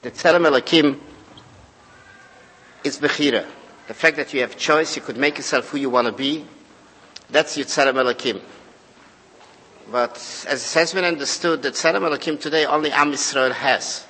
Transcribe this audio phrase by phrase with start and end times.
[0.00, 1.00] The Tzelem Elohim
[2.84, 3.44] is Bechira.
[3.88, 6.44] The fact that you have choice, you could make yourself who you want to be,
[7.30, 8.40] that's your Tzelem Elohim.
[9.90, 10.12] But
[10.48, 14.06] as it has been understood, the Tzelem Elohim today only Am Yisrael has.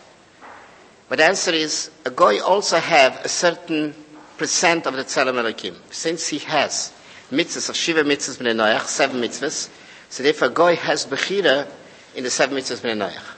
[1.09, 3.95] But the answer is, a Goy also have a certain
[4.36, 5.75] percent of the Tzelem Elohim.
[5.91, 6.93] Since he has
[7.30, 9.70] mitzvahs of Shiva mitzvahs b'nei Noach, seven mitzvahs,
[10.11, 11.66] so therefore a Goy has Bechira
[12.14, 13.38] in the seven mitzvahs b'nei Noach.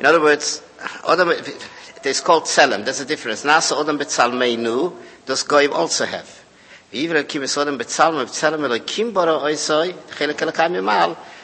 [0.00, 0.62] In other words,
[1.06, 3.44] Adam, it is called Tzelem, there's a difference.
[3.44, 4.94] Nasa Odom betzalmeinu,
[5.26, 6.42] does Goy also have.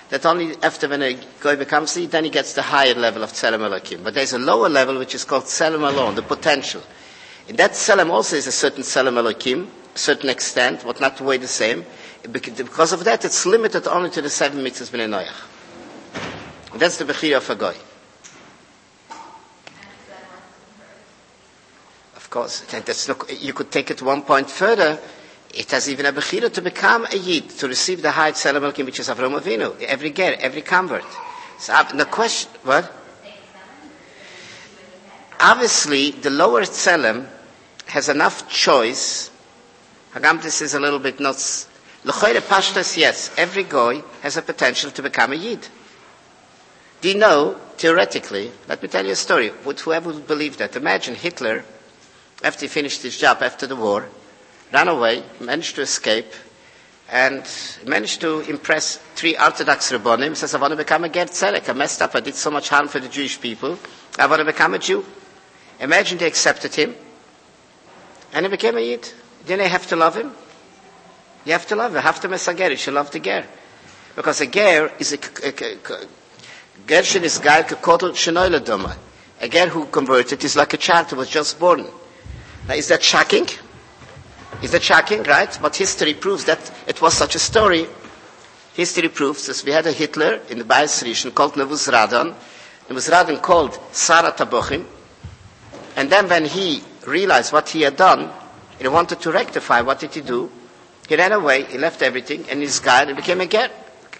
[0.08, 3.32] That only after when a Goy becomes Yid, then he gets the higher level of
[3.32, 4.02] Tzelem Elohim.
[4.02, 6.82] But there's a lower level which is called Tzelem alone, the potential.
[7.48, 11.24] In that Tzelem also is a certain Tzelem Elohim, a certain extent, but not the
[11.24, 11.84] way the same.
[12.32, 16.78] Because of that, it's limited only to the seven mitzvahs b'nei Noach.
[16.78, 17.74] That's the Bechira of a Goy.
[22.26, 24.98] Of course, that's not, you could take it one point further.
[25.54, 28.86] It has even a Bechira to become a Yid, to receive the high Tzelem Elohim,
[28.86, 31.04] which is Avram Avinu, every ger, every convert.
[31.60, 32.92] So uh, the question, what?
[35.38, 37.28] Obviously, the lower Tzelem
[37.86, 39.30] has enough choice.
[40.12, 41.36] Hagam, this is a little bit not.
[42.02, 45.68] L'choyre pashtas, yes, every goy has a potential to become a yid.
[47.02, 49.52] Do you know, theoretically, let me tell you a story.
[49.64, 50.74] Would whoever would believe that?
[50.74, 51.64] Imagine Hitler,
[52.46, 54.08] after he finished his job after the war,
[54.72, 56.32] ran away, managed to escape,
[57.10, 57.44] and
[57.84, 60.36] managed to impress three Orthodox Rabbonim.
[60.36, 61.68] Says, I want to become a Ger Tzedek.
[61.68, 62.14] I messed up.
[62.14, 63.76] I did so much harm for the Jewish people.
[64.16, 65.04] I want to become a Jew.
[65.80, 66.94] Imagine they accepted him.
[68.32, 69.12] And he became a Yid.
[69.44, 70.32] Didn't they have to love him?
[71.44, 72.02] You have to love him.
[72.02, 72.70] Have to miss a ger.
[72.70, 73.44] You should love the ger.
[74.14, 78.96] Because a ger is a, Gershin is gal kekotel shenoyle doma.
[79.40, 81.86] A ger who converted is like a child who was just born.
[82.68, 83.48] Now is that shocking?
[84.62, 85.56] Is that shocking, right?
[85.60, 87.86] But history proves that it was such a story.
[88.74, 92.34] History proves that we had a Hitler in the Bayes region called Nebuzradon.
[93.42, 94.84] Called Sarah Tabochim.
[95.96, 98.30] And then when he realized what he had done,
[98.78, 99.80] he wanted to rectify.
[99.80, 100.50] What did he do?
[101.08, 103.70] He ran away, he left everything, and his guy became a ger,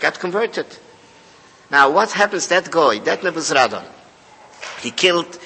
[0.00, 0.66] got converted.
[1.70, 3.84] Now, what happens that guy, that Nebuzradon?
[4.81, 5.38] He killed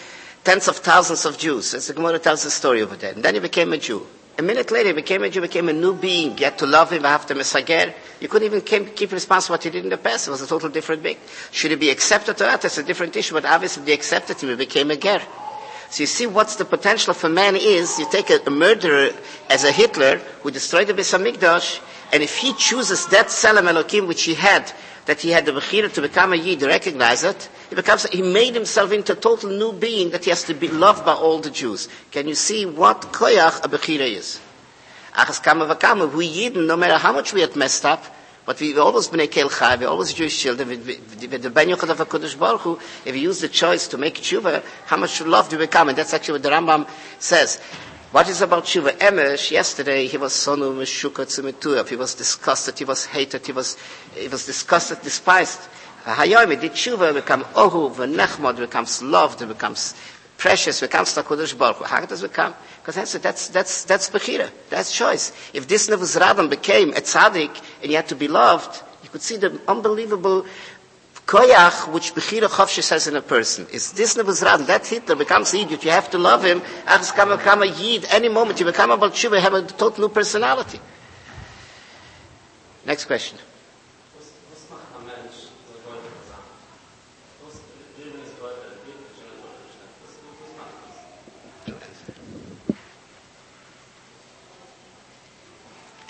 [0.44, 1.74] tens of thousands of Jews.
[1.74, 3.12] As the Gemara tells the story over there.
[3.12, 4.06] And then he became a Jew.
[4.38, 6.38] A minute later, he became a Jew, became a new being.
[6.38, 7.92] You had to love him after Mesager.
[8.20, 10.28] You couldn't even keep, response for what he did in the past.
[10.28, 11.18] It was a total different being.
[11.50, 12.62] Should he be accepted or not?
[12.62, 13.34] That's a different issue.
[13.34, 14.48] But obviously, they accepted him.
[14.48, 15.20] He became a ger.
[15.90, 19.10] So you see what's the potential of a man is, you take a, a murderer
[19.48, 24.06] as a Hitler who destroyed the Beis HaMikdash, and if he chooses that Tzelem Elohim
[24.06, 24.72] which he had,
[25.10, 28.54] that he had the Bechira to become a Yid, recognize it, he becomes, he made
[28.54, 31.50] himself into a total new being that he has to be loved by all the
[31.50, 31.88] Jews.
[32.12, 34.40] Can you see what koyach a Bechira is?
[35.14, 38.04] Achas kama v'kama, we Yidden, no matter how much we had messed up,
[38.46, 41.98] but we've always been a Chai, we always Jewish children, with the Ben Yochad of
[41.98, 45.58] HaKadosh Baruch Hu, if you use the choice to make tshuva, how much love do
[45.58, 45.88] we become?
[45.88, 46.88] And that's actually what the Rambam
[47.18, 47.60] says.
[48.12, 48.90] What is about tshuva?
[48.98, 53.76] Emesh, yesterday, he was sonu meshuka tzumituyaf, he was disgusted, he was hated, he was,
[54.16, 55.60] he was disgusted, despised.
[56.04, 59.94] Hayom, did tshuva, become ohu, v'nechmod, becomes loved, becomes
[60.38, 61.84] precious, becomes HaKadosh Baruch.
[61.86, 62.52] How does it come?
[62.80, 64.50] Because that's, that's, that's, that's Bechira.
[64.70, 65.32] That's choice.
[65.52, 69.36] If this Nebuzradon became a tzaddik and he had to be loved, you could see
[69.36, 70.46] the unbelievable
[71.30, 73.66] koyach which Bechira Chavshe says in a person.
[73.72, 77.62] Is this Nebuzradon, that Hitler becomes Yid, you have to love him, Achas come become
[77.62, 80.80] a Yid, any moment you become a Balshuva, you have a total new personality.
[82.84, 83.38] Next question.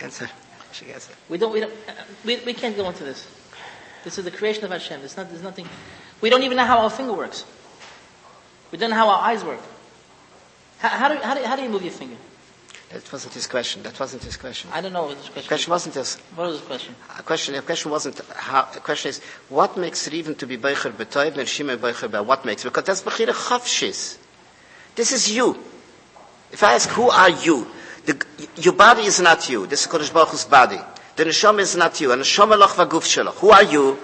[0.02, 0.30] Answer.
[1.28, 1.52] We don't.
[1.52, 1.72] We don't.
[1.88, 1.92] uh,
[2.24, 3.26] We, we can't go into this.
[4.04, 5.00] This is the creation of Hashem.
[5.00, 5.28] There's not.
[5.28, 5.68] There's nothing.
[6.20, 7.44] We don't even know how our finger works.
[8.72, 9.60] We don't know how our eyes work.
[10.78, 12.16] How, how do how do how do you move your finger?
[12.92, 13.82] That wasn't his question.
[13.84, 14.68] That wasn't his question.
[14.72, 15.48] I don't know what this The question.
[15.48, 16.16] question wasn't this.
[16.34, 16.94] What is this question?
[17.18, 20.90] A question, the question wasn't how, the question is, what makes Riven to be Beicher
[20.90, 22.24] B'toiv and Shimei Beicher B'ah?
[22.24, 22.64] What makes?
[22.64, 24.18] Because that's Bechira Chavshis.
[24.96, 25.56] This is you.
[26.50, 27.68] If I ask, who are you?
[28.06, 28.20] The,
[28.56, 29.68] your body is not you.
[29.68, 30.80] This is Kodesh Baruch Hu's body.
[31.16, 32.12] The Neshama is not you.
[32.12, 33.34] And Neshama loch v'guf shelach.
[33.36, 33.98] Who are you?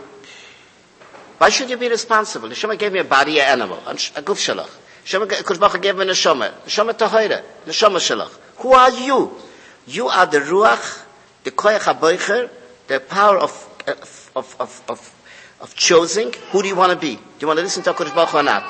[1.38, 2.48] Why should you be responsible?
[2.48, 4.70] Neshama gave me a body, an animal, a guf shelach.
[5.04, 6.50] Neshama, Hu gave me Neshama.
[6.64, 7.42] Neshama Tahoira.
[7.66, 8.30] Neshama shelach.
[8.56, 9.32] Who are you?
[9.86, 11.02] You are the Ruach,
[11.44, 12.50] the Koyach HaBoicher,
[12.88, 13.52] the power of,
[13.86, 15.14] of, of, of,
[15.60, 16.32] of, choosing.
[16.50, 17.14] Who do you want to be?
[17.14, 18.68] Do you want to listen to HaKadosh Baruch Hu or not?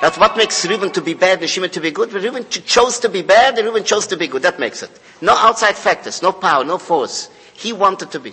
[0.00, 2.12] That's what makes Reuben to be bad and Shimon to be good.
[2.12, 4.42] Reuben ch- chose to be bad and Reuben chose to be good.
[4.42, 4.90] That makes it.
[5.20, 7.28] No outside factors, no power, no force.
[7.58, 8.32] He wanted to be.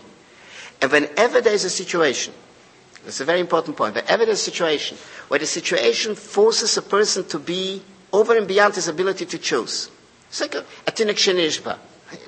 [0.82, 2.32] And whenever there is a situation,
[3.04, 4.98] that's a very important point, whenever there's a situation
[5.30, 7.82] where the situation forces a person to be
[8.14, 9.90] over and beyond his ability to choose.
[10.30, 11.78] It's like a, a.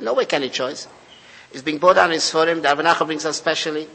[0.02, 0.88] No way can he choose.
[1.52, 3.88] It's being brought down in Sforim, the Avanacha brings us specially,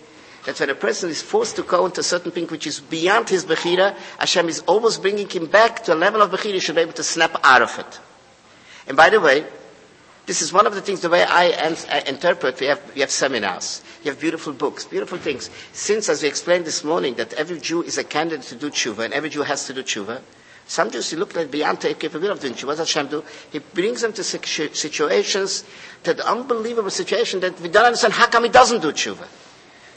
[0.46, 3.28] that when a person is forced to go into a certain thing which is beyond
[3.28, 6.76] his Bechira, Hashem is always bringing him back to a level of Bechira he should
[6.76, 7.98] be able to snap out of it.
[8.86, 9.44] And by the way,
[10.26, 11.52] this is one of the things, the way I,
[11.90, 15.50] I interpret, we have, we have seminars, you have beautiful books, beautiful things.
[15.72, 19.04] Since, as we explained this morning, that every Jew is a candidate to do tshuva,
[19.04, 20.20] and every Jew has to do tshuva,
[20.66, 22.66] some Jews, he look like beyond their capability of doing tshuva.
[22.68, 23.24] What does Hashem do?
[23.50, 25.64] He brings them to situations,
[26.04, 29.26] the unbelievable situation that we don't understand how come he doesn't do tshuva.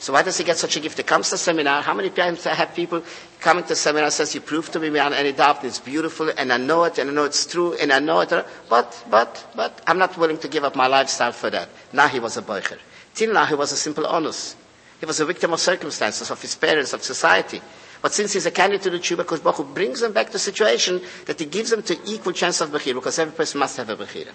[0.05, 0.97] So why does he get such a gift?
[0.97, 1.81] He comes to seminar.
[1.81, 3.01] How many times I have people
[3.39, 6.57] coming to seminar says, you prove to me beyond any doubt it's beautiful and I
[6.57, 8.29] know it and I know it's true and I know it.
[8.69, 11.69] But, but, but I'm not willing to give up my lifestyle for that.
[11.91, 12.77] Now he was a boicher.
[13.15, 14.55] Till now he was a simple honest.
[14.99, 17.59] He was a victim of circumstances, of his parents, of society.
[18.03, 19.39] But since he's a candidate to the tshuva, because
[19.73, 22.93] brings them back to a situation that he gives them to equal chance of Bechira,
[22.93, 24.33] because every person must have a Bechira.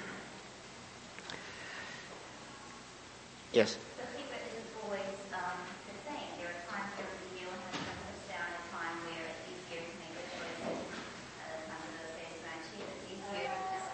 [3.52, 3.76] Yes?
[3.98, 5.02] The chipah isn't always
[5.34, 6.30] um, the same.
[6.38, 9.82] There are times where we feel have some puts down, a time where it's easier
[9.82, 10.70] to make a choice.
[10.70, 13.90] Uh, some of those days around chipah, it's easier to just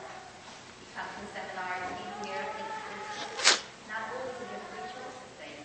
[0.77, 2.43] you come to the seminar, it's easier.
[2.53, 5.57] It's, it's not always a free choice thing.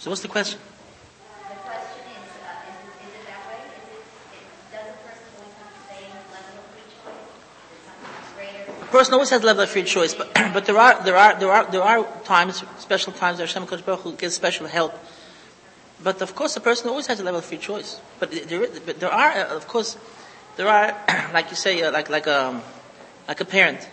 [0.00, 0.58] So what's the question?
[0.58, 3.68] The question is, uh, is, it, is it that way?
[3.68, 7.28] It, does a person always have the same level of free choice?
[7.68, 8.80] Is greater?
[8.80, 11.38] A person always has a level of free choice, but, but there are, there are,
[11.38, 14.94] there are, there are times, special times where Hashem Baruch Hu gives special help.
[16.02, 18.00] But of course, the person always has a level of free choice.
[18.18, 19.98] But there, but there are, uh, of course,
[20.56, 20.96] there are,
[21.34, 22.62] like you say, uh, like, like, um,
[23.28, 23.86] like a parent.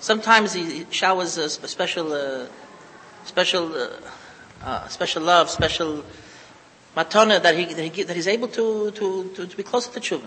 [0.00, 2.46] Sometimes he showers a, a special, uh,
[3.24, 3.90] special, uh,
[4.62, 6.04] uh, special love, special
[6.96, 10.00] matana that he, that, he, that he's able to, to, to, to be closer to
[10.00, 10.26] tshuva.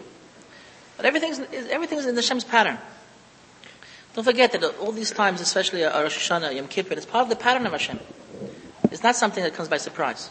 [0.97, 1.39] But everything's,
[1.69, 2.77] everything's in the Hashem's pattern.
[4.13, 7.29] Don't forget that all these times, especially uh, Rosh Hashanah, Yom Kippur, it's part of
[7.29, 7.99] the pattern of Hashem.
[8.91, 10.29] It's not something that comes by surprise.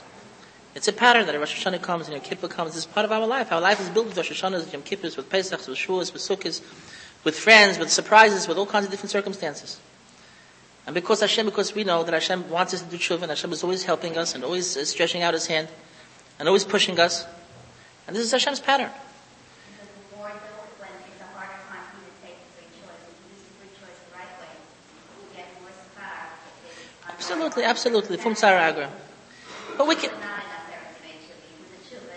[0.74, 2.76] It's a pattern that Rosh Hashanah comes and Yom Kippur comes.
[2.76, 3.50] It's part of our life.
[3.50, 6.62] Our life is built with Rosh Hashanahs, Yom Kippurs, with Pesachs, with Shuas, with Sukkahs,
[7.24, 9.80] with friends, with surprises, with all kinds of different circumstances.
[10.86, 13.62] And because Hashem, because we know that Hashem wants us to do and Hashem is
[13.62, 15.68] always helping us, and always uh, stretching out His hand,
[16.38, 17.24] and always pushing us.
[18.06, 18.90] And this is Hashem's pattern.
[27.08, 28.16] Absolutely, absolutely.
[28.16, 28.90] From Tzara.
[29.78, 30.10] But we can,
[31.88, 32.16] children.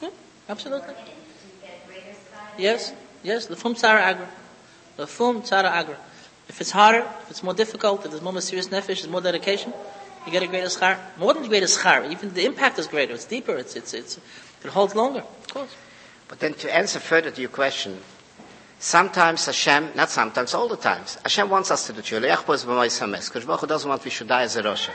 [0.00, 0.06] Hmm,
[0.48, 0.94] absolutely.
[2.56, 2.94] Yes,
[3.24, 4.28] yes, the fum tzara agra.
[4.96, 5.96] The fum tzara agra.
[6.48, 9.72] If it's harder, if it's more difficult, if there's more serious nefesh, there's more dedication,
[10.26, 10.98] you get a greater schar.
[11.16, 14.20] More than the greater schar, even the impact is greater, it's deeper, it's, it's, it's,
[14.62, 15.74] it holds longer, of course.
[16.28, 17.98] But then to answer further to your question,
[18.78, 22.22] sometimes Hashem, not sometimes, all the times, Hashem wants us to do tshuva.
[22.22, 23.28] Le'achpo es b'mois hames.
[23.30, 24.90] Kosh Baruch Hu doesn't want we should die as a Rosha.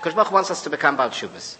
[0.00, 1.56] Kosh wants us to become Baal Tshuvas.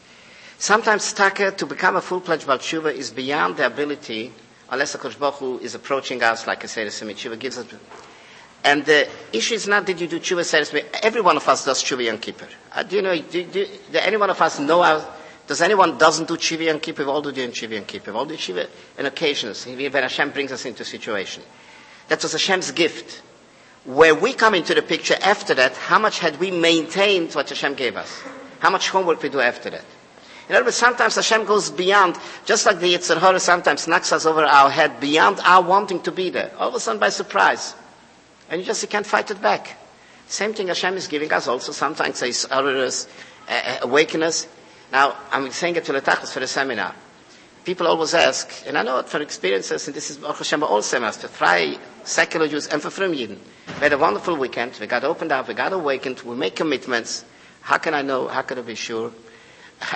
[0.59, 4.33] Sometimes taka, to become a full-fledged Baal Tshuva is beyond the ability,
[4.71, 7.67] unless the Kosh Baruch Hu is approaching us, like say, the Semi Tshuva gives us.
[8.63, 10.81] And the issue is not did you do tshuva satisfy.
[11.03, 12.47] Every one of us does tshuva Yom Kippur.
[12.73, 13.17] Uh, do you know?
[13.17, 14.83] Do, do, do any one of us know?
[14.83, 15.05] How,
[15.47, 17.05] does anyone doesn't do tshuva Yom Kippur?
[17.05, 18.13] We all do tshuva Yom Kippur.
[18.13, 21.43] We all do tshuva on occasions when Hashem brings us into a situation.
[22.09, 23.23] That was Hashem's gift.
[23.87, 27.75] Where we come into the picture after that, how much had we maintained what Hashem
[27.75, 28.21] gave us?
[28.59, 29.85] How much homework we do after that?
[30.51, 34.69] Words, sometimes Hashem goes beyond, just like the Yetzer Hara sometimes knocks us over our
[34.69, 36.51] head, beyond our wanting to be there.
[36.59, 37.75] All of a sudden by surprise.
[38.51, 39.77] And you just you can't fight it back.
[40.27, 41.73] Same thing Hashem is giving us also.
[41.73, 43.07] Sometimes He's us,
[43.49, 44.49] uh, awaken us.
[44.93, 46.95] Now, I'm saying it to the Tachlis for the seminar.
[47.65, 50.83] People always ask, and I know it from experiences, and this is Baruch Hashem all
[50.83, 53.39] seminars, to try secular Jews and for from Yidden.
[53.69, 54.77] We had a wonderful weekend.
[54.81, 55.47] We got opened up.
[55.47, 56.21] We got awakened.
[56.23, 57.25] We make commitments.
[57.61, 58.27] How can I know?
[58.29, 59.13] How can I be sure?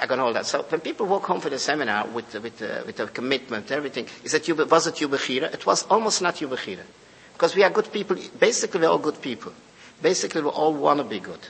[0.01, 0.47] I got all that.
[0.47, 4.07] So when people walk home for the seminar with with uh, with a commitment, everything,
[4.25, 5.53] is that you was it you bechira?
[5.53, 6.85] It was almost not you bechira.
[7.35, 8.17] Because we are good people.
[8.39, 9.53] Basically, we're all good people.
[10.01, 11.41] Basically, we all want to be good.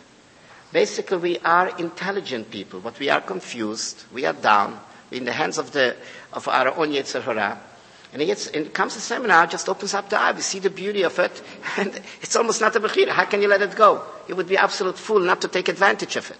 [0.73, 4.05] Basically, we are intelligent people, but we are confused.
[4.13, 4.81] We are down.
[5.11, 5.95] We're in the hands of, the,
[6.33, 7.59] of our own Yetzer.
[8.13, 10.33] And it, and it comes to the seminar, just opens up the eye.
[10.33, 11.43] We see the beauty of it,
[11.77, 13.11] and it's almost not a bechira.
[13.11, 14.03] How can you let it go?
[14.27, 16.39] You would be absolute fool not to take advantage of it.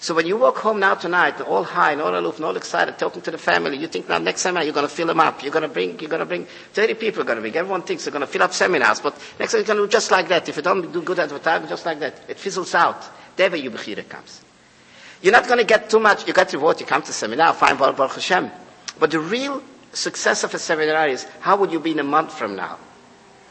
[0.00, 2.98] So when you walk home now tonight, all high and all aloof and all excited,
[2.98, 5.42] talking to the family, you think now next seminar you're going to fill them up.
[5.42, 7.22] You're going to bring, you're going to bring 30 people.
[7.22, 7.56] Are going to bring.
[7.56, 9.90] Everyone thinks they're going to fill up seminars, but next time you're going to do
[9.90, 10.48] just like that.
[10.48, 13.02] If you don't do good advertising, just like that, it fizzles out.
[13.36, 14.40] There where your bechira comes.
[15.20, 16.26] You're not going to get too much.
[16.28, 16.78] You get reward.
[16.80, 18.50] You come to seminar, fine, Baruch Hashem.
[19.00, 19.62] But the real
[19.92, 22.78] success of a seminar is how would you be in a month from now?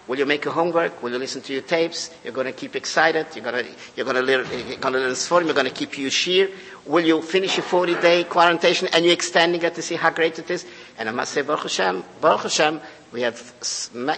[0.07, 1.03] Will you make your homework?
[1.03, 2.11] Will you listen to your tapes?
[2.23, 3.27] You're going to keep excited.
[3.35, 5.45] You're going to, you're going to learn, you're going to learn Sforim.
[5.45, 6.49] You're going to keep your shir.
[6.85, 10.39] Will you finish your 40 day quarantine and you're extending it to see how great
[10.39, 10.65] it is?
[10.97, 12.79] And I must say, Baruch Hashem, Baruch Hashem,
[13.11, 13.53] we have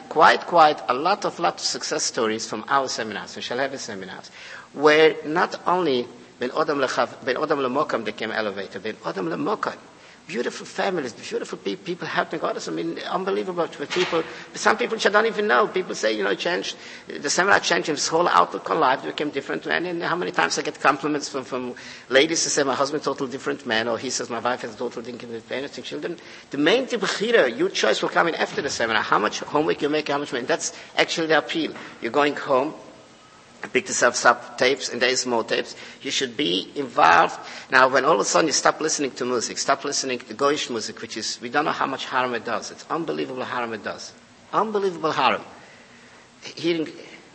[0.09, 4.29] quite, quite a lot of, lot of success stories from our seminars, shall have seminars,
[4.73, 6.07] where not only
[6.39, 9.77] Ben Odom Lemokam became elevated, Ben Odom Lemokam
[10.29, 12.67] beautiful families, beautiful people, people helping others.
[12.67, 14.23] I mean, unbelievable with people.
[14.53, 15.67] Some people I don't even know.
[15.67, 19.65] People say, you know, changed, the seminar changed his whole outlook on life, became different.
[19.65, 21.73] And, and how many times I get compliments from, from
[22.09, 24.77] ladies who say, my husband totally different man, or he says, my wife has a
[24.77, 26.17] totally different parenting children.
[26.51, 29.01] The main tibuchira, your choice will come in after the seminar.
[29.01, 30.45] How much homework you make, how much, money.
[30.45, 31.73] that's actually the appeal.
[32.01, 32.75] You're going home,
[33.67, 35.75] pick yourself up tapes, and there is more tapes.
[36.01, 37.39] You should be involved.
[37.71, 40.69] Now, when all of a sudden you stop listening to music, stop listening to Goyish
[40.69, 42.71] music, which is, we don't know how much harm it does.
[42.71, 44.13] It's unbelievable harm it does.
[44.53, 45.41] Unbelievable harm.
[46.55, 46.87] Hearing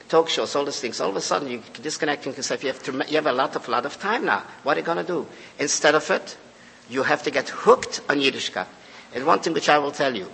[0.09, 2.63] talk shows, all these things, all of a sudden you're disconnecting yourself.
[2.63, 4.45] You have, to, you have a lot of, lot of time now.
[4.63, 5.27] What are you going to do?
[5.59, 6.37] Instead of it,
[6.89, 8.67] you have to get hooked on Yiddishkeit.
[9.15, 10.31] And one thing which I will tell you.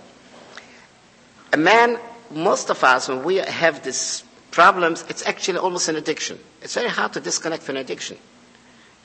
[1.53, 6.37] A man, most of us, when we have this problems, it's actually almost an addiction.
[6.61, 8.17] It's very hard to disconnect from an addiction.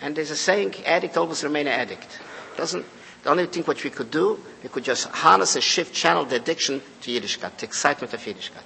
[0.00, 2.18] And there's a saying, addict always remain an addict.
[2.56, 2.84] Doesn't,
[3.22, 6.36] the only thing what we could do, we could just harness and shift, channel the
[6.36, 8.62] addiction to Yiddishkeit, to excitement of Yiddishkeit.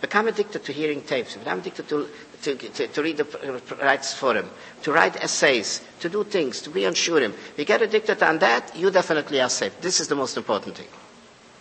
[0.00, 2.08] Become addicted to hearing tapes, become addicted to,
[2.42, 4.50] to, to, to read the rights for him,
[4.82, 7.32] to write essays, to do things, to be on Shurim.
[7.56, 9.80] You get addicted on that, you definitely are safe.
[9.80, 10.88] This is the most important thing.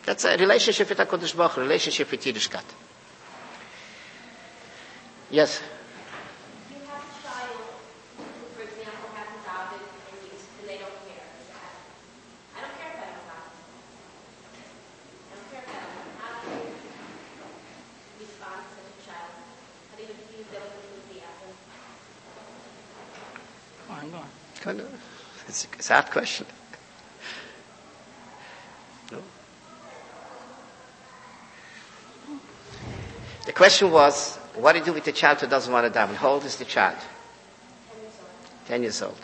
[0.06, 2.64] That's a relationship with HaKadosh Baruch relationship with Yiddishkeit.
[5.32, 5.62] Yes.
[6.70, 7.56] You have a child
[8.20, 9.40] who, for example, has a
[9.80, 11.24] and, you, and they don't care.
[12.52, 13.48] I don't care if I don't David.
[15.32, 16.68] I don't care if I don't How do you
[18.20, 19.32] respond to such a child?
[19.88, 21.56] How do you infuse them with enthusiasm?
[23.88, 24.32] Go on, go on.
[24.60, 24.92] Kind of.
[25.48, 26.46] It's, it's a hard question.
[29.14, 29.24] No?
[33.46, 36.16] The question was, what do you do with the child who doesn't want to daven?
[36.16, 36.98] How old is the child?
[38.68, 39.18] Ten years old.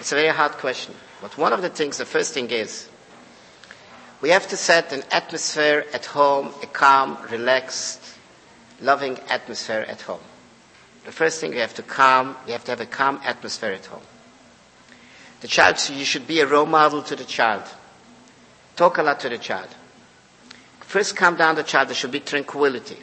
[0.00, 0.94] It's a very hard question.
[1.20, 2.88] But one of the things, the first thing is,
[4.20, 8.00] we have to set an atmosphere at home, a calm, relaxed,
[8.80, 10.20] loving atmosphere at home.
[11.04, 13.86] The first thing we have to calm, we have to have a calm atmosphere at
[13.86, 14.02] home.
[15.40, 17.62] The child, you should be a role model to the child.
[18.76, 19.68] Talk a lot to the child.
[20.80, 22.96] First calm down the child, there should be tranquility.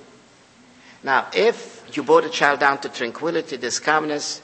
[1.06, 4.42] Now, if you brought a child down to tranquility, this calmness,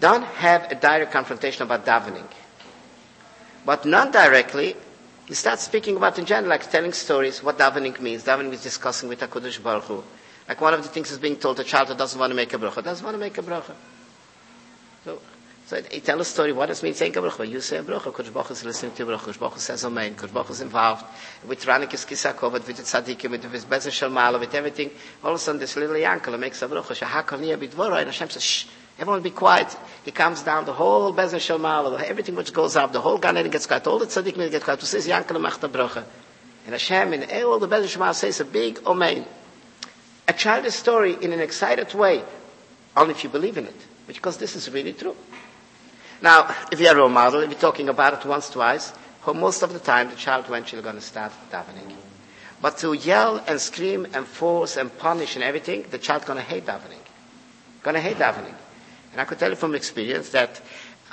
[0.00, 2.24] don't have a direct confrontation about davening.
[3.66, 4.76] But non-directly,
[5.28, 8.24] you start speaking about in general, like telling stories, what davening means.
[8.24, 10.02] Davening is discussing with HaKadosh Baruch Hu.
[10.48, 12.54] Like one of the things is being told a child who doesn't want to make
[12.54, 13.74] a bracha, doesn't want to make a bracha.
[15.04, 15.20] So,
[15.70, 17.48] so he tell a story, what does it mean saying a bracha?
[17.48, 20.16] You say a bracha, Kodesh Baruch is listening to a bracha, Kodesh Baruch says Amen,
[20.16, 21.04] Kodesh Baruch is involved
[21.46, 24.90] with Ranikis Kisakov, with the tzaddikim, with his Bezer Shalmala, with everything.
[25.22, 28.30] All of a sudden this little yankel makes a bracha, Shahakal Nia Bidvora, and Hashem
[28.30, 28.66] says, shh,
[28.98, 29.76] everyone be quiet.
[30.04, 33.68] He comes down, the whole Bezer Shalmala, everything which goes up, the whole Gan gets
[33.68, 36.02] quiet, all the tzaddikim get quiet, who says yankel macht a bracha.
[36.64, 39.24] And Hashem, in all the Bezer Shalmala says a big Amen.
[40.26, 42.24] A child's story in an excited way,
[42.96, 45.14] only if you believe in it, because this is really true.
[46.22, 49.72] Now, if you're a role model, you're talking about it once, twice, for most of
[49.72, 51.94] the time, the child eventually going to start davening.
[52.60, 56.42] But to yell and scream and force and punish and everything, the child going to
[56.44, 57.00] hate davening.
[57.82, 58.54] Going to hate davening.
[59.12, 60.60] And I could tell you from experience that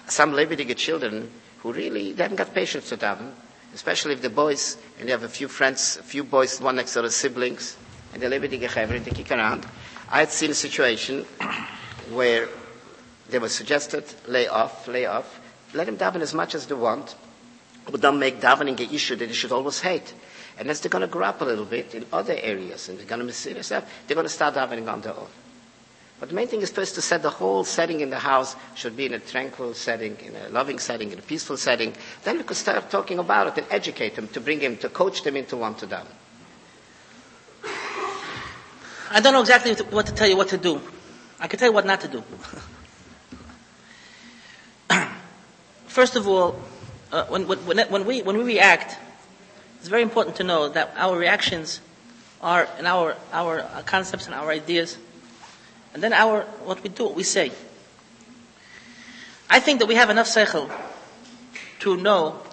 [0.07, 3.31] some Levitic children who really, they haven't got patience to daven,
[3.73, 6.93] especially if the boys, and you have a few friends, a few boys, one next
[6.93, 7.77] to the siblings,
[8.13, 9.65] and the Levitic Chevron, they kick around.
[10.09, 11.23] I had seen a situation
[12.11, 12.49] where
[13.29, 15.39] they were suggested, lay off, lay off.
[15.73, 17.15] Let them daven as much as they want,
[17.91, 20.13] but don't make davening an issue that they should always hate.
[20.57, 23.05] And as they're going to grow up a little bit in other areas and they're
[23.05, 25.27] going to be serious they're going to start davening on their own.
[26.19, 28.97] But the main thing is first to set the whole setting in the house should
[28.97, 31.93] be in a tranquil setting, in a loving setting, in a peaceful setting.
[32.23, 35.21] Then we could start talking about it and educate them to bring them, to coach
[35.21, 36.07] them into want to daven.
[39.11, 40.81] I don't know exactly what to tell you what to do.
[41.39, 42.23] I can tell you what not to do.
[45.97, 46.55] first of all,
[47.11, 48.99] uh, when, when, when, we, when we react,
[49.79, 51.81] it's very important to know that our reactions
[52.39, 54.99] are in our, our concepts and our ideas,
[55.95, 57.51] and then our, what we do, what we say.
[59.49, 60.69] I think that we have enough seichel
[61.79, 62.43] to know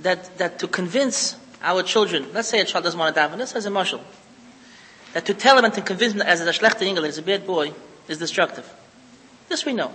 [0.00, 3.54] that, that to convince our children, let's say a child doesn't want to daven, this
[3.54, 4.02] as a marshal,
[5.14, 7.46] that to tell him and to convince him as a schlechte Engel, he's a bad
[7.46, 7.72] boy,
[8.08, 8.70] is destructive.
[9.48, 9.90] This we know.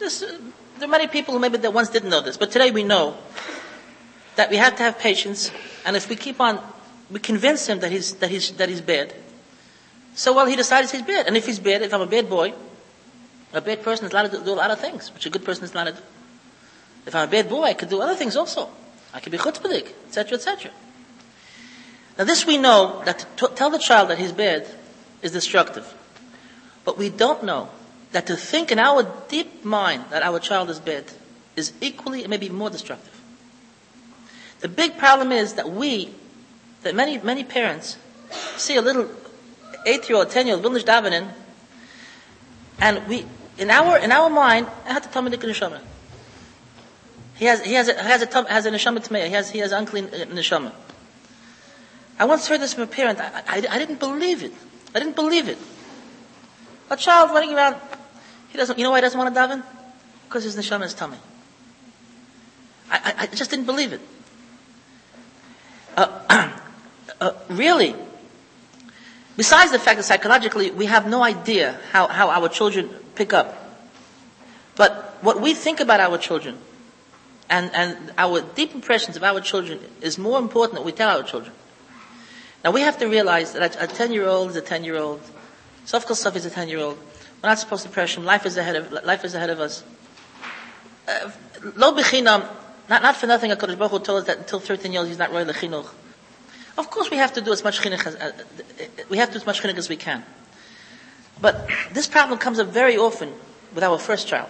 [0.00, 0.36] This, uh,
[0.78, 3.16] there are many people who maybe that once didn't know this, but today we know
[4.36, 5.50] that we have to have patience,
[5.84, 6.60] and if we keep on,
[7.10, 9.14] we convince him that he's, that he's, that he's bad,
[10.14, 11.26] so well he decides he's bad.
[11.26, 12.52] And if he's bad, if I'm a bad boy,
[13.52, 15.64] a bad person is allowed to do a lot of things, which a good person
[15.64, 16.02] is allowed to do.
[17.06, 18.68] If I'm a bad boy, I could do other things also.
[19.14, 20.70] I could be chutzpahdik, etc., etc.
[22.18, 24.66] Now this we know, that to tell the child that he's bad
[25.22, 25.94] is destructive.
[26.84, 27.70] But we don't know
[28.12, 31.04] that to think in our deep mind that our child is bad
[31.56, 33.20] is equally, maybe more destructive.
[34.60, 36.10] The big problem is that we,
[36.82, 37.96] that many, many parents
[38.56, 39.08] see a little
[39.86, 41.30] eight-year-old, ten-year-old village davening,
[42.80, 43.26] and we,
[43.58, 45.80] in our, in our mind, I have to tell me the neshama.
[47.36, 49.24] He has, he has a, has a, has a neshama.
[49.26, 50.72] He has, he has unclean uh, neshama.
[52.18, 53.20] I once heard this from a parent.
[53.20, 54.52] I, I, I didn't believe it.
[54.94, 55.58] I didn't believe it.
[56.90, 57.76] A child running around,
[58.50, 59.62] he doesn't, you know why he doesn't want to daven?
[60.28, 61.16] Because his neshama is tummy.
[62.90, 64.00] I, I, I just didn't believe it.
[65.96, 66.50] Uh,
[67.20, 67.94] uh, really,
[69.36, 73.56] besides the fact that psychologically we have no idea how, how our children pick up,
[74.76, 76.56] but what we think about our children
[77.50, 81.24] and, and our deep impressions of our children is more important than we tell our
[81.24, 81.54] children.
[82.64, 85.20] Now we have to realize that a 10 year old is a 10 year old.
[85.84, 86.98] Stuff is a 10 year old.
[87.42, 88.26] We're not supposed to pressure him.
[88.26, 89.84] Life is ahead of, life is ahead of us.
[91.06, 91.30] Uh,
[91.76, 92.48] lo bechinam,
[92.88, 95.30] not, not for nothing, HaKadosh Baruch Hu told us that until 13 years he's not
[95.30, 95.88] royal chinuch.
[96.76, 98.32] Of course we have to do as much chinuch as, uh,
[99.08, 100.24] we have to do as much chinuch as we can.
[101.40, 103.32] But this problem comes up very often
[103.74, 104.48] with our first child.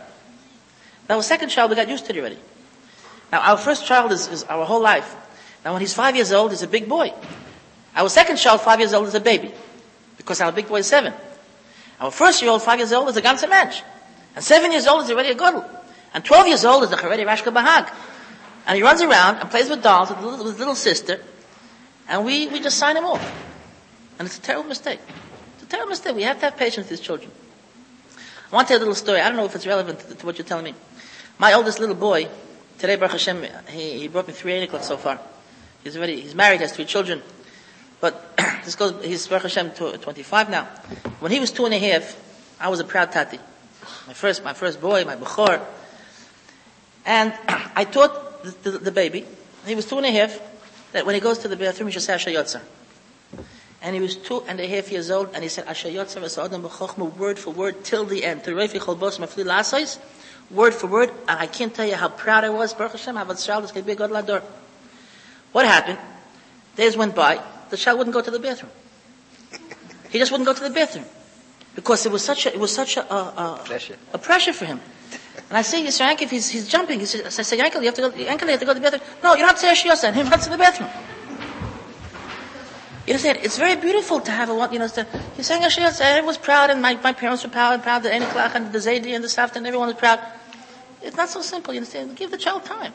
[1.03, 2.39] With our second child, we got used to it already.
[3.31, 5.15] Now, our first child is, is our whole life.
[5.65, 7.13] Now, when he's five years old, he's a big boy.
[7.95, 9.53] Our second child, five years old, is a baby.
[10.17, 11.13] Because our big boy is seven.
[12.01, 13.83] Our first year old, five years old, is a ganze mensch.
[14.35, 15.65] And seven years old is already a godel.
[16.15, 17.93] And twelve years old is a Haredi Rashka Bahag.
[18.67, 21.21] And he runs around and plays with dolls with, his little sister.
[22.09, 23.23] And we, we just sign him off.
[24.19, 25.01] And it's a terrible mistake.
[25.55, 26.15] It's a terrible mistake.
[26.15, 27.31] We have to have patience with these children.
[28.51, 29.21] I want to tell a little story.
[29.21, 30.75] I don't know if it's relevant to, to what you're telling me.
[31.39, 32.29] My oldest little boy,
[32.79, 35.19] Today, Baruch Hashem, he, he brought me three Eniklot so far.
[35.83, 37.21] He's already, he's married, has three children.
[38.01, 40.65] But this goes, he's Baruch Hashem 25 now.
[41.21, 42.17] When he was two and a half,
[42.61, 43.39] I was a proud tati.
[44.07, 45.65] My first, my first boy, my bechor.
[47.05, 47.33] And
[47.75, 49.25] I taught the, the, the, baby,
[49.67, 50.41] he was two and a half,
[50.93, 52.63] that when he goes to the bathroom, he should say Asher.
[53.81, 57.17] And he was two and a half years old, and he said Asher Adam b'chochma
[57.17, 58.45] word for word till the end.
[58.45, 59.99] To Reifi Cholbos Mafli Lasais,
[60.51, 62.75] word for word, and I can't tell you how proud I was.
[62.75, 64.43] Baruch Hashem, child that's going to be a good lador.
[65.53, 65.99] What happened?
[66.77, 68.73] Days went by, the child wouldn't go to the bathroom.
[70.11, 71.05] He just wouldn't go to the bathroom
[71.75, 74.65] because it was such a it was such a, a, a pressure a pressure for
[74.65, 74.81] him.
[75.49, 76.07] And I say, Mr.
[76.07, 77.01] Yankel, he's, he's jumping.
[77.01, 78.11] He says, I say, Yankel, you have to go.
[78.11, 79.03] Yankel, you have to go to the bathroom.
[79.23, 80.13] No, you don't have to say Shiyasa.
[80.13, 80.91] He runs to the bathroom.
[83.07, 83.39] You understand?
[83.43, 84.71] It's very beautiful to have a one.
[84.73, 84.89] You know,
[85.37, 85.63] he's saying.
[85.65, 88.79] Everyone was proud, and my, my parents were proud, and proud that Eniklach and the
[88.79, 90.21] Zaydi and the Saft, and everyone was proud.
[91.01, 92.17] It's not so simple, you understand?
[92.17, 92.93] Give the child time.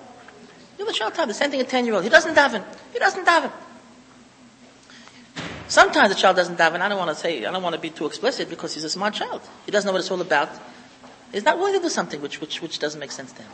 [0.78, 1.30] Give the child time.
[1.30, 2.04] The same thing a 10 year old.
[2.04, 2.64] He doesn't daven.
[2.92, 3.52] He doesn't daven.
[5.74, 6.82] Sometimes the child doesn't daven.
[6.82, 8.92] I don't want to say, I don't want to be too explicit because he's a
[8.92, 9.42] smart child.
[9.66, 10.50] He doesn't know what it's all about.
[11.32, 13.52] He's not willing to do something which, which, which doesn't make sense to him.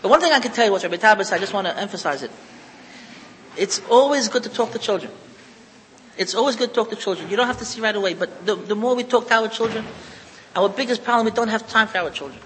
[0.00, 2.22] But one thing I can tell you, what Rabbi Tabbas, I just want to emphasize
[2.22, 2.30] it.
[3.58, 5.12] It's always good to talk to children.
[6.16, 7.28] It's always good to talk to children.
[7.28, 9.48] You don't have to see right away, but the, the more we talk to our
[9.48, 9.84] children,
[10.54, 12.40] our biggest problem, we don't have time for our children.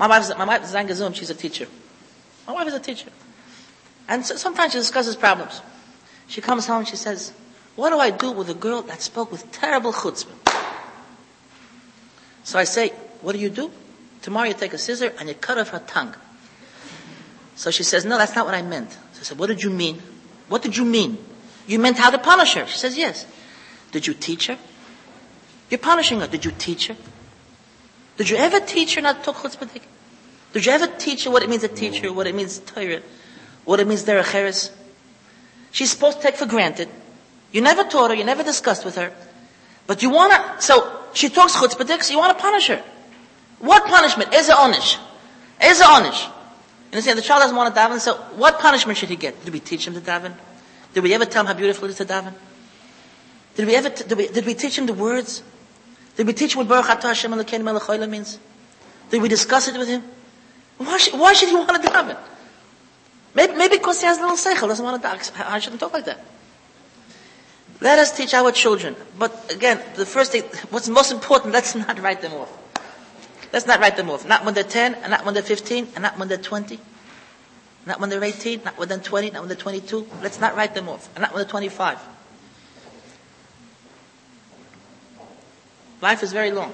[0.00, 1.68] My wife, my wife Zangazum, she's a teacher.
[2.48, 3.10] My wife is a teacher.
[4.08, 5.62] And so, sometimes she discusses problems.
[6.26, 7.32] She comes home and she says,
[7.76, 10.54] what do I do with a girl that spoke with terrible chutzpah?
[12.44, 13.70] So I say, what do you do?
[14.22, 16.14] Tomorrow you take a scissor and you cut off her tongue.
[17.56, 18.92] So she says, no, that's not what I meant.
[18.92, 20.00] So I said, what did you mean?
[20.48, 21.18] What did you mean?
[21.66, 22.66] You meant how to punish her.
[22.66, 23.26] She says, yes.
[23.92, 24.58] Did you teach her?
[25.70, 26.26] You're punishing her.
[26.26, 26.96] Did you teach her?
[28.16, 29.80] Did you ever teach her not to talk chutzpah?
[30.52, 33.02] Did you ever teach her what it means to teach her, what it means Torah,
[33.64, 34.70] what it means derech
[35.74, 36.88] She's supposed to take for granted.
[37.50, 39.12] You never taught her, you never discussed with her.
[39.88, 42.80] But you wanna, so she talks chutzpah so you wanna punish her.
[43.58, 44.32] What punishment?
[44.32, 44.98] Is it onish?
[45.60, 46.26] Is a onish.
[46.26, 46.32] You
[46.92, 47.18] understand?
[47.18, 49.44] The child doesn't want to daven, so what punishment should he get?
[49.44, 50.32] Did we teach him to daven?
[50.92, 52.34] Did we ever tell him how beautiful it is to daven?
[53.56, 55.42] Did we ever, t- did we, did we teach him the words?
[56.16, 58.38] Did we teach him what Baruch Atah Hashem means?
[59.10, 60.04] Did we discuss it with him?
[60.78, 62.16] Why should, why should he want to daven?
[63.34, 65.46] Maybe, maybe because he has a little seichel, doesn't want to daven.
[65.46, 66.24] I shouldn't talk like that.
[67.80, 68.94] Let us teach our children.
[69.18, 72.50] But again, the first thing, what's most important, let's not write them off.
[73.52, 74.26] Let's not write them off.
[74.26, 76.78] Not when they're 10, and not when they're 15, and not when they're 20.
[77.86, 80.06] Not when they're 18, not when they're 20, not when they're 22.
[80.22, 81.08] Let's not write them off.
[81.14, 81.98] And not when they're 25.
[86.00, 86.72] Life is very long.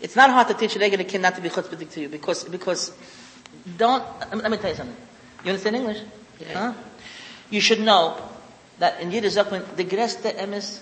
[0.00, 2.44] It's not hard to teach a regular kid not to be chutzpahdik to you because,
[2.44, 2.92] because
[3.76, 4.96] don't, let me tell you something.
[5.44, 5.98] You understand English?
[6.52, 6.72] Huh?
[7.50, 8.20] You should know
[8.78, 10.80] that in Yiddish, when the greste emes,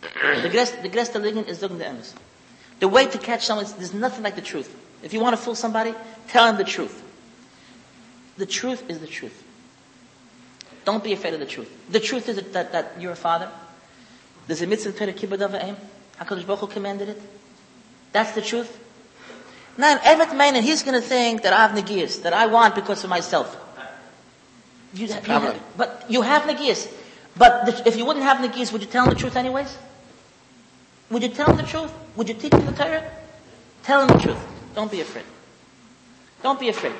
[0.00, 2.14] the greste, the greste ligen is looking the emes.
[2.80, 4.74] The way to catch someone is, there's nothing like the truth.
[5.02, 5.94] If you want to fool somebody,
[6.28, 7.00] tell him the truth.
[8.38, 9.44] The truth is the truth.
[10.84, 11.70] Don't be afraid of the truth.
[11.90, 13.48] The truth is that, that, that you're a father.
[14.48, 15.76] There's a mitzvah to kibbud of aim.
[16.18, 17.22] HaKadosh Baruch Hu commanded it.
[18.12, 18.78] That's the truth.
[19.78, 22.74] Now, Evet Main, and he's going to think that I have negiyas, that I want
[22.74, 23.58] because of myself.
[24.94, 25.58] You, problem.
[25.76, 26.92] but you have negiyas.
[27.36, 29.78] But the, if you wouldn't have negiyas, would you tell him the truth anyways?
[31.10, 31.92] Would you tell him the truth?
[32.16, 33.10] Would you teach him the Torah?
[33.82, 34.38] Tell him the truth.
[34.74, 35.24] Don't be afraid.
[36.42, 36.94] Don't be afraid.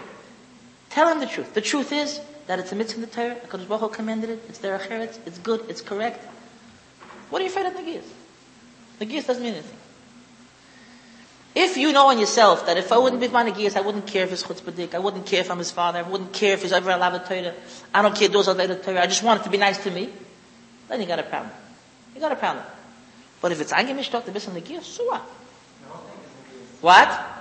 [0.89, 1.53] Tell him the truth.
[1.53, 3.37] The truth is that it's a mitzvah in the Torah.
[3.47, 4.45] HaKadosh Baruch Hu commanded it.
[4.49, 5.19] It's there acheretz.
[5.27, 5.65] It's good.
[5.69, 6.25] It's correct.
[7.31, 8.05] What are you afraid of negiyas?
[9.01, 9.79] Negiyas doesn't mean anything.
[11.55, 14.25] If you know in yourself that if I wouldn't be my Nagiyas, I wouldn't care
[14.25, 16.73] if he's chutzpahdik, I wouldn't care if I'm his father, I wouldn't care if he's
[16.73, 17.55] ever allowed to Torah,
[17.93, 19.91] I don't care those are the Torah, I just want it to be nice to
[19.91, 20.09] me,
[20.89, 21.53] then you got a problem.
[22.15, 22.65] You got a problem.
[23.43, 25.21] But if it's Angin Mishtok, the Bism Nagiyas, so what?
[26.81, 27.33] What?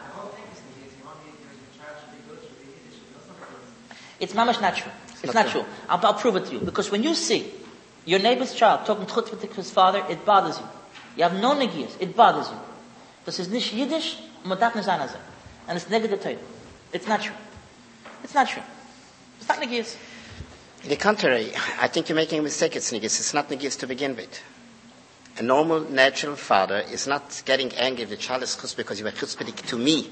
[4.19, 4.91] It's mamash not true.
[5.23, 5.65] It's not true.
[5.89, 6.59] I'll, I'll prove it to you.
[6.59, 7.51] Because when you see
[8.05, 10.65] your neighbor's child talking chutzpahdik to his father, it bothers you.
[11.17, 12.57] You have no Nagiyas, it bothers you.
[13.25, 15.15] Das ist nicht Yiddish, man darf nicht sein also.
[15.67, 16.35] And it's negative Torah.
[16.91, 17.35] It's not true.
[18.23, 18.63] It's not true.
[19.39, 19.95] It's not negiyas.
[20.87, 22.75] The contrary, I think you're making a mistake.
[22.75, 23.19] It's niggas.
[23.19, 24.41] It's not niggas to begin with.
[25.37, 29.05] A normal, natural father is not getting angry if the child is chutz because you
[29.05, 30.09] were chutzpahdik to me.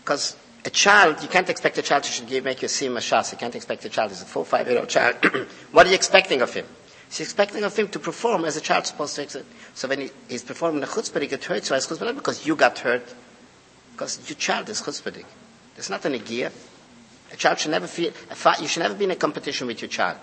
[0.00, 3.32] Because a child, you can't expect a child to give, make you see mashas.
[3.32, 5.16] You can't expect a child, he's a four, five year old child.
[5.72, 6.66] what are you expecting of him?
[7.12, 9.44] He's expecting of him to perform as a child supposed to exist.
[9.74, 12.56] So when he, he's performing a chutzpah, he get hurt, so he's chutzpah, because you
[12.56, 13.04] got hurt,
[13.92, 15.22] because your child is chutzpah.
[15.74, 16.50] There's not an gear.
[17.30, 19.82] A child should never feel, a fa- you should never be in a competition with
[19.82, 20.16] your child.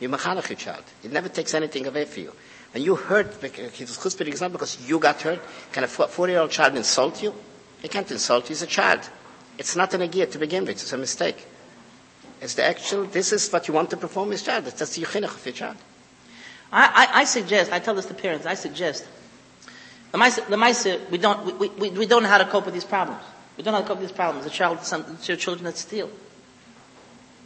[0.00, 0.84] You machanach your child.
[1.04, 2.32] It never takes anything away from you.
[2.72, 5.40] When you hurt, his chutzpah is not because you got hurt.
[5.72, 7.34] Can a four-year-old child insult you?
[7.82, 8.48] He can't insult you.
[8.48, 9.00] He's a child.
[9.58, 10.76] It's not an gear to begin with.
[10.76, 11.46] It's a mistake.
[12.40, 14.64] It's the actual, this is what you want to perform as a child.
[14.64, 15.76] That's the yuchinach of your child.
[16.72, 19.06] I, I, I suggest, I tell this to parents, I suggest,
[20.10, 22.64] the mice, the mice uh, we don't, we, we, we don't know how to cope
[22.64, 23.22] with these problems.
[23.56, 24.44] We don't know how to cope with these problems.
[24.44, 26.10] The child, some children that steal.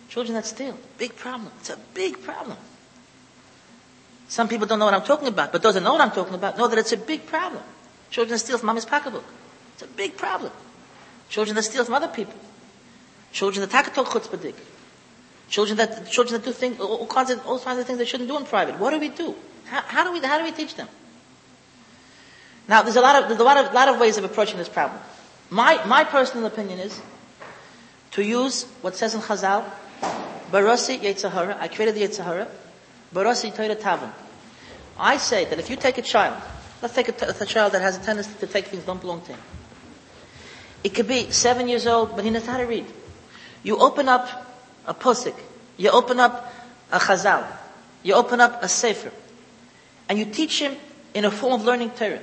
[0.08, 0.78] Children that steal.
[0.98, 1.52] Big problem.
[1.60, 2.56] It's a big problem.
[4.28, 6.34] Some people don't know what I'm talking about, but those that know what I'm talking
[6.34, 7.62] about know that it's a big problem.
[8.10, 9.24] Children that steal from mommy's pocketbook.
[9.74, 10.52] It's a big problem.
[11.28, 12.34] Children that steal from other people.
[13.32, 14.54] Children that takatok chutzpahdik.
[15.48, 18.28] Children that children that do things, all kinds of all kinds of things they shouldn't
[18.28, 18.78] do in private.
[18.78, 19.34] What do we do?
[19.66, 20.88] How, how do we how do we teach them?
[22.68, 24.68] Now, there's a lot of there's a lot of lot of ways of approaching this
[24.68, 25.00] problem.
[25.50, 27.00] My my personal opinion is
[28.12, 29.64] to use what says in Chazal,
[30.50, 31.56] Barasi Yetzer Hara.
[31.60, 32.48] I created the Yetzer Hara.
[33.14, 34.10] Barasi Torah Tavim.
[34.98, 36.42] I say that if you take a child,
[36.82, 39.32] let's take a, a child that has a tendency to take things don't belong to
[39.32, 39.40] him.
[40.82, 42.86] It could be seven years old, but he knows how to read.
[43.62, 44.45] You open up
[44.86, 45.34] a posik,
[45.76, 46.52] you open up
[46.92, 47.46] a chazal,
[48.02, 49.12] you open up a sefer,
[50.08, 50.76] and you teach him
[51.14, 52.20] in a form of learning Torah.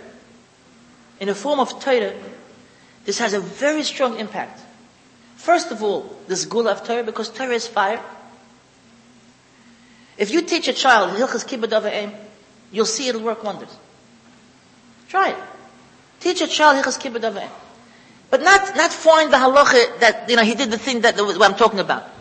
[1.19, 2.13] In a form of Torah,
[3.05, 4.59] this has a very strong impact.
[5.35, 8.01] First of all, this gula of Torah, because Torah is fire.
[10.17, 12.11] If you teach a child Hilchas Kibbud Aim,
[12.71, 13.75] you'll see it'll work wonders.
[15.09, 15.37] Try it.
[16.19, 17.49] Teach a child Hilchas Kibbud Aim.
[18.29, 21.41] But not, not find the halacha that, you know, he did the thing that, what
[21.41, 22.12] I'm talking about.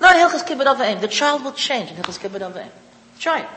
[0.00, 1.00] Learn Hilchas Kibbud Aim.
[1.00, 2.70] The child will change in Hilchas Kibbud Aim.
[3.18, 3.48] Try it.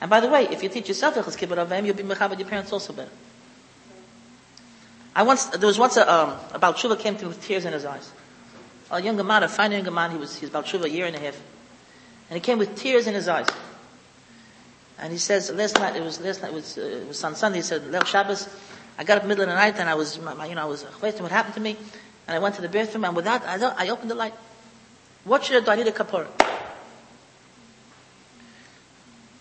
[0.00, 2.48] And by the way, if you teach yourself Hilchas Kibbud Aim, you'll be mechabed your
[2.48, 3.10] parents also better.
[5.14, 7.64] I once, there was once a, um, a Baal Tshuva came to me with tears
[7.64, 8.10] in his eyes.
[8.90, 11.14] A younger man, a fine younger man, he was, he was Tshuva a year and
[11.14, 11.40] a half.
[12.28, 13.46] And he came with tears in his eyes.
[14.98, 17.34] And he says, last night, it was, last night, it was, uh, it was on
[17.34, 18.48] Sunday, he said, Leil Shabbos,
[18.98, 20.66] I got up middle of the night and I was, my, my- you know, I
[20.66, 21.76] was what happened to me.
[22.26, 24.34] And I went to the bathroom and without, I, I opened the light.
[25.24, 25.70] What should I do?
[25.70, 26.26] I need a kapora.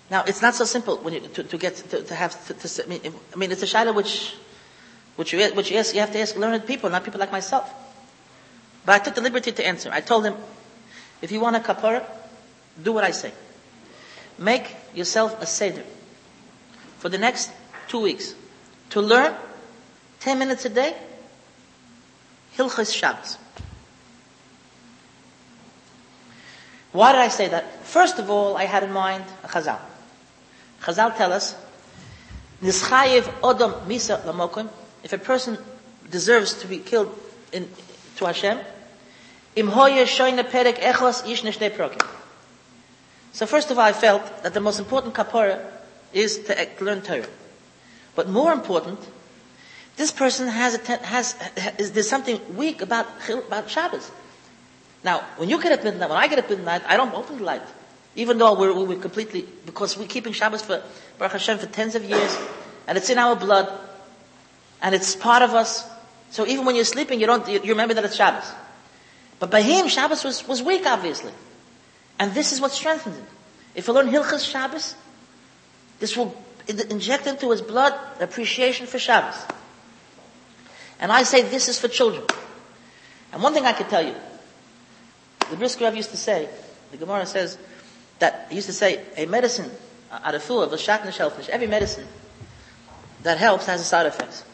[0.09, 2.83] Now, it's not so simple when you, to, to get, to, to have, to, to,
[2.83, 3.01] I mean,
[3.33, 4.35] I mean, it's a shaila which,
[5.15, 7.73] which you, which you ask, you have to ask learned people, not people like myself.
[8.85, 9.89] But I took the liberty to answer.
[9.91, 10.35] I told him,
[11.21, 12.03] if you want a kapara,
[12.81, 13.31] do what I say.
[14.37, 15.83] Make yourself a seder
[16.99, 17.51] for the next
[17.87, 18.35] two weeks
[18.91, 19.35] to learn
[20.19, 20.95] 10 minutes a day,
[22.55, 23.37] Hilchas Shabbos.
[26.93, 27.83] Why did I say that?
[27.85, 29.79] First of all, I had in mind a Chazal.
[30.81, 31.55] Chazal tell us,
[32.61, 34.69] Nischayev Odom Misa Lamokim,
[35.03, 35.57] if a person
[36.09, 37.13] deserves to be killed
[37.51, 37.67] in,
[38.17, 38.59] to Hashem,
[39.55, 42.05] Im hoye shoyne perek echos ish neshnei prokim.
[43.33, 45.63] So first of all, I felt that the most important kapara
[46.11, 47.27] is to learn Torah.
[48.15, 48.99] But more important,
[49.95, 51.35] this person has a has,
[51.77, 54.09] is, there's something weak about about Shabbos.
[55.03, 57.43] Now, when you get up midnight, when I get up midnight, I don't open the
[57.43, 57.61] light,
[58.15, 60.81] even though we're, we're completely because we're keeping Shabbos for
[61.17, 62.37] Baruch Hashem for tens of years,
[62.87, 63.71] and it's in our blood,
[64.81, 65.89] and it's part of us.
[66.31, 68.49] So even when you're sleeping, you don't you, you remember that it's Shabbos.
[69.39, 71.33] But by him, Shabbos was, was weak, obviously.
[72.17, 73.23] And this is what strengthens it.
[73.75, 74.95] If you learn Hilchas Shabbos,
[75.99, 76.33] this will
[76.67, 79.35] inject into his blood appreciation for Shabbos.
[80.99, 82.23] And I say this is for children.
[83.33, 84.15] And one thing I can tell you,
[85.49, 86.47] the Brisker Rav used to say,
[86.91, 87.57] the Gemara says,
[88.19, 89.71] that he used to say, a medicine,
[90.11, 92.07] of of a shat shellfish, every medicine
[93.23, 94.45] that helps has a side effect.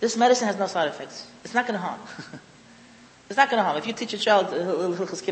[0.00, 1.26] This medicine has no side effects.
[1.44, 2.00] It's not going to harm.
[3.28, 3.76] it's not going to harm.
[3.76, 5.26] If you teach uh, a child it's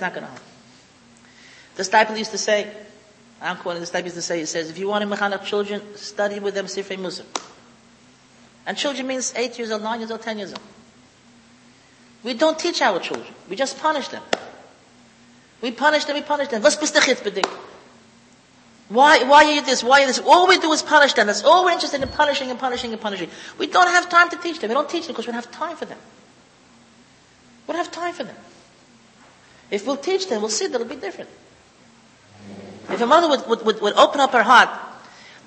[0.00, 0.42] not going to harm.
[1.74, 2.70] The Stipel used to say,
[3.40, 5.80] I'm quoting the Stipel used to say, he says, if you want to mechanach children,
[5.96, 7.24] study with them Sifrei Musa.
[8.66, 10.60] And children means eight years old, nine years old, ten years old.
[12.24, 13.28] We don't teach our children.
[13.48, 14.22] We just punish them.
[15.60, 16.62] We punish them, we punish them.
[16.62, 17.42] Was bist du?
[18.88, 19.82] Why, why are you this?
[19.82, 20.18] Why are you this?
[20.18, 21.26] All we do is punish them.
[21.28, 23.30] That's all we're interested in punishing and punishing and punishing.
[23.58, 24.68] We don't have time to teach them.
[24.68, 25.98] We don't teach them because we don't have time for them.
[27.66, 28.36] We don't have time for them.
[29.70, 31.30] If we'll teach them, we'll see that it'll be different.
[32.90, 34.68] If a mother would, would, would, would open up her heart,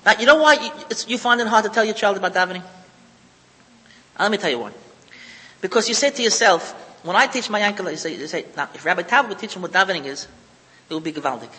[0.04, 0.70] now, you know why you,
[1.08, 2.62] you find it hard to tell your child about davening?
[2.62, 4.72] Uh, Let me tell you why.
[5.60, 6.72] Because you say to yourself,
[7.04, 9.54] when I teach my uncle, you say, you say now, if Rabbi Talbot would teach
[9.54, 10.26] him what davening is,
[10.88, 11.50] it would be gewaldig.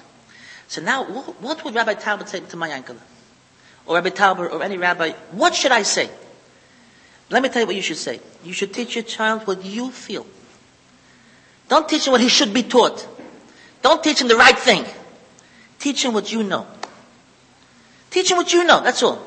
[0.68, 2.98] So now, what, what would Rabbi Talbot say to my uncle?
[3.86, 6.10] Or Rabbi Talbot, or any rabbi, what should I say?
[7.30, 8.20] Let me tell you what you should say.
[8.44, 10.26] You should teach your child what you feel.
[11.70, 13.06] Don't teach him what he should be taught.
[13.82, 14.86] Don't teach him the right thing.
[15.80, 16.66] Teach him what you know.
[18.10, 19.22] Teach him what you know, that's all.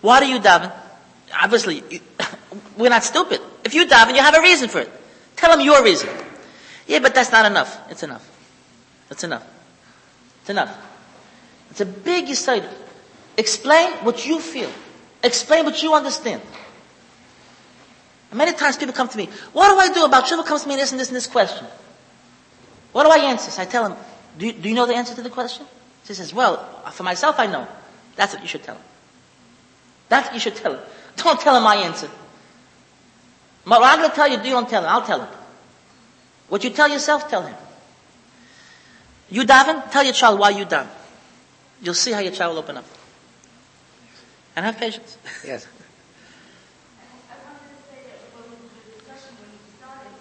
[0.00, 0.72] Why do you daven?
[1.42, 2.00] Obviously, you,
[2.76, 3.40] we're not stupid.
[3.64, 4.90] If you daven, you have a reason for it.
[5.36, 6.08] Tell him your reason.
[6.86, 7.78] Yeah, but that's not enough.
[7.90, 8.28] It's enough.
[9.10, 9.46] It's enough.
[10.40, 10.76] It's enough.
[11.70, 12.64] It's a big aside.
[13.36, 14.70] Explain what you feel.
[15.22, 16.42] Explain what you understand.
[18.30, 20.68] And many times people come to me, what do I do about Shiva comes to
[20.68, 21.66] me this and this and this question?
[22.92, 23.50] What do I answer?
[23.50, 23.96] So I tell him,
[24.38, 25.66] do you, do you know the answer to the question?
[26.06, 26.56] He says, well,
[26.92, 27.66] for myself I know.
[28.16, 28.84] That's what you should tell him.
[30.08, 30.80] That's what you should tell him.
[31.16, 32.10] Don't tell him my answer.
[33.68, 34.88] What I'm going to tell you, you don't tell him.
[34.88, 35.28] I'll tell him.
[36.48, 37.54] What you tell yourself, tell him.
[39.30, 40.88] You daven, tell your child why you daven.
[41.82, 42.84] You'll see how your child will open up.
[44.56, 45.18] And have patience.
[45.46, 45.66] Yes.
[45.68, 50.16] I wanted to say that when we- the discussion when you started,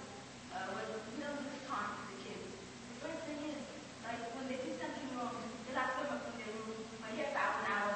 [0.54, 2.52] uh, was we don't give time to the kids.
[2.52, 3.58] The first thing is,
[4.06, 5.34] like, when they do something wrong,
[5.66, 7.94] they lock them up in their room for half hour, an hour,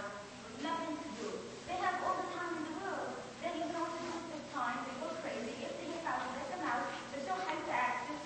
[0.48, 1.30] with nothing to do.
[1.70, 3.12] They have all the time in the world.
[3.44, 4.78] They don't know what to do with their time.
[4.90, 5.54] They go crazy.
[5.62, 6.90] If they half hour, let them out.
[7.14, 8.18] They're so hyperactive.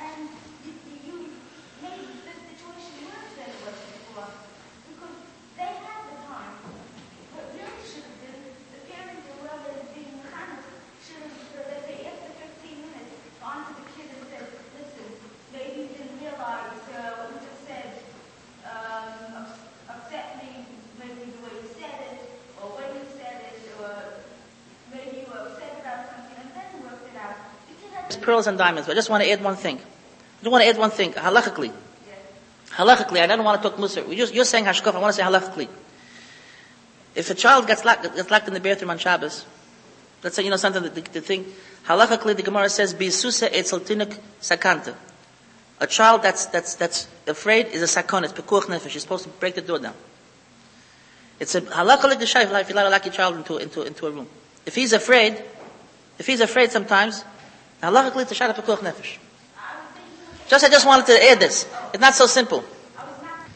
[0.00, 0.32] And
[0.64, 1.16] you, you- you
[1.84, 4.32] made the situation worse than it was before.
[4.88, 5.16] Because
[5.60, 6.56] they have the time.
[7.32, 8.40] What really should have been,
[8.74, 10.66] the parents or whoever is being honest,
[11.06, 15.08] should have, so that they, after 15 minutes, gone to the kid and said, listen,
[15.54, 17.90] maybe you didn't realize uh, what you just said
[18.66, 20.68] um, ups- upset me,
[21.00, 22.18] maybe the way you said it,
[22.60, 24.20] or when you said it, or
[24.92, 27.38] maybe you were upset about something, and then worked it out.
[27.70, 28.86] The kid has It's pearls and diamonds.
[28.86, 29.76] But I just want to add one thing.
[29.76, 31.12] I just want to add one thing.
[31.12, 31.72] Halachically.
[32.78, 34.04] Halachically, I don't want to talk Musar.
[34.34, 35.68] You're saying Hashkaf, I want to say halachically.
[37.16, 39.44] If a child gets locked, gets locked in the bathroom on Shabbos,
[40.22, 41.44] let's say, you know something, the, the thing,
[41.86, 44.94] halachically the Gemara says, B'Yisusa etzel tinuk sakanta.
[45.80, 49.30] A child that's, that's, that's afraid is a sakon, it's pekuach nefesh, you're supposed to
[49.30, 49.94] break the door down.
[51.40, 54.10] It's a halachically the shayf, if you let lock your child into, into, into a
[54.12, 54.28] room.
[54.64, 55.42] If he's afraid,
[56.20, 57.24] if he's afraid sometimes,
[57.82, 59.18] nefesh.
[60.48, 61.68] Just, I just wanted to add this.
[61.92, 62.64] It's not so simple.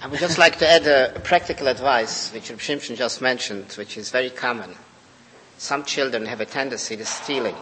[0.00, 3.96] I would just like to add a, practical advice, which Reb Shimshon just mentioned, which
[3.96, 4.74] is very common.
[5.58, 7.54] Some children have a tendency to stealing.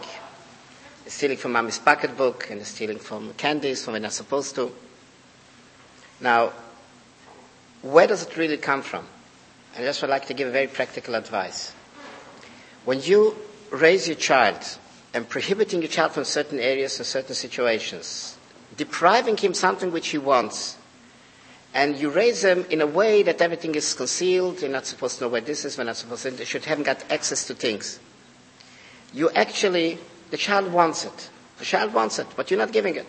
[1.03, 4.71] They're stealing from mommy's pocketbook and stealing from candies when they're not supposed to.
[6.21, 6.53] Now,
[7.81, 9.05] where does it really come from?
[9.77, 11.73] I just would like to give a very practical advice.
[12.85, 13.35] When you
[13.71, 14.59] raise your child
[15.13, 18.37] and prohibiting a child from certain areas and certain situations,
[18.77, 20.77] depriving him something which he wants,
[21.73, 25.23] and you raise him in a way that everything is concealed, you're not supposed to
[25.25, 27.99] know where this is, we're not supposed to, they should haven't got access to things.
[29.13, 29.97] You actually,
[30.31, 31.29] the child wants it.
[31.59, 33.05] The child wants it, but you're not giving it.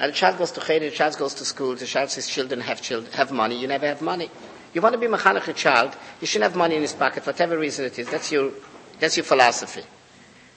[0.00, 2.60] And the child goes to cheder, the child goes to school, the child says children
[2.60, 4.30] have children, have money, you never have money.
[4.72, 7.56] You want to be mechanech a child, you shouldn't have money in his pocket, whatever
[7.56, 8.08] reason it is.
[8.08, 8.50] That's your,
[8.98, 9.82] that's your philosophy.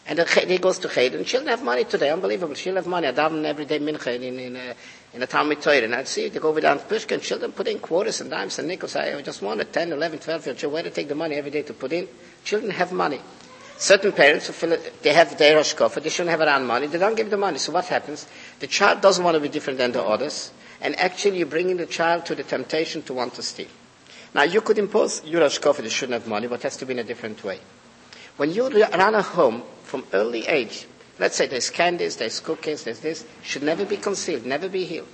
[0.10, 2.56] And he goes to cheder, and children have money today, unbelievable.
[2.56, 3.08] Children have money.
[3.08, 4.74] I daven every day mincha in, in, a,
[5.13, 7.52] in uh, a Talmud Torah, and I'd see they go over down to Pushkin, children
[7.52, 8.96] put in quarters and dimes and nickels.
[8.96, 11.62] I just wanted 10, 11, 12 year old where to take the money every day
[11.63, 12.08] to put in.
[12.46, 13.20] Children have money.
[13.78, 14.48] Certain parents,
[15.02, 17.58] they have their Roshkofa, they shouldn't have around money, they don't give the money.
[17.58, 18.28] So what happens?
[18.60, 21.86] The child doesn't want to be different than the others, and actually you're bringing the
[21.86, 23.67] child to the temptation to want to steal.
[24.34, 27.00] Now you could impose your they shouldn't have money, but it has to be in
[27.00, 27.60] a different way.
[28.38, 30.88] When you run a home from early age,
[31.19, 35.08] let's say there's candies, there's cookies, there's this, should never be concealed, never be hidden.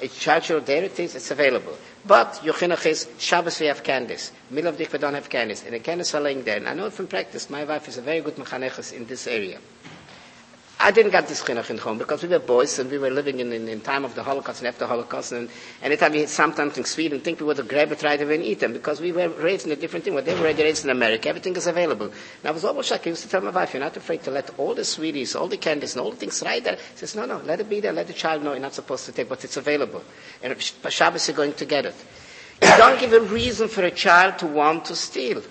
[0.00, 1.76] It's should there it is, it's available.
[2.06, 4.32] But your chinuch is, Shabbos we have candies.
[4.48, 5.62] Middle of the week we don't have candies.
[5.62, 6.56] And the candies are laying there.
[6.56, 9.58] And I know from practice, my wife is a very good mechaneches in this area.
[10.82, 13.38] I didn't get this chinuch in home because we were boys and we were living
[13.38, 15.32] in, in, in time of the Holocaust and after Holocaust.
[15.32, 15.50] And
[15.82, 18.72] anytime we something sweet and think we would grab it right away and eat them
[18.72, 20.14] because we were raised in a different thing.
[20.14, 22.06] When they were raised in America, everything is available.
[22.06, 23.06] And I was almost shocked.
[23.06, 25.48] I used to tell my wife, you're not afraid to let all the sweeties, all
[25.48, 26.78] the candies and all the things right there.
[26.92, 27.92] She says, no, no, let it be there.
[27.92, 30.02] Let the child know you're not supposed to take, but it's available.
[30.42, 31.94] And Shabbos you're going to get it.
[32.62, 35.42] You don't give a reason for a child to want to steal.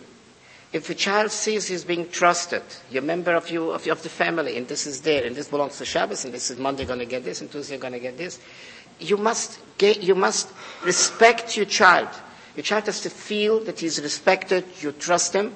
[0.72, 4.10] If a child sees he's being trusted, you're a member of you of, of the
[4.10, 7.00] family, and this is there, and this belongs to Shabbos, and this is Monday going
[7.00, 8.40] to get this, and Tuesday going to get this,
[9.00, 10.50] you must get, you must
[10.84, 12.10] respect your child.
[12.56, 15.56] Your child has to feel that he's respected, you trust him,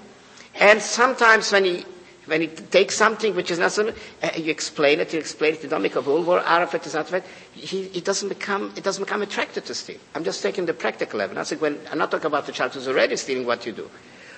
[0.56, 1.86] and sometimes when he
[2.26, 3.90] when he takes something which is not so,
[4.24, 6.94] uh, you explain it, you explain it, you don't make a out of it, it's
[6.96, 7.24] not right.
[7.52, 9.98] He, he doesn't become, it doesn't become attracted to steal.
[10.16, 11.38] I'm just taking the practical level.
[11.38, 13.90] I'm not talking about the child who's already stealing what you do.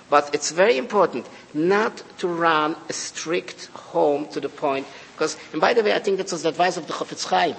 [0.10, 5.60] But it's very important not to run a strict home to the point, because, and
[5.62, 7.56] by the way, I think that was the advice of the Chofetz Chaim.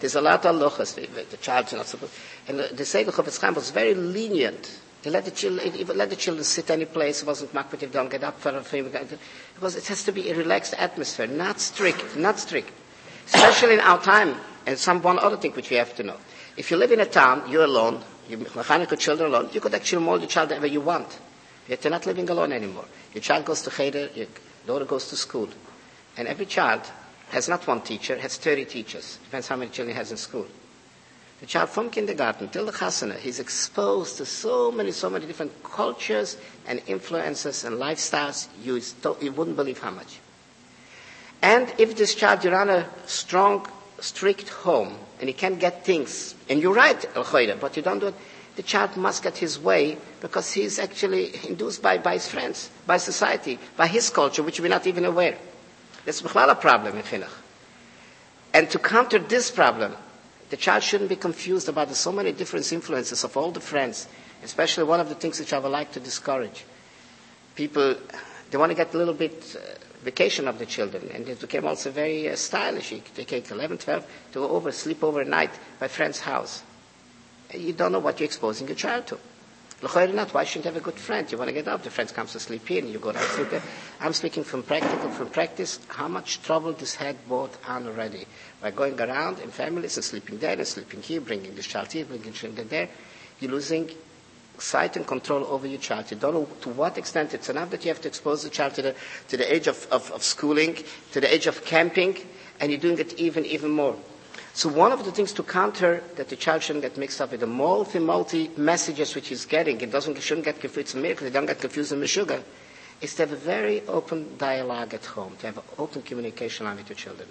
[0.00, 2.12] There's a lot of lochas, the, supposed,
[2.48, 4.78] and they say the Chofetz Chaim was very lenient.
[5.02, 7.22] He let the children, he let the children sit any place.
[7.22, 8.88] It wasn't makbet if don't get up for a favor.
[9.54, 12.70] Because it has to be a relaxed atmosphere, not strict, not strict.
[13.26, 16.16] Especially in our time, and some one other thing which we have to know.
[16.56, 20.04] If you live in a town, you're alone, you mechanech children alone, you could actually
[20.04, 21.18] mold your child wherever you want.
[21.68, 22.86] Yet you're not living alone anymore.
[23.14, 24.26] Your child goes to cheder, your
[24.66, 25.48] daughter goes to school.
[26.16, 26.82] And every child
[27.30, 29.18] has not one teacher, has 30 teachers.
[29.24, 30.46] Depends how many children he has in school.
[31.40, 35.50] The child from kindergarten till the chasana, he's exposed to so many, so many different
[35.64, 38.80] cultures and influences and lifestyles, you,
[39.20, 40.20] you wouldn't believe how much.
[41.42, 43.66] And if this child, you run a strong,
[43.98, 48.14] strict home, and he can't get things, and you're right, but you don't do it,
[48.56, 52.98] the child must get his way because he's actually induced by, by his friends, by
[52.98, 55.38] society, by his culture, which we're not even aware.
[56.04, 57.30] That's a problem in chinuch.
[58.52, 59.96] And to counter this problem,
[60.50, 64.06] the child shouldn't be confused about the so many different influences of all the friends,
[64.44, 66.66] especially one of the things which I would like to discourage.
[67.54, 67.96] People,
[68.50, 71.66] they want to get a little bit uh, vacation of the children, and it became
[71.66, 72.92] also very uh, stylish.
[73.14, 76.62] They take 11, 12 to go over, sleep overnight by friend's house.
[77.54, 79.18] You don't know what you're exposing your child to.
[79.82, 80.32] Not.
[80.32, 81.30] Why shouldn't you have a good friend?
[81.30, 81.82] You want to get up.
[81.82, 83.62] The friend comes to sleep here, and you go down sleep there.
[84.00, 85.80] I'm speaking from practical, from practice.
[85.88, 88.26] How much trouble this had brought on already
[88.60, 92.04] by going around in families and sleeping there and sleeping here, bringing the child here,
[92.04, 92.88] bringing the child there.
[93.40, 93.90] You're losing
[94.62, 96.10] sight and control over your child.
[96.10, 98.74] You don't know to what extent it's enough that you have to expose the child
[98.74, 98.94] to the,
[99.28, 100.76] to the age of, of, of schooling,
[101.12, 102.16] to the age of camping,
[102.60, 103.96] and you're doing it even, even more.
[104.54, 107.40] So one of the things to counter that the child shouldn't get mixed up with
[107.40, 111.32] the multi, multi messages which he's getting, it doesn't, shouldn't get confused in miracle, they
[111.32, 112.42] don't get confused with sugar,
[113.00, 116.76] is to have a very open dialogue at home, to have an open communication line
[116.76, 117.28] with your children.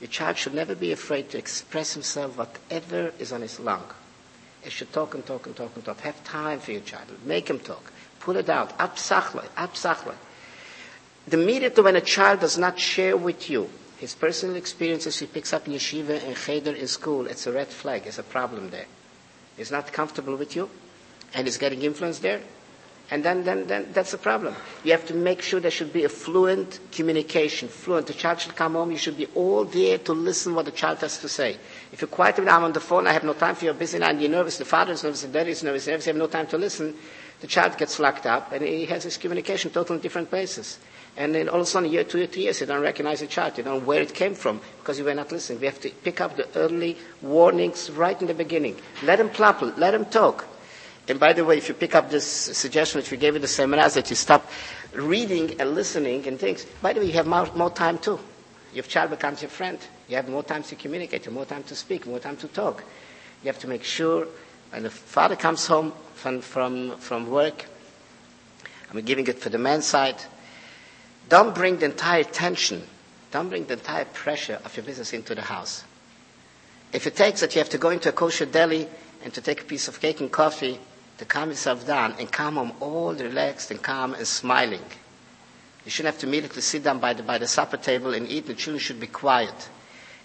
[0.00, 3.84] Your child should never be afraid to express himself whatever is on his lung.
[4.62, 6.00] He should talk and talk and talk and talk.
[6.00, 7.06] Have time for your child.
[7.24, 7.92] Make him talk.
[8.20, 8.76] Pull it out.
[8.78, 9.44] Absachle.
[9.56, 10.14] Absachle.
[11.26, 15.52] The minute when a child does not share with you his personal experiences he picks
[15.52, 18.06] up in yeshiva and cheder in school, it's a red flag.
[18.06, 18.86] It's a problem there.
[19.58, 20.70] He's not comfortable with you,
[21.34, 22.40] and he's getting influence there.
[23.10, 24.54] And then, then, then that's a problem.
[24.84, 28.06] You have to make sure there should be a fluent communication, fluent.
[28.06, 30.98] The child should come home, you should be all there to listen what the child
[30.98, 31.58] has to say.
[31.92, 34.20] If you're quiet I'm on the phone, I have no time for your business, and
[34.20, 36.58] you're nervous, the father is nervous, the daddy is nervous, you have no time to
[36.58, 36.94] listen,
[37.40, 40.78] the child gets locked up, and he has his communication totally in different places.
[41.16, 43.26] And then all of a sudden, year, two years, three years, you don't recognize the
[43.26, 43.58] child.
[43.58, 45.58] You don't know where it came from because you were not listening.
[45.60, 48.76] We have to pick up the early warnings right in the beginning.
[49.02, 50.46] Let him plop, let him talk.
[51.08, 53.48] And by the way, if you pick up this suggestion which we gave in the
[53.48, 54.48] seminars that you stop
[54.92, 58.20] reading and listening and things, by the way, you have more, more time too.
[58.72, 59.78] Your child becomes your friend.
[60.10, 62.82] You have more time to communicate, more time to speak, more time to talk.
[63.44, 64.26] You have to make sure
[64.70, 67.66] when the father comes home from, from, from work,
[68.90, 70.16] I'm giving it for the man's side,
[71.28, 72.82] don't bring the entire tension,
[73.30, 75.84] don't bring the entire pressure of your business into the house.
[76.92, 78.88] If it takes that you have to go into a kosher deli
[79.22, 80.80] and to take a piece of cake and coffee
[81.18, 84.82] to calm yourself down and come home all relaxed and calm and smiling.
[85.84, 88.46] You shouldn't have to immediately sit down by the, by the supper table and eat.
[88.48, 89.68] The children should be quiet.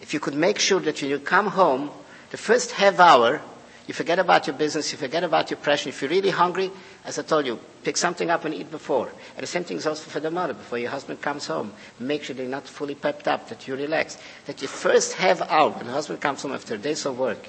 [0.05, 1.89] If you could make sure that when you come home,
[2.29, 3.41] the first half hour,
[3.87, 5.89] you forget about your business, you forget about your pressure.
[5.89, 6.69] If you're really hungry,
[7.05, 9.07] as I told you, pick something up and eat before.
[9.35, 10.53] And the same thing is also for the mother.
[10.53, 14.19] Before your husband comes home, make sure they're not fully pepped up, that you're relaxed.
[14.45, 17.47] That your first half hour, when the husband comes home after days of work,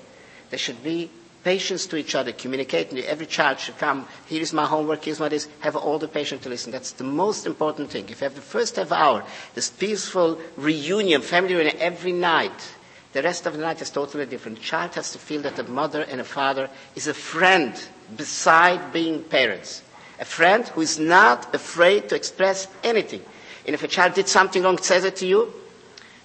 [0.49, 1.11] there should be
[1.47, 2.99] patience to each other, communicating.
[2.99, 6.43] Every child should come, here is my homework, here's my this, have all the patience
[6.43, 6.73] to listen.
[6.73, 8.09] That's the most important thing.
[8.09, 9.23] If you have the first half hour,
[9.55, 12.75] this peaceful reunion, family reunion every night,
[13.13, 14.61] the rest of the night is totally different.
[14.61, 17.73] Child has to feel that a mother and a father is a friend
[18.17, 19.83] beside being parents.
[20.19, 23.23] A friend who is not afraid to express anything.
[23.65, 25.53] And if a child did something wrong, says it to you,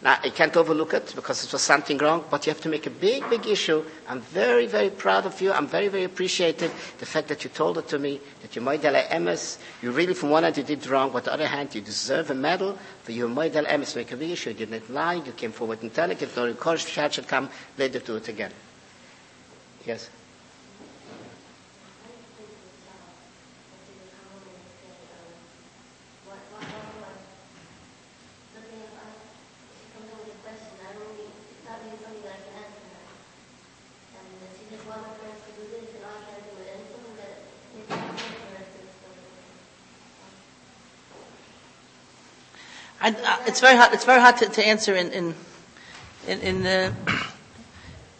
[0.04, 2.88] now, you can't overlook it because it was something wrong, but you have to make
[2.88, 3.84] a big, big issue.
[4.08, 5.52] I'm very, very proud of you.
[5.52, 8.99] I'm very, very appreciated the fact that you told it to me, that you moidel
[9.10, 9.60] emes.
[9.84, 12.32] You really, from one hand, you did wrong, but on the other hand, you deserve
[12.32, 13.95] a medal for your moidel emes.
[13.95, 14.49] Make a big issue.
[14.49, 15.16] You didn't lie.
[15.16, 15.91] You came forward and.
[15.95, 18.52] If no child should come, later do it again.
[19.86, 20.10] Yes?
[43.02, 43.93] I, I, it's very hard.
[43.93, 45.36] It's very hard to, to answer in in
[46.28, 46.93] in in the,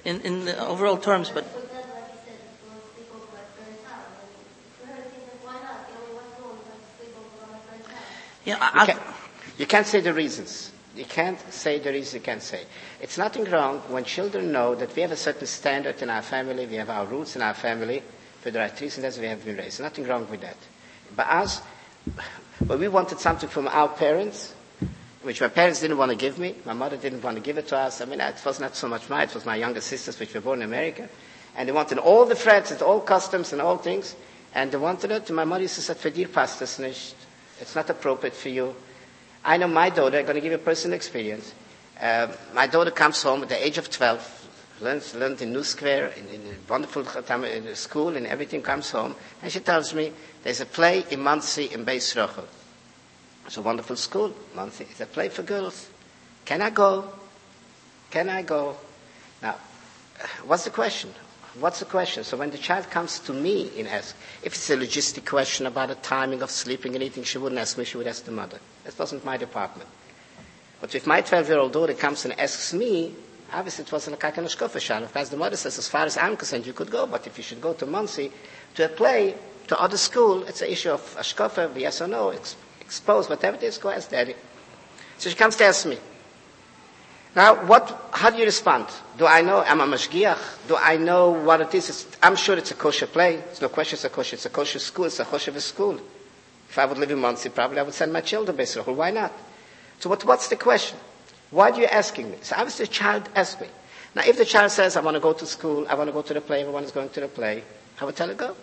[0.06, 1.46] in, in the overall terms, but
[8.44, 9.00] yeah, You, can,
[9.60, 10.72] you can't say the reasons.
[10.96, 12.64] You can't say the reasons you can't say.
[13.00, 16.66] It's nothing wrong when children know that we have a certain standard in our family,
[16.66, 18.02] we have our roots in our family,
[18.42, 19.80] for the right reasons as we have been raised.
[19.80, 20.58] Nothing wrong with that.
[21.16, 21.62] But us,
[22.66, 24.56] when we wanted something from our parents,
[25.24, 27.68] which my parents didn't want to give me, my mother didn't want to give it
[27.68, 28.02] to us.
[28.02, 30.42] I mean, it was not so much mine, it was my younger sisters, which were
[30.42, 31.08] born in America.
[31.56, 34.16] And they wanted all the threads and all customs and all things.
[34.54, 37.16] And they wanted it, and my mother used to say, für dir passt es nicht.
[37.60, 38.76] It's not appropriate for you.
[39.46, 41.54] I know my daughter, I'm going to give you a personal experience.
[42.00, 46.14] Uh, my daughter comes home at the age of 12, learns, learned in New Square,
[46.18, 47.06] in, in a wonderful
[47.44, 49.16] in a school, and everything comes home.
[49.42, 50.12] And she tells me,
[50.44, 52.46] there's a play in Monsey in Beis Rochel.
[53.52, 54.88] It's a wonderful school, Monsey.
[54.90, 55.90] It's a play for girls.
[56.46, 57.12] Can I go?
[58.10, 58.78] Can I go?
[59.42, 59.56] Now,
[60.46, 61.14] what's the question?
[61.60, 62.24] What's the question?
[62.24, 65.90] So when the child comes to me and asks, if it's a logistic question about
[65.90, 68.58] the timing of sleeping and eating, she wouldn't ask me, she would ask the mother.
[68.86, 69.90] That wasn't my department.
[70.80, 73.14] But if my 12-year-old daughter comes and asks me,
[73.52, 76.38] obviously it wasn't a kind of shkofa As the mother says, as far as I'm
[76.38, 78.32] concerned, you could go, but if you should go to Monsey
[78.76, 79.36] to a play,
[79.68, 82.56] to other school, it's an issue of a shkofa, yes or no, ex-
[82.92, 84.36] exposed, whatever it is, go ask daddy.
[85.18, 85.98] So she comes to ask me.
[87.34, 88.88] Now, what, how do you respond?
[89.18, 90.68] Do I know, I'm a mashgiach?
[90.68, 91.88] Do I know what it is?
[91.90, 93.36] It's, I'm sure it's a kosher play.
[93.36, 94.36] It's no question it's a kosher.
[94.36, 95.06] It's a kosher school.
[95.06, 95.98] It's a kosher school.
[96.70, 99.32] If I would live in Monsey, probably I would send my children to Why not?
[100.00, 100.98] So what, what's the question?
[101.52, 102.38] Why are you asking me?
[102.42, 103.68] So obviously the child asked me.
[104.16, 106.22] Now, if the child says, I want to go to school, I want to go
[106.24, 107.64] to the play, everyone is going to the play,
[108.02, 108.56] I would tell her, go.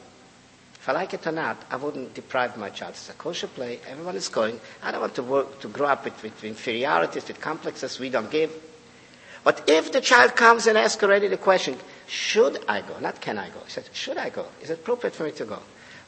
[0.89, 2.93] If I like it or not, I wouldn't deprive my child.
[2.93, 4.59] It's a kosher play, everyone is going.
[4.82, 8.30] I don't want to work, to grow up with, with inferiorities, with complexes we don't
[8.30, 8.51] give.
[9.45, 11.76] But if the child comes and asks already the question,
[12.07, 12.99] should I go?
[13.01, 13.59] Not can I go.
[13.66, 14.47] He said, should I go?
[14.62, 15.59] Is it appropriate for me to go?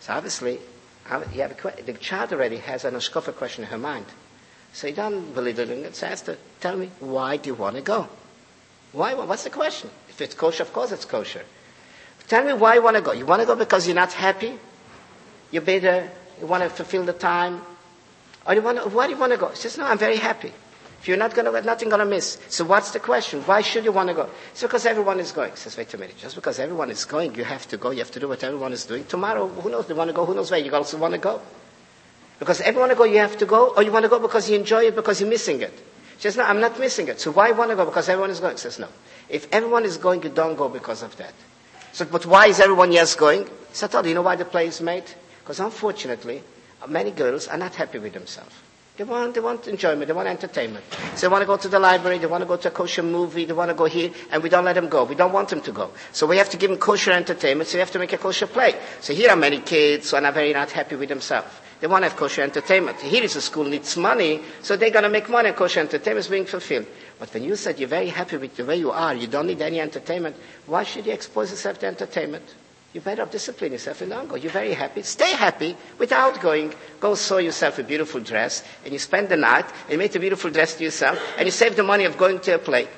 [0.01, 0.59] So obviously,
[1.11, 4.07] the child already has an ashkofa question in her mind.
[4.72, 5.95] So you don't believe it in it.
[5.95, 6.26] So ask
[6.61, 8.09] tell me, why do you want to go?
[8.93, 9.12] Why?
[9.12, 9.91] What's the question?
[10.09, 11.43] If it's kosher, of course it's kosher.
[12.28, 13.12] Tell me why you want to go.
[13.12, 14.59] You want to go because you're not happy?
[15.51, 16.09] You're bitter?
[16.40, 17.61] You want to fulfill the time?
[18.46, 19.51] Or you want to, why do you want to go?
[19.55, 20.53] She says, no, I'm very happy.
[21.01, 22.38] If you're not going to, nothing going to miss.
[22.48, 23.40] So what's the question?
[23.42, 24.28] Why should you want to go?
[24.53, 25.51] It's because everyone is going.
[25.53, 26.16] He says, wait a minute.
[26.18, 27.90] Just because everyone is going, you have to go.
[27.90, 29.05] You have to do what everyone is doing.
[29.05, 29.86] Tomorrow, who knows?
[29.86, 30.26] They want to go.
[30.26, 30.61] Who knows where?
[30.61, 31.40] You also want to go.
[32.38, 33.68] Because everyone to go, you have to go.
[33.74, 35.72] Or you want to go because you enjoy it, because you're missing it.
[36.16, 37.18] She says, no, I'm not missing it.
[37.18, 37.86] So why want to go?
[37.86, 38.57] Because everyone is going.
[38.57, 38.88] She says, no.
[39.30, 41.32] If everyone is going, you don't go because of that.
[41.92, 43.48] So, but why is everyone yes going?
[43.72, 45.05] So I told you, you know why the play is made?
[45.51, 46.44] Because unfortunately,
[46.86, 48.55] many girls are not happy with themselves.
[48.96, 50.84] They want, they want enjoyment, they want entertainment.
[51.16, 53.03] So they want to go to the library, they want to go to a kosher
[53.03, 55.03] movie, they want to go here, and we don't let them go.
[55.03, 55.90] We don't want them to go.
[56.12, 58.46] So we have to give them kosher entertainment, so we have to make a kosher
[58.46, 58.76] play.
[59.01, 61.48] So here are many kids who are not very not happy with themselves.
[61.80, 63.01] They want to have kosher entertainment.
[63.01, 66.26] Here is a school needs money, so they're going to make money and kosher entertainment
[66.26, 66.86] is being fulfilled.
[67.18, 69.61] But when you said you're very happy with the way you are, you don't need
[69.62, 70.36] any entertainment,
[70.66, 72.44] why should you expose yourself to entertainment?
[72.93, 74.34] You better discipline yourself and don't go.
[74.34, 75.03] You're very happy.
[75.03, 76.74] Stay happy without going.
[76.99, 80.51] Go sew yourself a beautiful dress and you spend the night and make a beautiful
[80.51, 82.88] dress to yourself and you save the money of going to a play.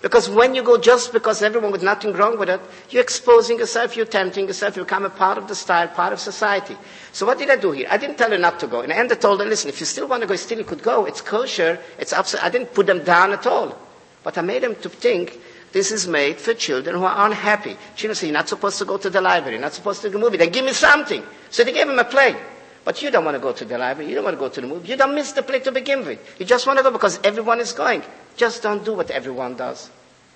[0.00, 3.94] Because when you go just because everyone with nothing wrong with it, you're exposing yourself,
[3.96, 6.76] you're tempting yourself, you become a part of the style, part of society.
[7.12, 7.86] So what did I do here?
[7.88, 8.80] I didn't tell her not to go.
[8.80, 10.64] In the end, I told her, listen, if you still want to go, still you
[10.64, 11.04] could go.
[11.04, 11.78] It's kosher.
[12.00, 12.42] It's absolute.
[12.42, 13.78] I didn't put them down at all.
[14.24, 15.38] But I made them to think
[15.72, 17.76] this is made for children who are unhappy.
[17.96, 20.12] Children say, you're not supposed to go to the library, you're not supposed to go
[20.12, 20.36] to the movie.
[20.36, 21.22] Then give me something.
[21.50, 22.36] So they gave him a play.
[22.84, 24.60] But you don't want to go to the library, you don't want to go to
[24.60, 26.18] the movie, you don't miss the play to begin with.
[26.40, 28.02] You just want to go because everyone is going.
[28.36, 29.88] Just don't do what everyone does.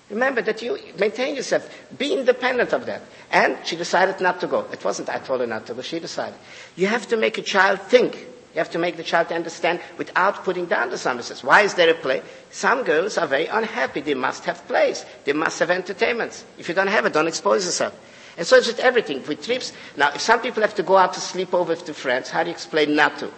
[0.09, 1.69] Remember that you maintain yourself.
[1.97, 3.01] Be independent of that.
[3.29, 4.61] And she decided not to go.
[4.71, 5.81] It wasn't I told her not to go.
[5.81, 6.39] She decided.
[6.77, 8.15] You have to make a child think.
[8.57, 11.43] You have to make the child understand without putting down the summerses.
[11.43, 12.23] Why is there a play?
[12.49, 14.01] Some girls are very unhappy.
[14.01, 15.05] They must have plays.
[15.25, 16.43] They must have entertainments.
[16.57, 17.93] If you don't have it, don't expose yourself.
[18.35, 19.21] And so it's with everything.
[19.27, 19.73] With trips.
[19.95, 22.49] Now, if some people have to go out to sleep over with friends, how do
[22.49, 23.27] you explain not to?
[23.27, 23.33] It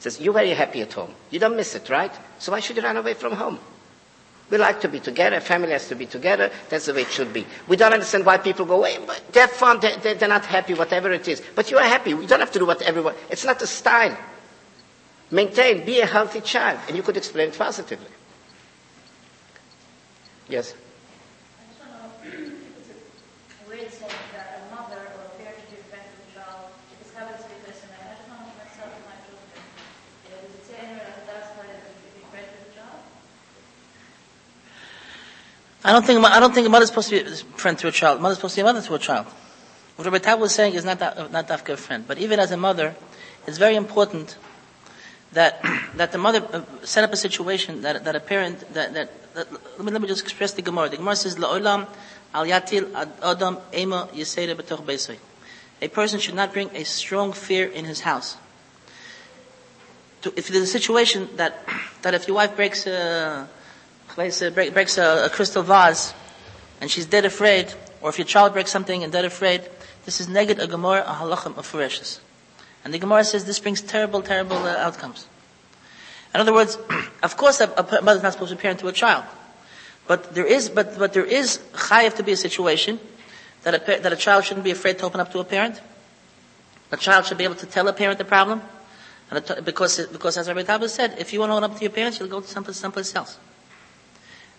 [0.00, 1.14] says, you're very happy at home.
[1.30, 2.10] You don't miss it, right?
[2.40, 3.60] So why should you run away from home?
[4.50, 5.40] We like to be together.
[5.40, 6.50] Family has to be together.
[6.70, 7.46] That's the way it should be.
[7.66, 8.98] We don't understand why people go away.
[9.06, 9.78] But they're fun.
[9.80, 11.42] They're, they're not happy, whatever it is.
[11.54, 12.14] But you are happy.
[12.14, 13.14] We don't have to do what everyone.
[13.30, 14.16] It's not a style.
[15.30, 15.84] Maintain.
[15.84, 18.08] Be a healthy child, and you could explain it positively.
[20.48, 20.74] Yes.
[35.84, 37.92] I don't think I don't think a mother's supposed to be a friend to a
[37.92, 38.18] child.
[38.18, 39.26] A mother's supposed to be a mother to a child.
[39.96, 42.50] What Rabbi Tab was saying is not that, not dafka a friend, but even as
[42.50, 42.94] a mother,
[43.46, 44.36] it's very important
[45.32, 45.64] that
[45.94, 49.52] that the mother uh, set up a situation that that a parent that that, that
[49.52, 50.88] let, me, let me just express the Gemara.
[50.88, 51.86] The Gemara says la'olam
[52.34, 55.16] al yatil adam ema yisera b'toch beisay.
[55.80, 58.36] A person should not bring a strong fear in his house.
[60.22, 61.64] To, if there's a situation that
[62.02, 63.48] that if your wife breaks a
[64.50, 66.12] break, breaks a, a, crystal vase
[66.80, 69.62] and she's dead afraid, or if your child breaks something and dead afraid,
[70.04, 72.20] this is neged a gemara a halachim of ferocious.
[72.84, 75.26] And the Gemara says this brings terrible, terrible uh, outcomes.
[76.34, 76.78] In other words,
[77.22, 79.24] of course, a, a mother is not supposed to parent to a child,
[80.06, 82.98] but there is, but, but there is chayiv to be a situation
[83.62, 85.80] that a, that a child shouldn't be afraid to open up to a parent.
[86.92, 88.62] A child should be able to tell a parent the problem,
[89.30, 91.92] and because because as Rabbi Tabbas said, if you want to open up to your
[91.92, 93.38] parents, you'll go to someplace, someplace else.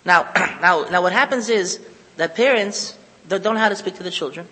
[0.06, 0.32] Now,
[0.62, 1.80] now, now what happens is
[2.18, 2.98] that parents
[3.28, 4.48] don't know how to speak to the children.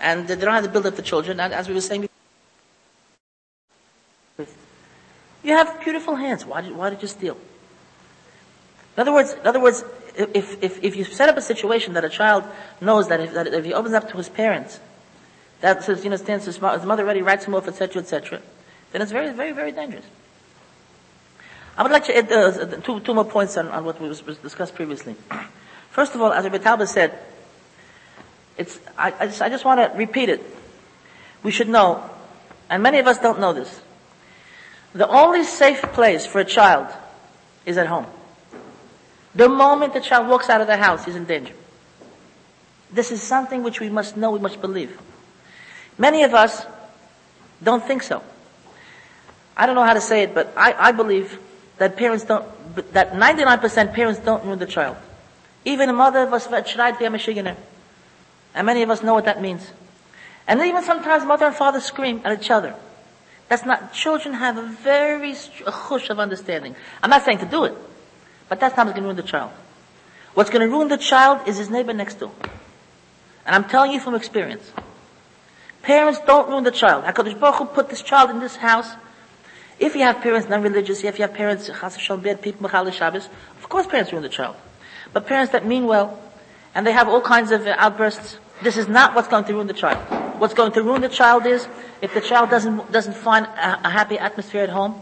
[0.00, 1.40] And they don't know how to build up the children.
[1.40, 2.08] And as we were saying
[4.36, 4.54] before,
[5.42, 6.44] you have beautiful hands.
[6.44, 7.36] Why did, why did you steal?
[8.96, 9.84] In other words, in other words,
[10.16, 12.44] if, if, if you set up a situation that a child
[12.80, 14.80] knows that if, that if he opens up to his parents,
[15.60, 18.40] that says, you know, stands his mother already writes him off, etc., etc.,
[18.92, 20.04] then it's very, very, very dangerous.
[21.76, 24.38] I would like to add uh, two, two more points on, on what was, was
[24.38, 25.14] discussed previously.
[25.90, 27.18] First of all, as Rabbi Talbot said,
[28.56, 30.40] it's, I, I, just, I just want to repeat it.
[31.42, 32.08] We should know,
[32.68, 33.80] and many of us don't know this,
[34.92, 36.88] the only safe place for a child
[37.64, 38.06] is at home.
[39.34, 41.54] The moment the child walks out of the house, he's in danger.
[42.92, 44.98] This is something which we must know, we must believe.
[45.96, 46.66] Many of us
[47.62, 48.22] don't think so.
[49.56, 51.38] I don't know how to say it, but I, I believe
[51.80, 52.44] that parents don't,
[52.92, 54.98] that 99% parents don't ruin the child.
[55.64, 59.66] Even a mother of us, and many of us know what that means.
[60.46, 62.74] And even sometimes mother and father scream at each other.
[63.48, 66.76] That's not, children have a very chush of understanding.
[67.02, 67.74] I'm not saying to do it,
[68.50, 69.50] but that's not what's going to ruin the child.
[70.34, 72.32] What's going to ruin the child is his neighbor next door.
[73.46, 74.70] And I'm telling you from experience.
[75.80, 77.04] Parents don't ruin the child.
[77.04, 78.92] HaKadosh Baruch Hu put this child in this house.
[79.80, 83.68] If you have parents non-religious, if you have parents, chas bad people, Mechal Shabbos, of
[83.70, 84.56] course parents ruin the child.
[85.14, 86.20] But parents that mean well,
[86.74, 89.72] and they have all kinds of outbursts, this is not what's going to ruin the
[89.72, 89.98] child.
[90.38, 91.66] What's going to ruin the child is
[92.02, 95.00] if the child doesn't, doesn't find a, a happy atmosphere at home,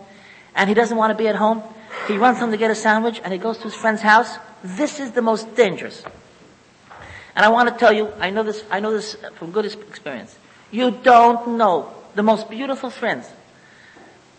[0.55, 1.61] and he doesn't want to be at home,
[2.07, 4.39] he runs home to get a sandwich, and he goes to his friend's house.
[4.62, 6.05] This is the most dangerous.
[7.35, 10.39] And I want to tell you, I know this, I know this from good experience.
[10.70, 13.29] You don't know the most beautiful friends.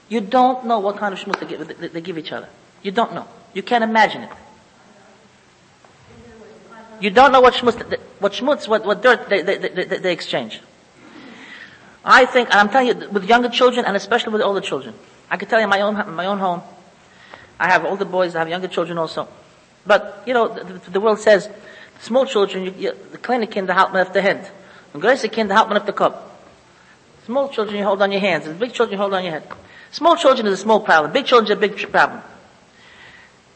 [0.09, 2.49] You don't know what kind of schmutz they give, they give each other.
[2.81, 3.27] You don't know.
[3.53, 4.29] You can't imagine it.
[6.99, 7.79] You don't know what schmutz,
[8.19, 10.59] what schmutz, what, what dirt they, they, they, they exchange.
[12.03, 14.95] I think, and I'm telling you, with younger children and especially with older children.
[15.29, 16.61] I can tell you in my own, my own home,
[17.59, 19.27] I have older boys, I have younger children also.
[19.85, 21.49] But, you know, the, the world says,
[21.99, 24.51] small children, you, you, the kleine halten man auf der Hand.
[24.93, 26.17] Und große kinder halten auf der Kopf.
[27.25, 29.43] Small children you hold on your hands, and big children you hold on your head.
[29.91, 31.11] Small children is a small problem.
[31.11, 32.21] Big children is a big problem.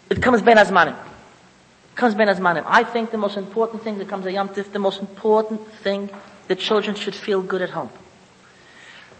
[0.10, 0.96] It comes ben azmanim.
[0.96, 2.64] It comes ben azmanim.
[2.66, 6.10] I think the most important thing that comes a yom tif, the most important thing,
[6.48, 7.90] that children should feel good at home.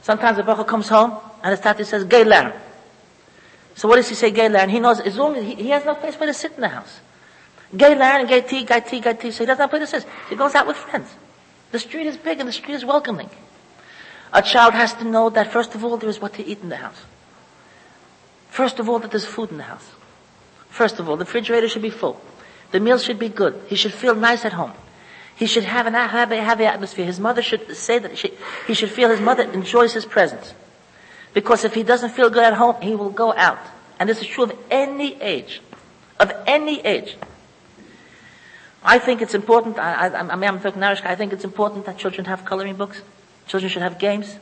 [0.02, 2.52] Sometimes the bacher comes home and his tati says, "Gay learn."
[3.76, 4.70] So what does he say, "Gay learn"?
[4.70, 6.68] He knows as long as he, he has no place where to sit in the
[6.68, 7.00] house.
[7.76, 9.32] Gay learn, gay tea, gay tea, gay tea.
[9.32, 10.10] So he doesn't a place to sit.
[10.30, 11.10] He goes out with friends.
[11.72, 13.30] The street is big and the street is welcoming.
[14.34, 16.70] A child has to know that first of all there is what to eat in
[16.70, 17.02] the house.
[18.50, 19.88] First of all that there's food in the house.
[20.70, 22.20] First of all, the refrigerator should be full.
[22.72, 23.62] The meal should be good.
[23.68, 24.74] He should feel nice at home.
[25.36, 27.06] He should have an happy, happy atmosphere.
[27.06, 28.34] His mother should say that she,
[28.66, 30.54] he should feel his mother enjoys his presence.
[31.34, 33.60] Because if he doesn't feel good at home, he will go out.
[34.00, 35.62] And this is true of any age.
[36.20, 37.18] Of any age.
[38.84, 41.86] I think it's important, I, I, I mean, I'm talking Irish, I think it's important
[41.86, 43.02] that children have coloring books.
[43.48, 44.38] Children should have games.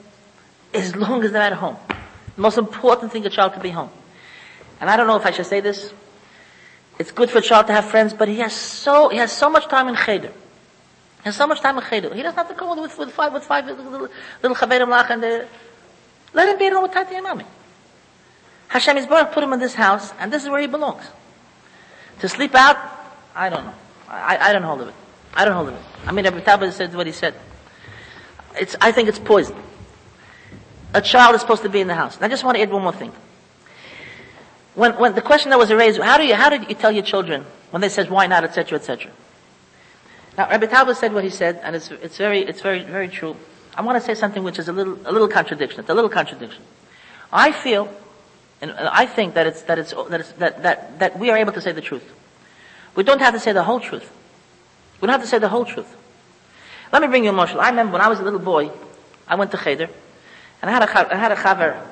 [0.74, 1.78] As long as they're at home.
[2.36, 3.90] The most important thing a child can be home.
[4.80, 5.94] And I don't know if I should say this.
[6.98, 9.50] It's good for a child to have friends, but he has so, he has so
[9.50, 10.30] much time in cheder.
[10.30, 12.14] He has so much time in cheder.
[12.14, 14.10] He doesn't have to go with, with five, with five little,
[14.42, 15.48] little lach and the,
[16.34, 17.46] let him be alone with tati and mommy.
[18.70, 21.04] Hashem is born, put him in this house, and this is where he belongs.
[22.20, 22.78] To sleep out,
[23.36, 23.74] I don't know.
[24.08, 24.96] I, I don't hold of it.
[25.34, 25.82] I don't hold of it.
[26.06, 27.36] I mean, Rabbi Talbot said what he said.
[28.60, 29.56] It's, I think it's poison.
[30.94, 32.16] A child is supposed to be in the house.
[32.16, 33.14] And I just want to add one more thing.
[34.76, 37.04] When, when the question that was raised, how do you, how do you tell your
[37.04, 39.12] children when they says why not, etc., etc.
[40.38, 43.36] Now, Rabbi Talbot said what he said, and it's, it's very, it's very, very true.
[43.76, 45.82] I want to say something which is a little, a little contradiction.
[45.82, 46.64] It's a little contradiction.
[47.32, 47.90] I feel,
[48.62, 51.54] and I think that it's, that it's, that it's, that, that, that we are able
[51.54, 52.04] to say the truth.
[52.96, 54.12] We don't have to say the whole truth.
[55.00, 55.96] We don't have to say the whole truth.
[56.92, 57.62] Let me bring you a marshal.
[57.62, 58.70] I remember when I was a little boy,
[59.28, 59.90] I went to Cheder,
[60.62, 61.88] and I had a, I had a chaver,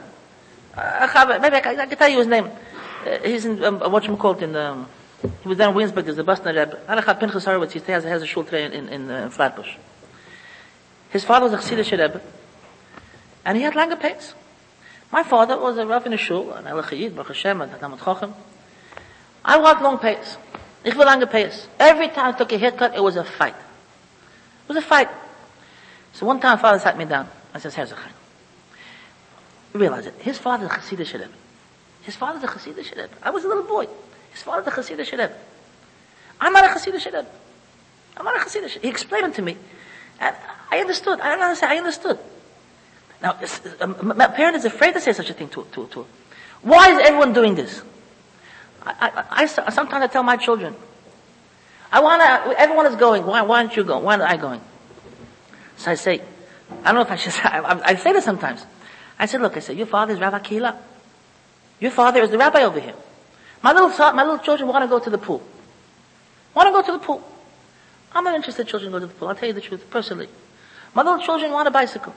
[0.76, 2.50] a chaver, maybe I can, I can tell you his name.
[3.06, 4.88] Uh, he's in, um, what you call it, in the, um,
[5.42, 6.80] he was down in Williamsburg, there's a Boston Rebbe.
[6.88, 9.30] I had a Pinchas Horowitz, he has, has a shul today in, in, in uh,
[9.30, 9.76] Flatbush.
[11.12, 12.22] His father was a Chassidish Rebbe,
[13.46, 14.34] and he had lange pace.
[15.12, 18.34] My father was a Rav in a shul, an Elachayid, Baruch Hashem, and Talmud Chochem.
[19.44, 20.38] I walked long pace.
[20.84, 21.68] Ich will lange pace.
[21.80, 23.56] Every time I took a haircut, it was a fight.
[24.70, 25.10] Was a fight.
[26.14, 27.28] So one time father sat me down.
[27.54, 27.98] I says, here's a.
[29.74, 30.14] Realize it.
[30.20, 31.28] His father's a Chassidish Rebbe.
[32.04, 33.10] His father's a Chassidish Rebbe.
[33.24, 33.88] I was a little boy.
[34.32, 35.34] His father's a Chassidish Rebbe.
[36.40, 37.26] I'm not a Chassidish Rebbe.
[38.16, 39.58] I'm not a Chassidish He explained it to me.
[40.20, 40.36] And
[40.72, 41.20] I understood.
[41.20, 41.74] I don't understand.
[41.74, 42.20] I understood.
[43.22, 43.40] Now,
[43.82, 46.06] um, my parent is afraid to say such a thing to, to, to.
[46.62, 47.82] Why is everyone doing this?
[48.84, 50.76] I, I, I, sometimes I tell my children,
[51.92, 54.04] I want to, everyone is going, why, why aren't you going?
[54.04, 54.62] Why aren't I going?
[55.78, 56.22] So I say,
[56.84, 58.66] I don't know if I should say, I, I say this sometimes.
[59.18, 60.80] I said, look, I said, your father is Rabbi Kila.
[61.80, 62.96] Your father is the rabbi over here.
[63.62, 65.42] My little my little children want to go to the pool.
[66.54, 67.24] Want to go to the pool.
[68.12, 69.28] I'm not interested children go to the pool.
[69.28, 70.28] I'll tell you the truth, personally.
[70.94, 72.14] My little children want a bicycle.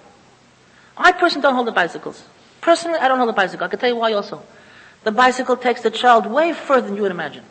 [0.97, 2.25] I personally don't hold the bicycles.
[2.61, 3.65] Personally, I don't hold the bicycle.
[3.65, 4.43] I can tell you why also.
[5.05, 7.45] The bicycle takes the child way further than you would imagine.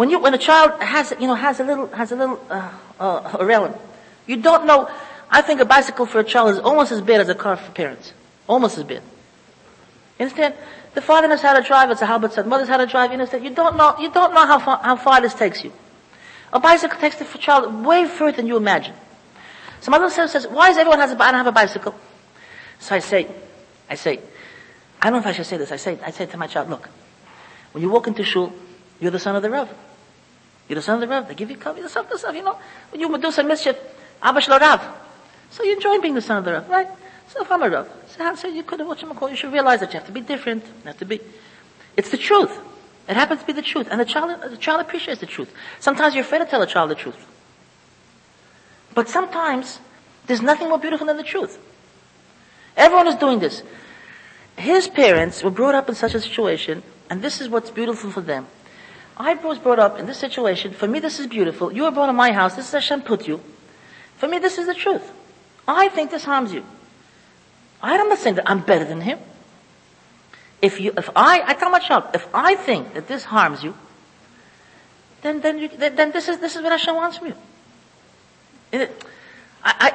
[0.00, 2.72] When you, when a child has, you know, has a little, has a little, uh,
[2.98, 3.74] uh, around,
[4.26, 4.88] you don't know,
[5.30, 7.70] I think a bicycle for a child is almost as bad as a car for
[7.72, 8.14] parents.
[8.48, 9.02] Almost as bad.
[10.18, 10.54] You understand?
[10.94, 12.46] The father knows how to drive, it's a halbat said.
[12.46, 13.44] Mother's how to drive, you understand?
[13.44, 15.70] You don't know, you don't know how far, how far this takes you.
[16.50, 18.94] A bicycle takes the child way further than you imagine.
[19.82, 21.94] So my little sister says, why does everyone has a, I don't have a bicycle?
[22.78, 23.28] So I say,
[23.90, 24.18] I say,
[25.02, 25.70] I don't know if I should say this.
[25.70, 26.88] I say, I say to my child, look,
[27.72, 28.50] when you walk into shul,
[28.98, 29.68] you're the son of the Rav.
[30.70, 31.26] You're the son of the Rav.
[31.26, 32.56] They give you cover, the son of the Rav, you know.
[32.90, 33.76] When you do some mischief,
[34.22, 34.80] Abba Shlo Rav.
[35.50, 36.86] So you enjoy being the son of the Rav, right?
[37.26, 39.52] So if I'm a Rav, so, so you could have watched him call, you should
[39.52, 40.64] realize that you have to be different.
[40.64, 41.20] You have to be,
[41.96, 42.56] it's the truth.
[43.08, 43.88] It happens to be the truth.
[43.90, 45.52] And the child, the child appreciates the truth.
[45.80, 47.26] Sometimes you're afraid to tell a child the truth.
[48.94, 49.80] But sometimes,
[50.28, 51.58] there's nothing more beautiful than the truth.
[52.76, 53.64] Everyone is doing this.
[54.56, 58.20] His parents were brought up in such a situation, and this is what's beautiful for
[58.20, 58.46] them.
[59.20, 60.72] I was brought up in this situation.
[60.72, 61.70] For me, this is beautiful.
[61.70, 62.56] You were born in my house.
[62.56, 63.40] This is Hashem put you.
[64.16, 65.12] For me, this is the truth.
[65.68, 66.64] I think this harms you.
[67.82, 69.18] I'm not saying that I'm better than him.
[70.62, 73.74] If you, if I, I tell my child, if I think that this harms you,
[75.20, 77.34] then, then, you, then, then this is, this is what Hashem wants from you.
[78.72, 79.04] It,
[79.62, 79.92] I,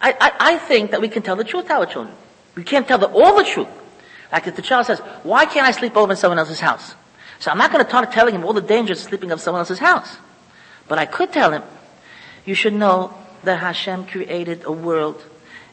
[0.00, 2.16] I, I, I think that we can tell the truth to our children.
[2.56, 3.68] We can't tell the, all the truth.
[4.32, 6.94] Like if the child says, why can't I sleep over in someone else's house?
[7.40, 9.60] So I'm not going to start telling him all the dangers of sleeping in someone
[9.60, 10.18] else's house.
[10.86, 11.62] But I could tell him,
[12.44, 13.14] you should know
[13.44, 15.24] that Hashem created a world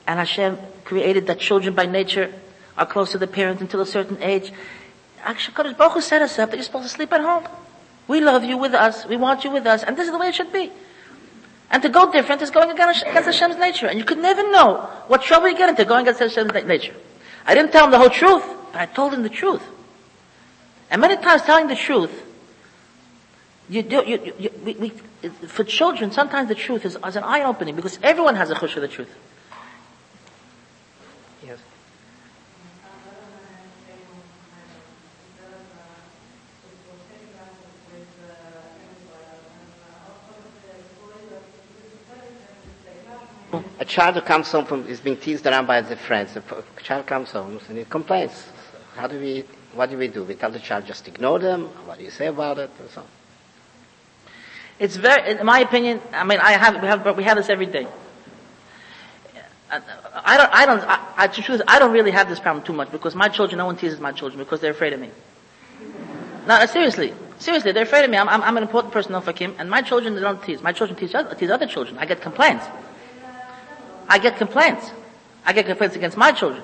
[0.08, 2.34] and Hashem created that children by nature
[2.78, 4.54] are close to the parents until a certain age.
[5.24, 7.44] Actually, Kadosh Baruch Hu set us up that you're supposed to sleep at home.
[8.08, 9.06] We love you with us.
[9.06, 9.84] We want you with us.
[9.84, 10.72] And this is the way it should be.
[11.70, 13.88] And to go different is going against Hashem's nature.
[13.88, 16.96] And you could never know what trouble you get into going against Hashem's nature.
[17.46, 19.64] I didn't tell him the whole truth, but I told him the truth.
[20.90, 22.24] And many times telling the truth,
[23.70, 24.90] you do, you, you, we, we,
[25.48, 28.80] for children, sometimes the truth is, is an eye-opening because everyone has a chush for
[28.80, 29.14] the truth.
[31.46, 31.60] Yes.
[43.80, 46.38] A child who comes home from is being teased around by his friends.
[46.38, 46.44] A
[46.82, 48.48] child comes home and he complains.
[48.96, 49.44] How do we?
[49.78, 50.24] What do we do?
[50.24, 51.66] We tell the child just ignore them.
[51.86, 52.72] What do you say about it?
[52.80, 53.02] And so.
[53.02, 53.08] On.
[54.80, 56.02] It's very, in my opinion.
[56.12, 57.88] I mean, I have we have we have this every day.
[59.70, 62.74] I don't, I don't, I, I, the truth I don't really have this problem too
[62.74, 65.12] much because my children, no one teases my children because they're afraid of me.
[66.48, 68.18] No, seriously, seriously, they're afraid of me.
[68.18, 70.62] I'm, I'm, I'm an important person for Kim, and my children they don't tease.
[70.62, 71.98] My children tease, tease other children.
[71.98, 72.66] I get complaints.
[74.08, 74.90] I get complaints.
[75.46, 76.64] I get complaints against my children.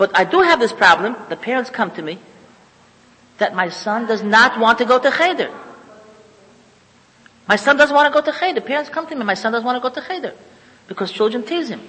[0.00, 1.14] But I do have this problem.
[1.28, 2.18] The parents come to me
[3.36, 5.50] that my son does not want to go to Cheder.
[7.46, 8.62] My son doesn't want to go to Cheder.
[8.62, 10.32] Parents come to me, my son doesn't want to go to Cheder
[10.88, 11.82] because children tease him.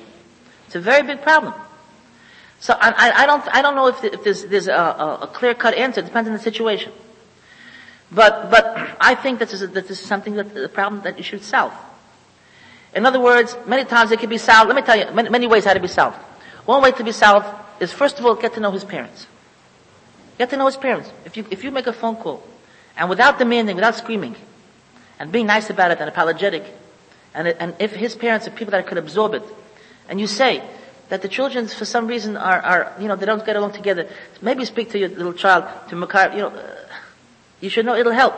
[0.65, 1.53] It's a very big problem.
[2.59, 5.75] So I, I, don't, I don't know if, if there's, there's a, a, a clear-cut
[5.75, 6.01] answer.
[6.01, 6.91] It depends on the situation.
[8.11, 11.17] But, but I think that this is, that this is something that, a problem that
[11.17, 11.71] you should solve.
[12.93, 14.67] In other words, many times it can be solved.
[14.67, 16.17] Let me tell you many, many ways how to be solved.
[16.65, 17.47] One way to be solved
[17.81, 19.27] is first of all get to know his parents.
[20.37, 21.11] Get to know his parents.
[21.25, 22.43] If you, if you make a phone call
[22.95, 24.35] and without demanding, without screaming,
[25.19, 26.63] and being nice about it and apologetic,
[27.33, 29.43] and, and if his parents are people that could absorb it,
[30.07, 30.63] and you say
[31.09, 34.07] that the children for some reason are, are you know, they don't get along together,
[34.41, 36.75] maybe speak to your little child, to Makar, you know, uh,
[37.59, 38.35] you should know it'll help.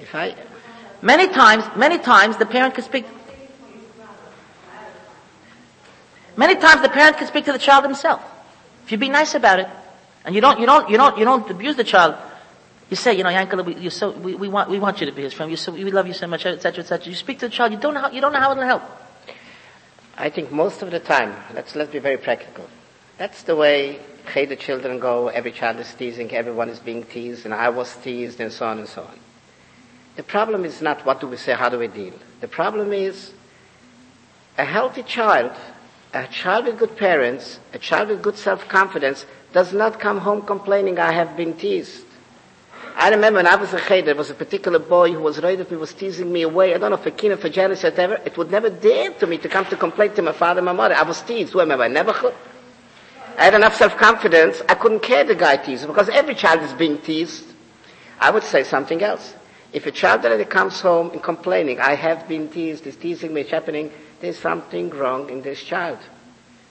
[0.00, 0.34] If I,
[1.02, 3.06] Many times, many times the parent can speak.
[6.40, 8.22] Many times the parent can speak to the child himself.
[8.84, 9.68] If you be nice about it,
[10.24, 12.14] and you don't, you don't, you don't, you don't abuse the child,
[12.88, 15.12] you say, you know, Yankel, we, you're so, we, we want, we want you to
[15.12, 15.50] be his friend.
[15.50, 17.10] You so, we love you so much, etc., etc.
[17.10, 18.82] You speak to the child, you don't know how, you don't know how it'll help.
[20.16, 22.66] I think most of the time, let's, let's be very practical.
[23.18, 24.00] That's the way
[24.34, 25.28] the children go.
[25.28, 28.78] Every child is teasing, everyone is being teased, and I was teased, and so on
[28.78, 29.18] and so on.
[30.16, 32.14] The problem is not what do we say, how do we deal.
[32.40, 33.30] The problem is
[34.56, 35.52] a healthy child,
[36.12, 40.98] a child with good parents, a child with good self-confidence does not come home complaining,
[40.98, 42.04] I have been teased.
[42.96, 45.58] I remember when I was a kid, there was a particular boy who was right
[45.60, 46.74] up, he was teasing me away.
[46.74, 48.14] I don't know for kina, for jealous, whatever.
[48.24, 50.94] It would never dare to me to come to complain to my father my mother.
[50.94, 51.52] I was teased.
[51.52, 51.88] Who am I?
[51.88, 52.12] Never.
[53.38, 54.62] I had enough self-confidence.
[54.68, 57.46] I couldn't care the guy teased because every child is being teased.
[58.18, 59.34] I would say something else.
[59.72, 63.42] If a child already comes home and complaining, I have been teased, it's teasing me,
[63.42, 65.98] it's happening, there's something wrong in this child.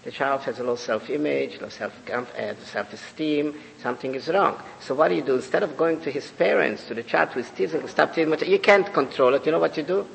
[0.04, 4.62] The child has a low self-image, low self, uh, self-esteem, something is wrong.
[4.80, 5.36] So what do you do?
[5.36, 8.60] Instead of going to his parents, to the child who is teasing, stop teasing, you
[8.60, 10.08] can't control it, you know what you do?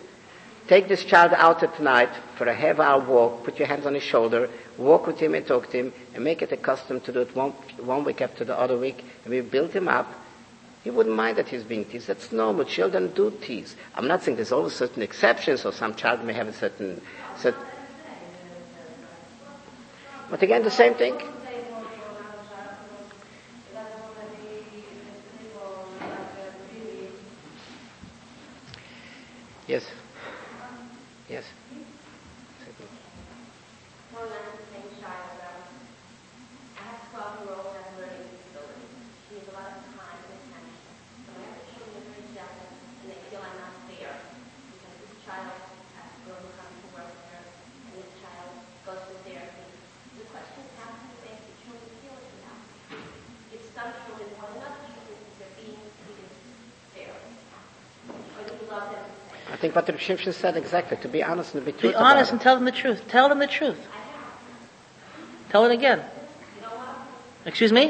[0.66, 3.92] Take this child out at night for a half hour walk, put your hands on
[3.92, 7.12] his shoulder, walk with him and talk to him, and make it a custom to
[7.12, 10.10] do it one, one week after the other week, and we build him up.
[10.82, 12.08] He wouldn't mind that he's being teased.
[12.08, 12.64] That's normal.
[12.64, 13.76] Children do tease.
[13.94, 17.02] I'm not saying there's always certain exceptions, or some child may have a certain,
[17.44, 17.66] certain
[20.30, 21.20] but again, the same thing.
[29.66, 29.84] Yes.
[31.28, 31.44] Yes.
[34.14, 35.34] Well, that's the same child.
[35.40, 35.62] Um,
[36.78, 38.88] I have a 12-year-old that's learning disability.
[39.28, 40.92] She has a lot of time and attention.
[41.26, 42.70] So I have to show them very jealous,
[43.02, 46.88] and they feel I'm not fair because this child has to go and come to
[46.94, 48.50] work with her, and this child
[48.86, 49.64] goes to therapy.
[50.14, 52.58] The question is, how can you make the children feel it now?
[53.50, 56.30] If some children or another children think they're being treated
[56.94, 57.34] fairly,
[58.14, 59.43] or do you love them the same?
[59.54, 61.90] I think what the Shimshon said exactly, to be honest and be truthful.
[61.90, 63.06] Be honest and tell them the truth.
[63.06, 63.78] Tell them the truth.
[65.50, 66.02] Tell it again.
[67.46, 67.82] Excuse me?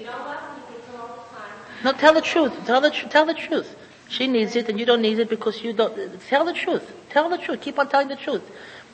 [0.00, 0.40] You know what?
[0.56, 1.52] You can tell all the time.
[1.84, 2.66] No, tell the truth.
[2.66, 3.76] Tell the tr- tell the truth.
[4.08, 5.94] She needs it, and you don't need it because you don't.
[6.28, 6.92] Tell the truth.
[7.10, 7.60] Tell the truth.
[7.60, 8.42] Keep on telling the truth.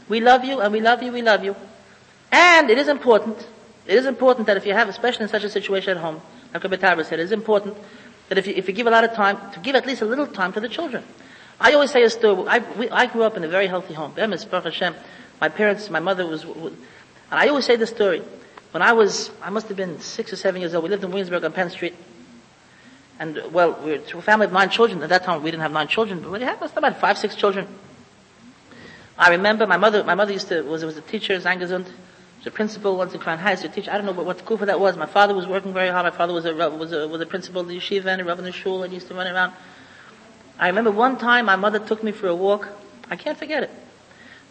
[0.07, 1.11] We love you, and we love you.
[1.11, 1.57] We love you.
[2.31, 3.39] And it is important.
[3.87, 6.21] It is important that if you have, especially in such a situation at home,
[6.53, 7.75] like Rabbi Tarver said, it is important
[8.29, 10.05] that if you, if you give a lot of time, to give at least a
[10.05, 11.05] little time to the children.
[11.61, 12.49] I always say a story.
[12.49, 14.13] I, we, I grew up in a very healthy home.
[14.13, 14.95] Bemis, Baruch Hashem.
[15.41, 16.77] My parents, my mother was, and
[17.31, 18.23] I always say this story.
[18.71, 20.85] When I was, I must have been six or seven years old.
[20.85, 21.95] We lived in Williamsburg on Penn Street.
[23.19, 25.03] And, well, we were a family of nine children.
[25.03, 27.67] At that time, we didn't have nine children, but we had about five, six children.
[29.17, 31.87] I remember my mother, my mother used to, was, was a teacher, Zangesund.
[31.87, 33.91] She was a principal once in Crown Heights, a teacher.
[33.91, 34.97] I don't know what, what kufa that was.
[34.97, 36.05] My father was working very hard.
[36.05, 38.41] My father was a, was a, was a principal of the yeshiva and a rabbi
[38.41, 39.55] in the shul and used to run around.
[40.59, 42.69] I remember one time my mother took me for a walk.
[43.11, 43.71] I can't forget it.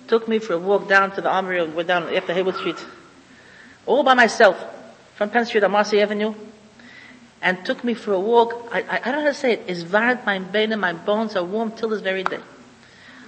[0.08, 2.84] Took me for a walk down to the armory, we're down after Heyward Street.
[3.86, 4.58] All by myself.
[5.16, 6.34] From Penn Street on Marcy Avenue.
[7.42, 8.70] And took me for a walk.
[8.72, 9.64] I, I, I don't know how to say it.
[9.68, 12.40] Is varant my bane my bones are warm till this very day.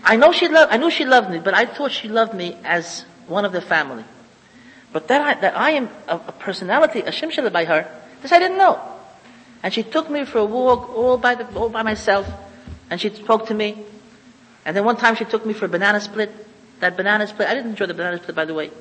[0.03, 2.57] I know she loved, I knew she loved me, but I thought she loved me
[2.63, 4.05] as one of the family.
[4.93, 7.89] But that I, that I am a, a personality, a shimshela by her,
[8.21, 8.80] this I didn't know.
[9.61, 12.27] And she took me for a walk all by the, all by myself.
[12.89, 13.83] And she spoke to me.
[14.65, 16.31] And then one time she took me for a banana split.
[16.79, 18.71] That banana split, I didn't enjoy the banana split by the way.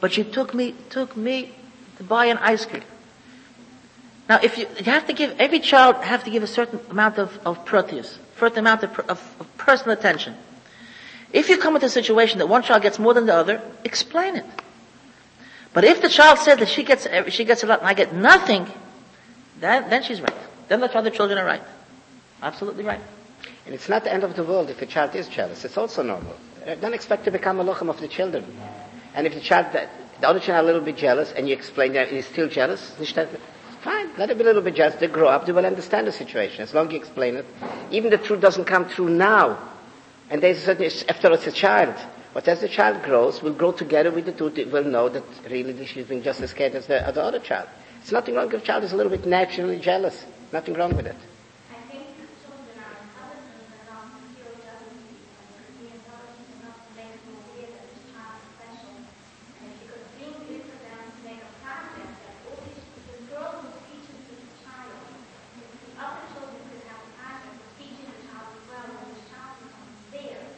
[0.00, 1.52] But she took me, took me
[1.98, 2.84] to buy an ice cream.
[4.28, 7.18] Now if you, you have to give, every child have to give a certain amount
[7.18, 10.34] of, of proteus, certain amount of, of, of personal attention.
[11.32, 14.36] If you come into a situation that one child gets more than the other, explain
[14.36, 14.46] it.
[15.72, 18.12] But if the child says that she gets, she gets a lot and I get
[18.12, 18.66] nothing,
[19.60, 20.34] then, then she's right.
[20.68, 21.62] Then the other children are right.
[22.42, 23.00] Absolutely right.
[23.70, 25.64] And it's not the end of the world if a child is jealous.
[25.64, 26.34] It's also normal.
[26.66, 28.44] Uh, Don't expect to become a lochem of the children.
[29.14, 29.88] And if the child, the,
[30.20, 32.90] the other child a little bit jealous, and you explain that he's still jealous,
[33.80, 34.96] fine, let him be a little bit jealous.
[34.96, 36.62] They grow up, they will understand the situation.
[36.62, 37.46] As long as you explain it.
[37.92, 39.56] Even the truth doesn't come through now.
[40.30, 41.94] And there's certain, after all, it's a child.
[42.34, 44.46] But as the child grows, we'll grow together with the.
[44.60, 47.38] It will know that really she's being just as scared as the, as the other
[47.38, 47.68] child.
[48.00, 50.24] It's nothing wrong if a child is a little bit naturally jealous.
[50.52, 51.16] Nothing wrong with it.
[51.70, 55.10] I think the children are intelligent enough to feel jealousy
[55.42, 58.94] and to be intelligent enough to make them aware that this child is special.
[59.58, 62.78] And if you could bring it for them to make a project that all these,
[63.10, 65.02] this girl who's teaching this child,
[65.58, 69.10] if the other children could have a project of teaching the child as well, when
[69.10, 70.50] this child becomes theirs,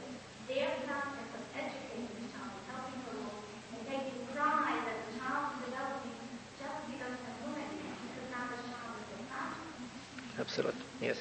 [0.53, 3.45] their project of educating the child, helping her along,
[3.77, 6.17] and taking pride that the child is developing
[6.57, 10.41] jealousy doesn't have room anymore, because now the child is their project.
[10.41, 10.81] Absolutely.
[11.01, 11.19] Yes.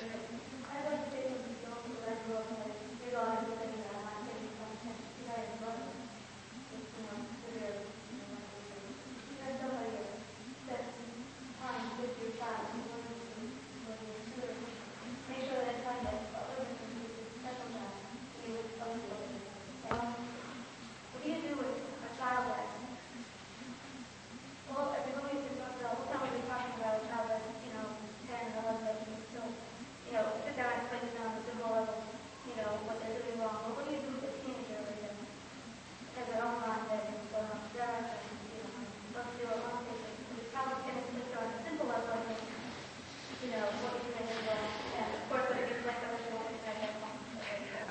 [21.12, 22.66] What do you do with a child that
[24.72, 27.76] well, everybody is talking about, what time are we talking about a child that's, you
[27.78, 27.86] know,
[28.26, 29.52] ten, eleven, that can still,
[30.10, 32.02] you know, sit there and explain to them at the level,
[32.50, 33.62] you know, what they're doing wrong.
[33.68, 35.14] But what do you do with a teenager like them?
[36.18, 39.58] Has their own mind that is going off their and, you know, let's do a
[39.62, 40.02] long thing.
[40.42, 42.42] It's probably going to just on a simple level, I think,
[43.46, 44.66] you know, what you think is wrong.
[44.98, 46.96] And of course, when it gets like that, it's always like that.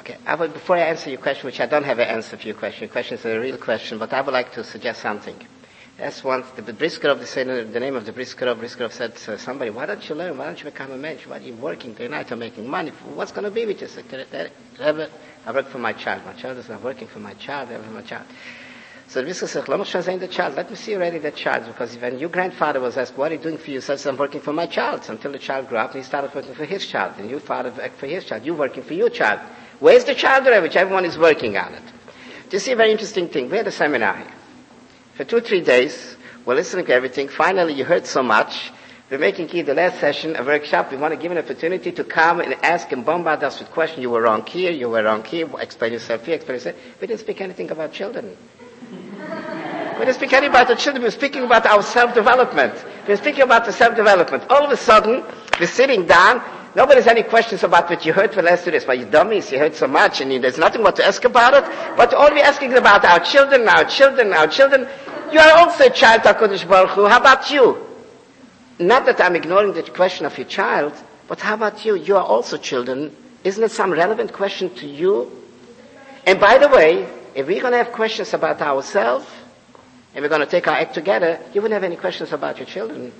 [0.00, 2.46] Okay, I would, before I answer your question, which I don't have an answer for
[2.46, 5.34] your question, your question is a real question, but I would like to suggest something.
[5.98, 9.86] That's once the Briskerov, said the name of the Briskerov, Briskerov said to somebody, why
[9.86, 10.38] don't you learn?
[10.38, 11.26] Why don't you become a mensch?
[11.26, 12.92] Why are you working day and night or making money?
[13.12, 13.88] What's going to be with you?
[14.80, 16.24] I work for my child.
[16.24, 18.26] My child is not working for my child, I work for my child.
[19.08, 20.54] So the Brisker said, let me show the child.
[20.54, 21.66] Let me see already the child.
[21.66, 23.80] Because when your grandfather was asked, what are you doing for you?
[23.80, 25.04] Says, I'm working for my child.
[25.08, 27.14] Until the child grew up, he started working for his child.
[27.18, 28.46] And your father worked for his child.
[28.46, 29.40] You working for your child.
[29.80, 31.82] Where's the child, Which everyone is working on it.
[32.50, 33.48] Do you see a very interesting thing?
[33.50, 34.32] We had a seminar here.
[35.14, 37.28] For two, three days, we're listening to everything.
[37.28, 38.72] Finally, you heard so much.
[39.10, 40.90] We're making here the last session, a workshop.
[40.90, 44.02] We want to give an opportunity to come and ask and bombard us with questions.
[44.02, 46.76] You were wrong here, you were wrong here, explain yourself here, explain yourself.
[47.00, 48.36] We didn't speak anything about children.
[48.90, 51.02] we didn't speak anything about the children.
[51.02, 52.84] We were speaking about our self-development.
[53.06, 54.44] We were speaking about the self-development.
[54.50, 55.24] All of a sudden,
[55.58, 56.40] we're sitting down.
[56.74, 58.86] Nobody has any questions about what you heard for the last two days.
[58.86, 61.54] Well, you dummies, you heard so much, and you, there's nothing more to ask about
[61.54, 61.64] it.
[61.96, 64.88] But all we're asking is about our children, our children, our children.
[65.32, 67.06] You are also a child, HaKadosh Baruch Hu.
[67.06, 67.86] How about you?
[68.78, 70.94] Not that I'm ignoring the question of your child,
[71.26, 71.96] but how about you?
[71.96, 73.16] You are also children.
[73.42, 75.30] Isn't it some relevant question to you?
[76.24, 79.26] And by the way, if we're going to have questions about ourselves,
[80.14, 82.66] and we're going to take our act together, you wouldn't have any questions about your
[82.66, 83.12] children.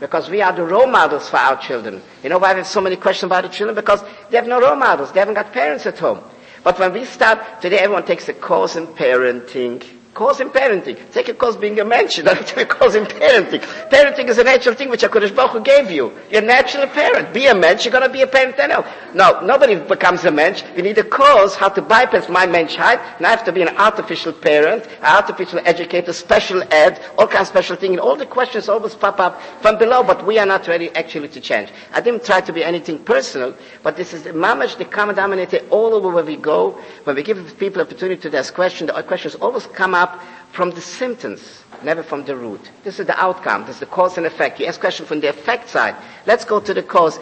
[0.00, 2.00] Because we are the role models for our children.
[2.22, 3.74] You know why we have so many questions about the children?
[3.74, 5.12] Because they have no role models.
[5.12, 6.20] They haven't got parents at home.
[6.62, 9.97] But when we start, today everyone takes a course in parenting.
[10.18, 10.98] Course in parenting.
[11.12, 12.16] Take a course being a mensch.
[12.24, 13.60] Don't take a course in parenting.
[13.88, 16.10] Parenting is a natural thing which HaKadosh Baruch Hu gave you.
[16.28, 17.32] You're a natural parent.
[17.32, 18.84] Be a mensch, you're gonna be a parent anyhow.
[19.14, 20.64] No, nobody becomes a mensch.
[20.76, 22.98] You need a course how to bypass my menschheit.
[23.18, 27.42] And I have to be an artificial parent, an artificial educator, special ed, all kinds
[27.42, 27.92] of special things.
[27.92, 31.28] And all the questions always pop up from below, but we are not ready actually
[31.28, 31.68] to change.
[31.92, 33.54] I didn't try to be anything personal,
[33.84, 36.72] but this is the mamash, the common denominator all over where we go.
[37.04, 40.70] When we give people opportunity to ask questions, the questions always come up up from
[40.70, 42.70] the symptoms, never from the root.
[42.84, 43.66] This is the outcome.
[43.66, 44.58] This is the cause and effect.
[44.58, 45.94] You ask questions from the effect side.
[46.26, 47.18] Let's go to the cause.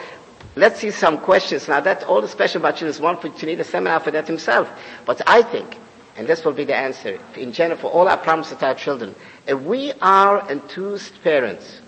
[0.54, 1.68] Let's see some questions.
[1.68, 4.10] Now that all the special about children is one for you need a seminar for
[4.12, 4.70] that himself.
[5.04, 5.76] But I think,
[6.16, 9.14] and this will be the answer, in general for all our problems with our children,
[9.46, 11.80] if we are enthused parents,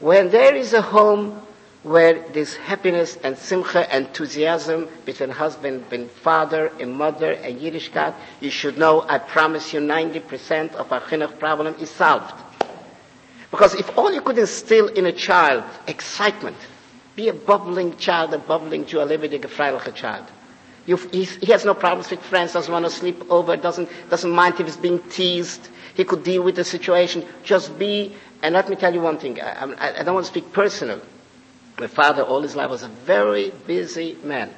[0.00, 1.40] when there is a home
[1.84, 8.50] where this happiness and simcha, enthusiasm between husband and father and mother and Yiddishkeit, you
[8.50, 12.32] should know, I promise you 90% of our chinuch problem is solved.
[13.50, 16.56] Because if all you could instill in a child, excitement,
[17.16, 20.24] be a bubbling child, a bubbling Jew, a lebendige, child.
[20.86, 24.66] he has no problems with friends, doesn't want to sleep over, doesn't, doesn't mind if
[24.66, 25.68] he's being teased.
[25.94, 27.26] He could deal with the situation.
[27.44, 30.32] Just be, and let me tell you one thing, I, I, I don't want to
[30.32, 31.00] speak personal,
[31.78, 34.50] my father, all his life, was a very busy man.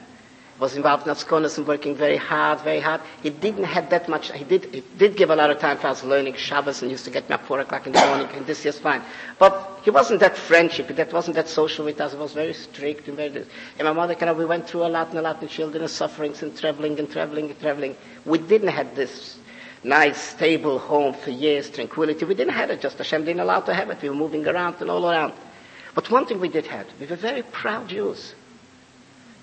[0.58, 3.02] Was involved in Askonas and working very hard, very hard.
[3.22, 5.88] He didn't have that much, he did, he did give a lot of time for
[5.88, 8.46] us learning Shabbos and used to get me up four o'clock in the morning and
[8.46, 9.02] this is fine.
[9.38, 12.12] But he wasn't that friendship, that wasn't that social with us.
[12.12, 13.46] He was very strict and very, and
[13.86, 16.56] my mother kind of, we went through a lot and a lot and sufferings and
[16.56, 17.94] traveling and traveling and traveling.
[18.24, 19.36] We didn't have this
[19.84, 22.24] nice, stable home for years, tranquility.
[22.24, 24.00] We didn't have it, just Hashem didn't allow to have it.
[24.00, 25.34] We were moving around and all around.
[25.96, 28.34] But one thing we did have, we were very proud Jews.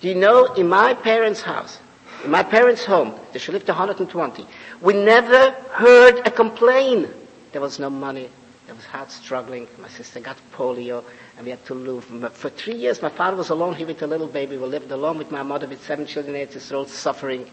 [0.02, 1.80] Do you know, in my parents' house,
[2.24, 4.46] in my parents' home, they should live to 120,
[4.80, 7.10] we never heard a complaint.
[7.54, 8.30] There was no money.
[8.68, 9.68] There was hard struggling.
[9.82, 11.04] My sister got polio,
[11.38, 12.06] and we had to live.
[12.36, 14.56] For three years, my father was alone here with a little baby.
[14.56, 17.50] We lived alone with my mother with seven children, eight years old, suffering.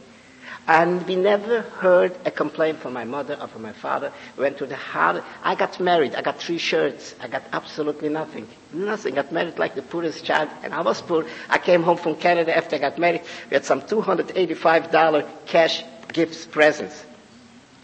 [0.67, 4.13] And we never heard a complaint from my mother or from my father.
[4.37, 5.23] Went to the hard.
[5.43, 6.15] I got married.
[6.15, 7.15] I got three shirts.
[7.21, 8.47] I got absolutely nothing.
[8.73, 9.15] Nothing.
[9.17, 10.49] Got married like the poorest child.
[10.63, 11.27] And I was poor.
[11.49, 13.23] I came home from Canada after I got married.
[13.51, 15.83] We had some $285 cash
[16.13, 17.05] gifts, presents.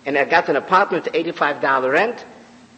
[0.05, 2.25] And I got an apartment, $85 rent.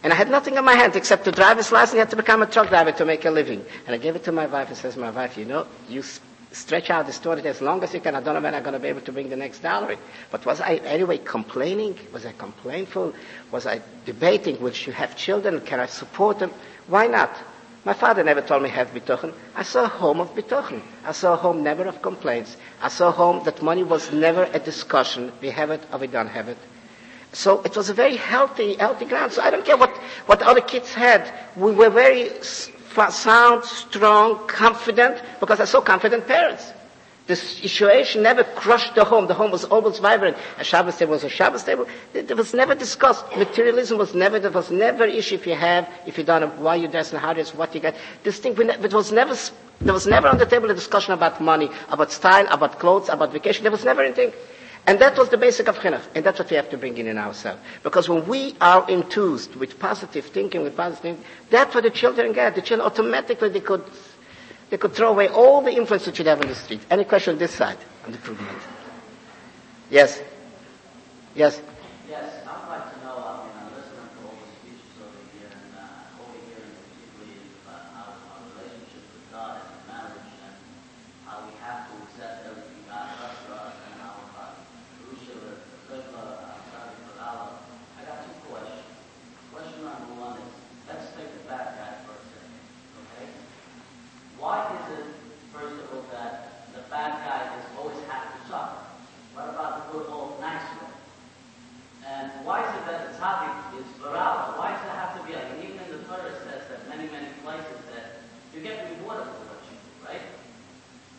[0.01, 1.95] And I had nothing in my hands except to drive driver's license.
[1.95, 3.65] I had to become a truck driver to make a living.
[3.85, 6.03] And I gave it to my wife and says, my wife, you know, you
[6.51, 8.15] stretch out the story as long as you can.
[8.15, 9.95] I don't know when I'm going to be able to bring the next dollar.
[10.31, 11.97] But was I anyway complaining?
[12.11, 13.13] Was I complainful?
[13.51, 14.59] Was I debating?
[14.61, 15.61] Will you have children?
[15.61, 16.51] Can I support them?
[16.87, 17.31] Why not?
[17.85, 19.33] My father never told me have bitochen.
[19.55, 20.81] I saw a home of bitochen.
[21.05, 22.57] I saw a home never of complaints.
[22.81, 25.31] I saw a home that money was never a discussion.
[25.41, 26.57] We have it or we don't have it.
[27.31, 29.31] So it was a very healthy, healthy ground.
[29.33, 29.95] So I don't care what,
[30.25, 31.31] what other kids had.
[31.55, 32.31] We were very
[33.09, 36.73] sound, strong, confident, because I saw confident parents.
[37.27, 39.27] The situation never crushed the home.
[39.27, 40.35] The home was always vibrant.
[40.57, 41.85] A Shabbos table was a Shabbos table.
[42.15, 43.23] It was never discussed.
[43.37, 46.73] Materialism was never, there was never issue if you have, if you don't know why
[46.73, 47.95] you dress and how is, what you get.
[48.23, 49.35] This thing, it was never,
[49.79, 53.31] there was never on the table a discussion about money, about style, about clothes, about
[53.31, 53.61] vacation.
[53.63, 54.31] There was never anything.
[54.87, 57.07] And that was the basic of chinuch, and that's what we have to bring in
[57.07, 57.61] in ourselves.
[57.83, 62.33] Because when we are enthused with positive thinking, with positive thinking, that's what the children
[62.33, 62.55] get.
[62.55, 63.83] The children automatically they could
[64.71, 66.81] they could throw away all the influence that you have on the street.
[66.89, 68.49] Any question on this side, on the improvement?
[69.89, 70.21] Yes.
[71.35, 71.61] Yes.
[72.09, 75.49] Yes, I'd like to know, I mean, I'm listening to all the speeches over here
[75.49, 80.53] and uh, overhearing particularly about our, our relationship with God and marriage and
[81.25, 84.53] how we have to accept everything God does for us and how uh,
[85.09, 85.53] Rusha, the
[85.89, 87.57] Qibla, outside of Allah.
[87.97, 88.85] I got two questions.
[89.49, 90.53] Question number one is,
[90.85, 92.57] let's take the bad guy for a second,
[93.05, 93.29] okay?
[94.37, 95.07] Why is it,
[95.53, 98.81] first of all, that the bad guy is always have to suffer?
[99.37, 100.89] What about the good old nice one?
[102.09, 104.57] And why is it that the topic is viral?
[104.57, 106.87] Why does it have to be like, and even in the Torah it says that
[106.89, 108.25] many, many places that
[108.55, 110.23] you get rewarded for what you do, right?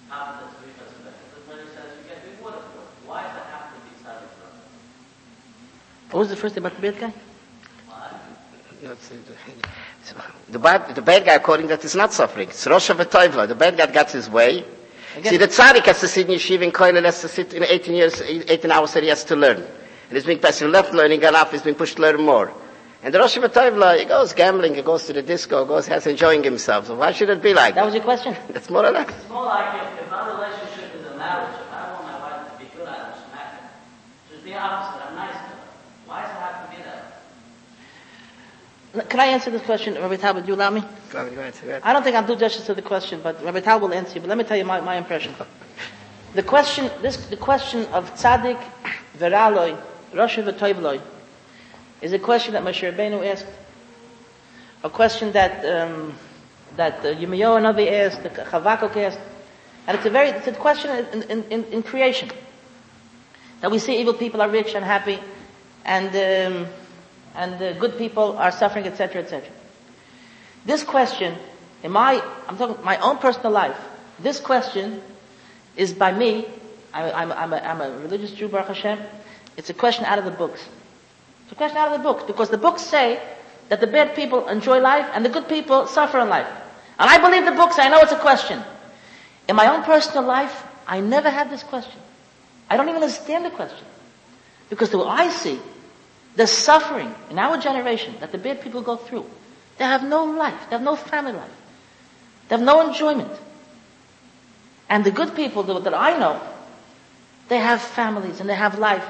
[0.08, 1.14] How does it because of that?
[1.36, 2.90] The Torah says you get rewarded for it.
[3.06, 4.58] Why does it have to be tzaddik for us?
[6.51, 7.12] What was the about the bad guy?
[8.82, 10.14] No, it's- it's-
[10.48, 12.48] The bad, the bad guy, according to that, is not suffering.
[12.48, 13.46] It's Rosh Hashanah.
[13.46, 14.64] The bad guy got his way.
[15.16, 17.62] Again- See, the tzaddik has to sit in yeshiva in Koilel, has to sit in
[17.62, 19.59] 18 years, 18 hours that he has to learn.
[19.59, 22.51] And he's being passed, he left learning, got off, he's being pushed to learn more.
[23.03, 26.07] And the Rosh Hashanah, he goes gambling, he goes to the disco, he goes, has
[26.09, 26.86] enjoying himself.
[26.88, 27.86] So why should it be like That that?
[27.86, 28.36] was your question?
[28.51, 29.09] That's more or less.
[29.09, 32.53] It's more like if, if our relationship is a marriage, if I want my wife
[32.53, 33.68] to be good, I don't smack her.
[34.32, 35.59] Just the opposite, I'm nice to her.
[36.07, 37.22] Why does it have to be that?
[39.09, 40.82] Can I answer this question, Rabbi Tal, would you allow me?
[41.11, 41.80] Go ahead, go ahead.
[41.84, 44.20] I don't think I'll do justice to the question, but Rabbi Tal will answer you.
[44.20, 45.32] But let me tell you my, my impression.
[46.34, 48.61] The question, this, the question of tzaddik,
[49.16, 49.80] veraloi,
[50.12, 51.01] Rosh v'toivloi,
[52.03, 53.47] is a question that Moshe Rabbeinu asked,
[54.82, 56.14] a question that um,
[56.76, 59.20] that uh, Yirmiyahu Navi asked, that Chavakuk asked,
[59.86, 62.30] and it's a very it's a question in, in, in, in creation
[63.61, 65.18] that we see evil people are rich and happy,
[65.84, 66.09] and
[66.57, 66.66] um,
[67.35, 69.49] and the good people are suffering, etc., etc.
[70.64, 71.37] This question,
[71.83, 73.76] in my, I'm talking my own personal life,
[74.18, 75.01] this question
[75.76, 76.47] is by me,
[76.93, 78.99] I, I'm, I'm, a, I'm a religious Jew, Baruch Hashem,
[79.57, 80.64] it's a question out of the books.
[81.45, 83.20] It's a question out of the books, because the books say
[83.68, 86.49] that the bad people enjoy life and the good people suffer in life.
[86.99, 88.62] And I believe the books, I know it's a question.
[89.49, 92.01] In my own personal life, I never had this question.
[92.68, 93.87] I don't even understand the question.
[94.68, 95.59] Because the way I see,
[96.37, 99.26] the suffering in our generation that the bad people go through,
[99.78, 101.51] they have no life, they have no family life,
[102.49, 103.33] they have no enjoyment.
[104.89, 106.41] And the good people that I know,
[107.49, 109.05] they have families and they have life,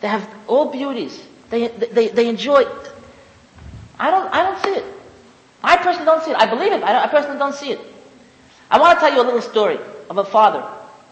[0.00, 2.64] they have all beauties, they, they, they enjoy.
[3.98, 4.84] I don't, I don't see it.
[5.62, 6.36] I personally don't see it.
[6.38, 7.80] I believe it, I, I personally don't see it.
[8.70, 10.60] I want to tell you a little story of a father,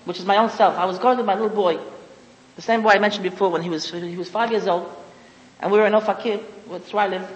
[0.04, 0.76] which is my own self.
[0.76, 1.78] I was going with my little boy,
[2.56, 4.90] the same boy I mentioned before when he was, he was five years old,
[5.60, 7.28] and we were in Ofakim, that's where I.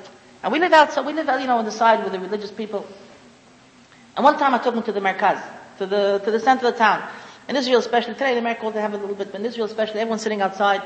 [0.42, 2.86] And we live outside, we live, you know, on the side with the religious people.
[4.16, 5.42] And one time I took him to the Merkaz,
[5.78, 7.08] to the, to the center of the town.
[7.48, 10.00] In Israel especially, today in America they have a little bit, but in Israel especially,
[10.00, 10.82] everyone's sitting outside.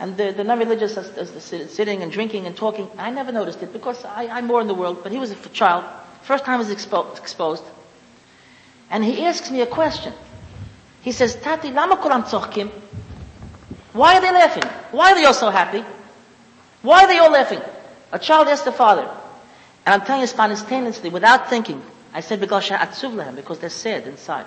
[0.00, 2.88] And the, the non-religious are sit- sitting and drinking and talking.
[2.98, 5.48] I never noticed it because I, I'm more in the world, but he was a
[5.48, 5.84] child.
[6.22, 7.64] First time he was expo- exposed.
[8.90, 10.12] And he asks me a question.
[11.02, 12.70] He says, Tati, lama kulam?
[13.92, 14.62] Why are they laughing?
[14.92, 15.84] Why are they all so happy?
[16.82, 17.60] Why are they all laughing?
[18.12, 19.08] A child asked the father.
[19.84, 21.82] And I'm telling you spontaneously, without thinking,
[22.12, 24.46] I said, because they're sad inside.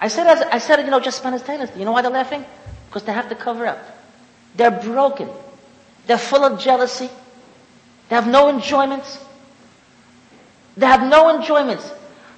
[0.00, 1.78] I said, I said, you know, just spontaneously.
[1.78, 2.44] You know why they're laughing?
[2.88, 3.78] Because they have to cover up.
[4.56, 5.28] They're broken.
[6.06, 7.10] They're full of jealousy.
[8.08, 9.18] They have no enjoyments.
[10.76, 11.90] They have no enjoyments.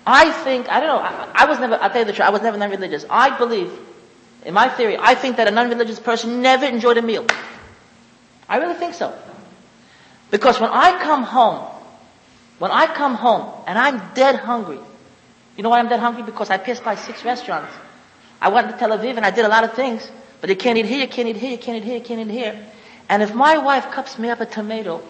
[0.06, 2.30] I think, I don't know, I, I was never, I'll tell you the truth, I
[2.30, 3.04] was never non-religious.
[3.10, 3.70] I believe,
[4.46, 7.26] in my theory, I think that a non-religious person never enjoyed a meal.
[8.48, 9.16] I really think so.
[10.30, 11.66] Because when I come home,
[12.58, 14.78] when I come home and I'm dead hungry,
[15.56, 16.22] you know why I'm dead hungry?
[16.22, 17.72] Because I passed by six restaurants.
[18.40, 20.10] I went to Tel Aviv and I did a lot of things,
[20.40, 22.20] but you can't eat here, you can't eat here, you can't eat here, you can't
[22.20, 22.66] eat here.
[23.08, 25.02] And if my wife cups me up a tomato,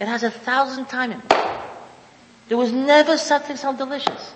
[0.00, 1.34] it has a thousand time in it.
[2.48, 4.34] There was never something so delicious.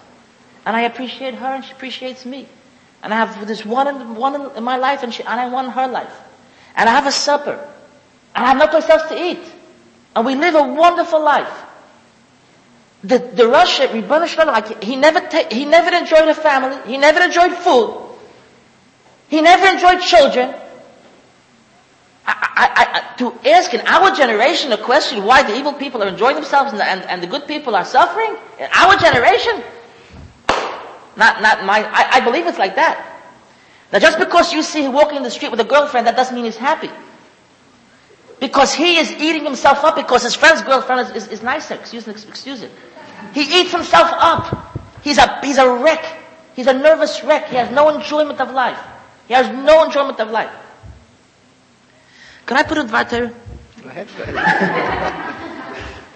[0.67, 2.49] And I appreciate her and she appreciates me.
[3.03, 5.73] And I have this one in, one in my life and, she, and I want
[5.73, 6.15] her life.
[6.77, 7.69] And I have a supper.
[8.35, 9.41] And have no place else to eat.
[10.17, 11.53] And we live a wonderful life.
[13.05, 16.79] The, the Russia, Ribbon Shalom, he never ta- he never enjoyed a family.
[16.87, 17.99] He never enjoyed food.
[19.29, 20.55] He never enjoyed children.
[22.25, 26.07] I, I, I, to ask in our generation a question why the evil people are
[26.07, 29.61] enjoying themselves and the, and, and the good people are suffering in our generation,
[31.17, 31.83] not not my.
[31.91, 33.09] I, I believe it's like that.
[33.93, 36.35] Now just because you see him walking in the street with a girlfriend, that doesn't
[36.35, 36.91] mean he's happy.
[38.43, 41.75] Because he is eating himself up because his friend's girlfriend is, is, is nicer.
[41.75, 42.73] Excuse, excuse it.
[43.33, 44.81] He eats himself up.
[45.05, 46.05] He's a, he's a wreck.
[46.57, 47.47] He's a nervous wreck.
[47.51, 48.81] He has no enjoyment of life.
[49.29, 50.51] He has no enjoyment of life.
[52.47, 53.33] Can I put it in Dvar?
[53.81, 54.09] Go ahead.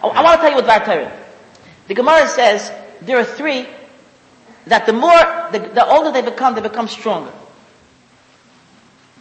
[0.02, 1.12] I, I want to tell you what Dvar.
[1.86, 2.72] The Gemara says
[3.02, 3.68] there are three
[4.66, 5.12] that the more,
[5.52, 7.30] the, the older they become, they become stronger.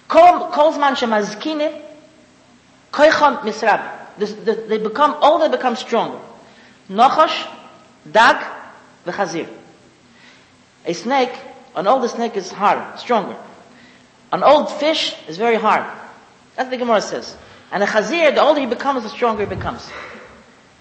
[0.07, 1.84] Kol kol zman shemazkinim,
[2.95, 3.81] koicham misrab.
[4.67, 6.19] They become older, become stronger.
[6.89, 7.47] Nochosh,
[8.09, 8.37] dag,
[9.05, 9.49] v'chazir.
[10.85, 11.33] A snake,
[11.75, 13.35] an older snake is hard, stronger.
[14.31, 15.83] An old fish is very hard.
[16.55, 17.35] That's what the Gemara says.
[17.71, 19.85] And a chazir, the older he becomes, the stronger he becomes.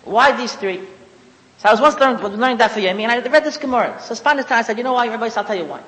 [0.04, 0.80] Why these three?
[1.58, 4.00] So I was once learning, learning that for Yemi, and I read this Gemara.
[4.00, 5.82] So Spanish time, I said, you know why, Rabbi, I'll tell you why.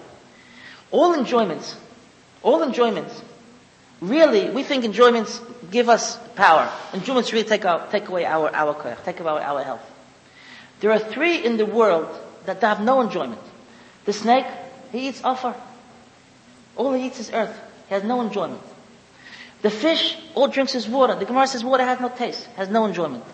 [0.90, 1.76] All enjoyments,
[2.42, 3.20] all enjoyments,
[4.00, 5.40] really, we think enjoyments
[5.70, 6.70] give us power.
[6.94, 9.82] Enjoyments really take, take away our, our koyach, take away our health.
[10.80, 12.08] There are three in the world
[12.44, 13.40] that have no enjoyment.
[14.04, 14.46] The snake,
[14.92, 15.54] he eats offer.
[16.76, 17.58] All he eats is earth.
[17.88, 18.60] He has no enjoyment.
[19.62, 21.14] The fish, all drinks is water.
[21.14, 23.24] The Gemara says water has no taste, has no enjoyment.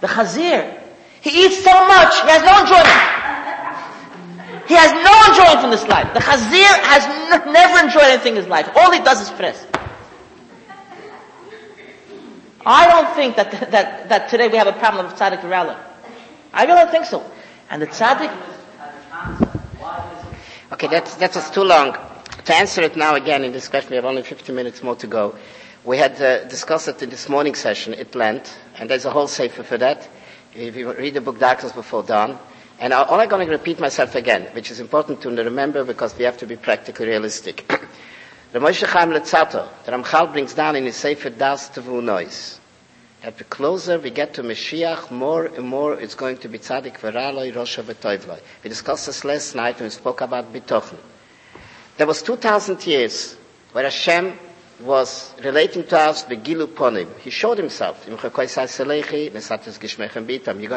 [0.00, 0.80] The chazir,
[1.20, 3.16] he eats so much, he has no enjoyment.
[4.68, 6.12] He has no enjoyment from this life.
[6.14, 8.68] The chazir has n- never enjoyed anything in his life.
[8.76, 9.66] All he does is press.
[12.68, 15.78] I don't think that, that, that today we have a problem of tzaddik virala.
[16.52, 17.24] I really don't think so.
[17.70, 18.32] And the tzaddik,
[20.72, 21.96] Okay, that's, that was too long.
[22.44, 25.06] To answer it now again in this question, we have only 50 minutes more to
[25.06, 25.36] go.
[25.84, 29.28] We had uh, discussed it in this morning session at Lent, and there's a whole
[29.28, 30.08] sefer for that.
[30.54, 32.36] If you read the book Darkness Before Dawn,
[32.80, 36.24] and all I'm going to repeat myself again, which is important to remember because we
[36.24, 37.64] have to be practically realistic.
[38.52, 42.58] The Moshe Chaim Luzzatto, the Ramchal brings down in his sefer Daas Tevunois.
[43.22, 46.98] That the closer we get to Mashiach, more and more it's going to be tzaddik
[46.98, 48.38] v'raloi, rosha v'toivloi.
[48.62, 50.98] We discussed this last night when we spoke about bitochen.
[51.96, 53.36] There was 2,000 years
[53.72, 54.38] where Hashem
[54.80, 57.18] was relating to us the Gilu Ponim.
[57.18, 58.04] He showed himself.
[58.06, 58.30] You're going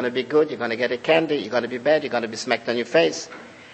[0.04, 2.10] to be good, you're going to get a candy, you're going to be bad, you're
[2.10, 3.28] going to be smacked on your face.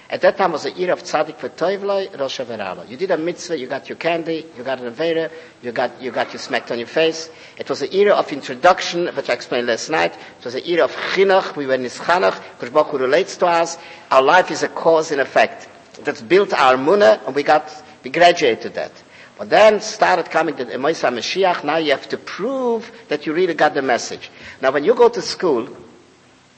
[0.08, 2.88] At that time was the year of tzaddik v'toivloi, rosha v'raloi.
[2.88, 5.30] You did a mitzvah, you got your candy, you got an avera,
[5.62, 7.28] you got, you got you smacked on your face.
[7.58, 10.14] It was the era of introduction, which I explained last night.
[10.38, 11.56] It was the era of chinuch.
[11.56, 12.40] We were nischanach.
[12.58, 13.78] Kosh Baruch relates to us.
[14.12, 15.68] Our life is a cause and effect.
[16.04, 17.72] That's built our munah, and we got,
[18.04, 18.92] we graduated that.
[19.38, 21.62] But then started coming the Emoisa Mashiach.
[21.64, 24.30] Now you have to prove that you really got the message.
[24.62, 25.68] Now when you go to school,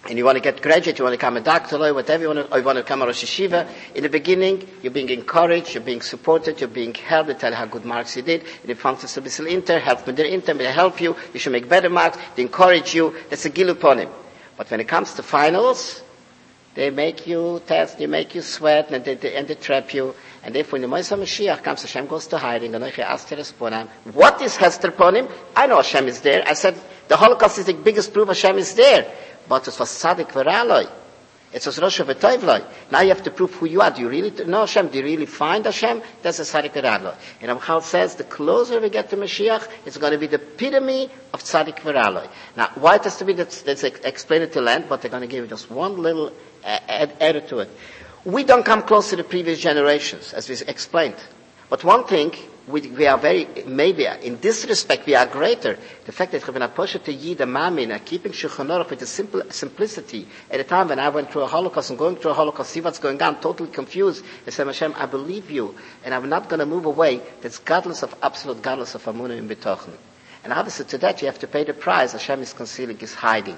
[0.07, 2.29] and you want to get graduate, you want to become a doctor, or whatever you
[2.29, 5.09] want to, or you want to become a Rosh Yeshiva, in the beginning, you're being
[5.11, 8.45] encouraged, you're being supported, you're being helped, they tell you how good marks you did,
[8.63, 11.53] and if functions a bisschen inter, help with their inter, they help you, you should
[11.53, 14.09] make better marks, they encourage you, that's a gilu upon him.
[14.57, 16.03] But when it comes to finals,
[16.75, 20.15] they make you test, they make you sweat, and they, they, and they trap you,
[20.45, 23.89] and therefore, when the Moshe Mashiach comes, Hashem goes to hiding, and Anochi Aster Esponam.
[24.15, 25.29] What is Hester upon him?
[25.57, 26.45] I know Hashem is there.
[26.47, 26.77] I said,
[27.09, 29.13] the Holocaust is the biggest proof Hashem is there.
[29.49, 30.89] But it was Tzaddik Veraloi.
[31.51, 32.63] It was Rosh V'Toivloi.
[32.91, 33.91] Now you have to prove who you are.
[33.91, 34.89] Do you really know Hashem?
[34.89, 36.03] Do you really find Hashem?
[36.21, 37.17] That's a Tzaddik Veraloi.
[37.41, 41.11] And Ramchal says, the closer we get to Mashiach, it's going to be the epitome
[41.33, 42.29] of Tzaddik Veraloi.
[42.55, 45.27] Now, why it has to be, let's, let's explain to Land, but they're going to
[45.27, 46.35] give just one little
[46.65, 47.71] uh, add, added to it.
[48.27, 51.17] We don't come close to the previous generations, as we explained.
[51.71, 52.35] But one thing,
[52.69, 55.79] we, we are very, maybe in this respect, we are greater.
[56.07, 59.43] The fact that Rabbi Poshet to Yid Mamin are keeping Shulchan Aruch with a simple
[59.51, 60.29] simplicity.
[60.51, 62.81] At a time when I went through a Holocaust and going through a Holocaust, see
[62.81, 64.25] what's going on, totally confused.
[64.47, 65.75] I said, Hashem, I believe you,
[66.05, 67.21] and I'm not going to move away.
[67.41, 69.95] That's godless of absolute godless of Amunah in Betochen.
[70.45, 72.13] And obviously to that you have to pay the price.
[72.13, 73.57] Hashem is concealing, is hiding.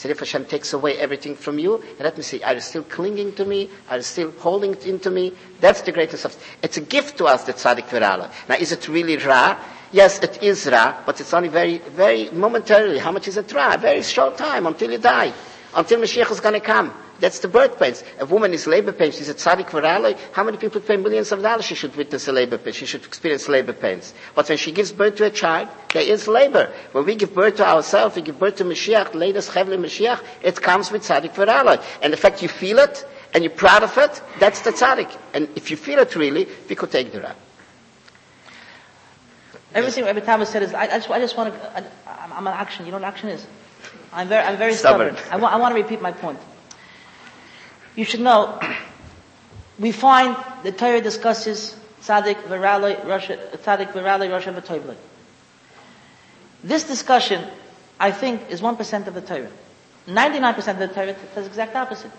[0.00, 3.34] So if Hashem takes away everything from you, let me see, are you still clinging
[3.34, 3.68] to me?
[3.90, 5.34] Are you still holding into me?
[5.60, 8.32] That's the greatest of, it's a gift to us, the tzaddik virala.
[8.48, 9.62] Now is it really ra?
[9.92, 12.98] Yes, it is ra, but it's only very, very momentarily.
[12.98, 13.76] How much is it ra?
[13.76, 15.34] Very short time until you die.
[15.74, 16.94] Until Mashiach is gonna come.
[17.20, 18.02] That's the birth pains.
[18.18, 19.16] A woman is labor pains.
[19.16, 20.18] She's a tzaddik virala.
[20.32, 21.66] How many people pay millions of dollars?
[21.66, 22.72] She should witness a labor pain.
[22.72, 24.14] She should experience labor pains.
[24.34, 26.72] But when she gives birth to a child, there is labor.
[26.92, 30.60] When we give birth to ourselves, we give birth to Mashiach, latest Chevle Mashiach, it
[30.62, 31.82] comes with tzaddik virala.
[32.02, 35.14] And the fact you feel it, and you're proud of it, that's the tzaddik.
[35.34, 37.32] And if you feel it really, we could take the ra.
[39.74, 41.84] everything every time I said is, I, I just, I just want to, I,
[42.24, 42.86] I'm, I'm an action.
[42.86, 43.46] You know what action is?
[44.12, 45.14] I'm very, I'm very stubborn.
[45.16, 45.32] Stubborn.
[45.32, 46.38] I, wa- I want to repeat my point.
[47.96, 48.60] You should know,
[49.78, 54.96] we find the Torah discusses Tzaddik v'raloi Russia, Tzaddik v'raloi Russia v'toivloi.
[56.62, 57.44] This discussion,
[57.98, 59.50] I think, is 1% of the Torah.
[60.06, 62.10] 99% of the Torah the exact opposite.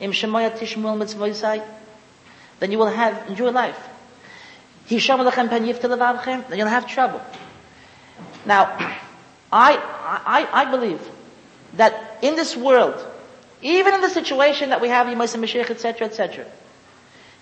[0.00, 1.64] Im shemoya tishmul mitzvoisai,
[2.60, 3.78] then you will have, enjoy life.
[4.86, 7.20] Hisham lechem pen levavchem, then you'll have trouble.
[8.46, 8.64] Now,
[9.52, 9.76] I,
[10.26, 11.00] I, I believe
[11.74, 13.04] that in this world,
[13.62, 16.46] even in the situation that we have, Yemais and Mashiach, etc., etc.,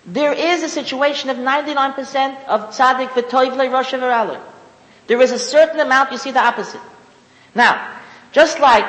[0.05, 4.39] there is a situation of 99% of tzaddik v'toivle rosh v'raloi.
[5.07, 6.81] There is a certain amount, you see the opposite.
[7.53, 7.99] Now,
[8.31, 8.85] just like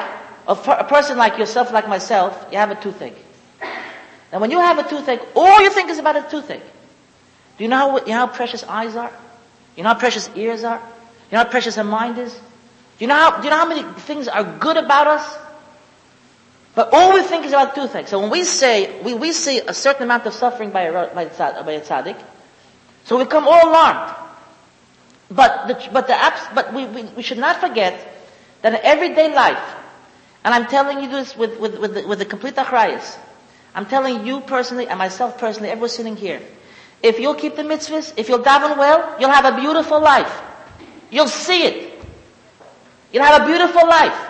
[0.46, 3.16] a, a person like yourself, like myself, you have a toothache.
[4.30, 6.62] And when you have a toothache, all you think is about a toothache.
[7.56, 9.12] Do you know how, you know how precious eyes are?
[9.76, 10.78] You know how precious ears are?
[11.30, 12.32] You know how precious a mind is?
[12.32, 15.38] Do you know how, do you know how many things are good about us?
[16.78, 18.08] But all we think is about two things.
[18.08, 21.22] So when we say, we, we see a certain amount of suffering by a, by
[21.22, 22.16] a, tzad, by a tzaddik,
[23.02, 24.14] so we become all alarmed.
[25.28, 27.98] But the, but the abs, but we, we, we should not forget
[28.62, 29.74] that in everyday life,
[30.44, 33.18] and I'm telling you this with, with, with, the, with the complete achrayas,
[33.74, 36.40] I'm telling you personally and myself personally, everyone sitting here,
[37.02, 40.32] if you'll keep the mitzvahs, if you'll daven well, you'll have a beautiful life.
[41.10, 42.04] You'll see it.
[43.12, 44.27] You'll have a beautiful life.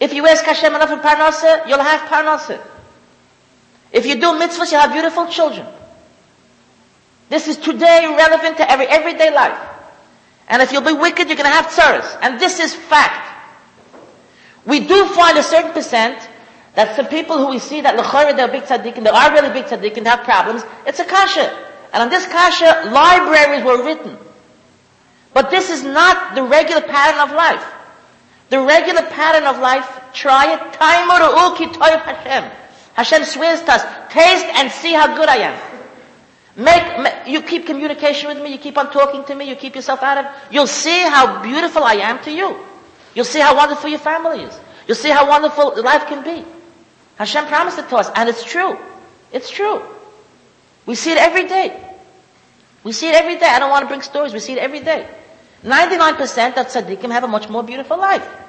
[0.00, 2.60] If you ask Hashem enough for parnasa, you'll have parnasa.
[3.92, 5.66] If you do mitzvahs, you'll have beautiful children.
[7.30, 9.58] This is today relevant to every everyday life.
[10.48, 12.18] And if you'll be wicked, you're going to have tsaras.
[12.20, 13.30] And this is fact.
[14.66, 16.28] We do find a certain percent
[16.74, 19.64] that some people who we see that l'chayra they're big tzaddikim, they are really big
[19.66, 20.62] tzaddikim, they have problems.
[20.86, 21.48] It's a kasha.
[21.92, 24.18] And on this kasha, libraries were written.
[25.32, 27.64] But this is not the regular pattern of life.
[28.54, 30.60] The regular pattern of life, try it.
[30.74, 32.44] Time hashem.
[32.94, 35.60] Hashem swears to us, taste and see how good I am.
[36.54, 39.74] Make, make, you keep communication with me, you keep on talking to me, you keep
[39.74, 42.56] yourself out of, you'll see how beautiful I am to you.
[43.16, 44.56] You'll see how wonderful your family is.
[44.86, 46.46] You'll see how wonderful life can be.
[47.16, 48.78] Hashem promised it to us, and it's true.
[49.32, 49.82] It's true.
[50.86, 51.76] We see it every day.
[52.84, 53.48] We see it every day.
[53.48, 54.32] I don't want to bring stories.
[54.32, 55.08] We see it every day.
[55.64, 58.42] 99% of tzaddikim have a much more beautiful life.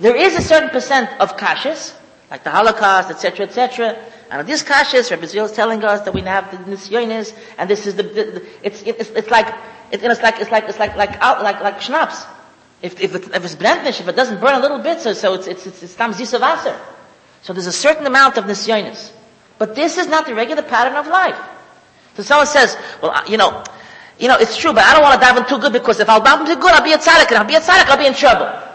[0.00, 1.94] There is a certain percent of kashas,
[2.30, 3.96] like the Holocaust, etc., etc.,
[4.30, 7.86] and these kashas, Rabbi Zil is telling us that we have the nisyonis, and this
[7.86, 9.48] is the, the, the it's, it's, it's like,
[9.90, 12.24] it, it's like, it's like, it's like, like, out, like, like schnapps.
[12.80, 15.34] If, if, it, if it's brandnish, if it doesn't burn a little bit, so, so
[15.34, 16.78] it's, it's, it's, it's tam zisavaser.
[17.42, 19.12] So there's a certain amount of nisyonis.
[19.58, 21.38] But this is not the regular pattern of life.
[22.14, 23.64] So someone says, well, uh, you know,
[24.18, 26.20] you know, it's true, but I don't want to daven too good because if I'll
[26.20, 28.14] daven too good, I'll be a tzaddik, and I'll be a tzaddik, I'll be in
[28.14, 28.69] trouble.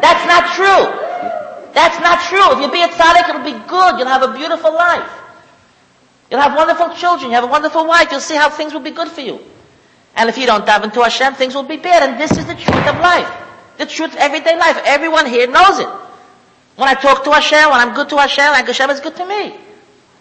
[0.00, 0.82] That's not true.
[1.72, 2.56] That's not true.
[2.56, 3.98] If you be a tzaddik, it'll be good.
[3.98, 5.08] You'll have a beautiful life.
[6.30, 7.30] You'll have wonderful children.
[7.30, 8.08] You have a wonderful wife.
[8.10, 9.40] You'll see how things will be good for you.
[10.16, 12.08] And if you don't daven to Hashem, things will be bad.
[12.08, 13.30] And this is the truth of life.
[13.78, 14.80] The truth of everyday life.
[14.84, 15.88] Everyone here knows it.
[16.76, 19.26] When I talk to Hashem, when I'm good to Hashem, like Hashem is good to
[19.26, 19.54] me.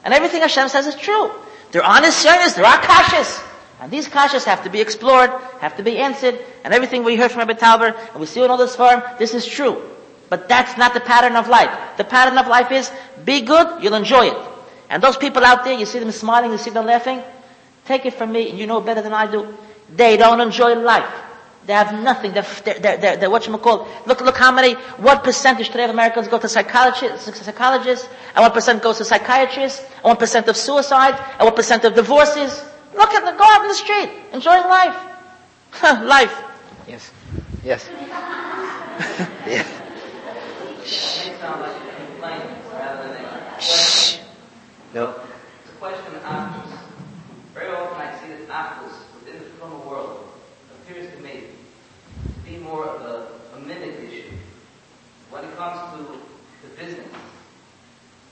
[0.04, 1.32] And everything Hashem says is true.
[1.72, 3.49] There are honest, there are kashas.
[3.82, 5.30] And these kashas have to be explored,
[5.60, 8.52] have to be answered, and everything we heard from Rabbi Talber, and we see in
[8.52, 9.82] all this form, this is true.
[10.30, 11.72] But that's not the pattern of life.
[11.98, 12.92] The pattern of life is,
[13.24, 14.38] be good, you'll enjoy it.
[14.90, 17.22] And those people out there, you see them smiling, you see them laughing,
[17.86, 19.56] take it from me, and you know better than I do,
[19.96, 21.12] they don't enjoy life.
[21.66, 22.34] They have nothing.
[22.34, 25.92] They're, they're, they're, they're what you call, look, look how many, what percentage today of
[25.92, 30.58] Americans go to psychologists, psychologists, and what percent goes to psychiatrists, and what percent of
[30.58, 32.66] suicides, and what percent of divorces.
[32.96, 34.96] Look at the, go out in the street, enjoying life.
[35.84, 36.44] life.
[36.88, 37.12] Yes.
[37.64, 37.90] Yes.
[39.46, 39.68] yes.
[40.82, 44.20] It sounds like a complaint rather than a Shh.
[44.94, 45.10] No.
[45.64, 46.74] It's a question of actors.
[47.54, 50.30] Very often I see that actors within the film world
[50.82, 51.44] appears to me
[52.24, 54.32] to be more of a, a mimic issue.
[55.30, 57.08] When it comes to the business,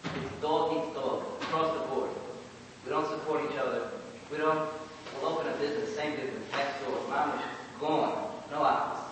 [0.04, 2.10] it's dog eats dog across the board.
[2.86, 3.92] We don't support each other.
[4.32, 4.70] We don't,
[5.22, 7.41] we'll open a business, same business, next door, mamish,
[7.80, 9.04] gone, no actors.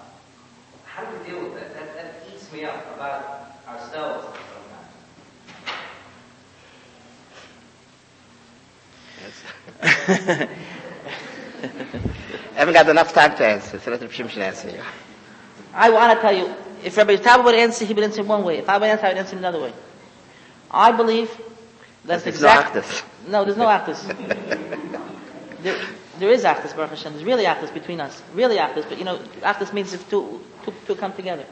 [0.86, 1.74] How do we deal with that?
[1.74, 4.26] That, that eats me up about ourselves
[9.82, 10.50] sometimes.
[12.54, 14.82] I haven't got enough time to answer, so let the Shimshon answer you.
[15.74, 18.58] I want to tell you, if Rabbi Talbot would answer, he would answer one way.
[18.58, 19.74] If I would answer, I would answer another way.
[20.72, 21.30] I believe
[22.06, 22.76] that's There's exact.
[22.76, 22.84] no.
[23.28, 24.06] No, there's no actors.
[25.66, 25.82] There,
[26.20, 27.14] there is actors, Baruch Hashem.
[27.14, 28.22] There's really actors between us.
[28.36, 31.44] Really actors, but you know, actors means if two, two, two come together.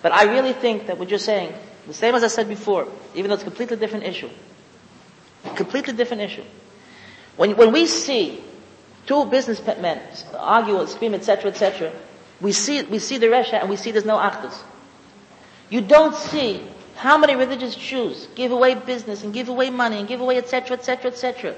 [0.00, 1.52] But I really think that what you're saying,
[1.86, 4.30] the same as I said before, even though it's a completely different issue,
[5.56, 6.44] completely different issue.
[7.36, 8.42] When, when we see
[9.06, 10.00] two businessmen
[10.38, 11.92] argue, and scream, etc., etc.,
[12.40, 14.58] we see, we see the Resha and we see there's no Achdus.
[15.68, 16.66] You don't see
[16.96, 20.78] how many religious Jews give away business and give away money and give away etc.,
[20.78, 21.54] etc., etc.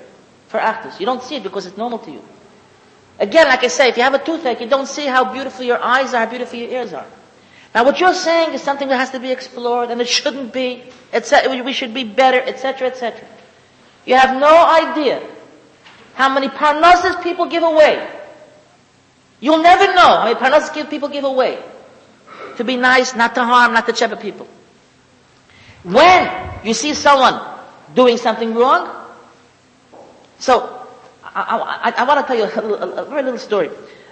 [0.53, 1.01] for Achdus.
[1.01, 2.23] You don't see it because it's normal to you.
[3.19, 5.83] Again, like I say, if you have a toothache, you don't see how beautiful your
[5.83, 7.07] eyes are, how beautiful your ears are.
[7.75, 10.83] Now what you're saying is something that has to be explored and it shouldn't be,
[11.13, 11.63] etc.
[11.65, 13.27] We should be better, etc., etc.
[14.05, 14.55] You have no
[14.91, 15.27] idea
[16.15, 18.07] how many parnassus people give away.
[19.41, 21.59] You'll never know how many parnassus people give away.
[22.59, 24.47] To be nice, not to harm, not to chepe people.
[25.83, 26.31] When
[26.65, 27.41] you see someone
[27.95, 29.02] doing something wrong,
[30.43, 30.89] so
[31.23, 33.69] I, I, I want to tell you a, very little story.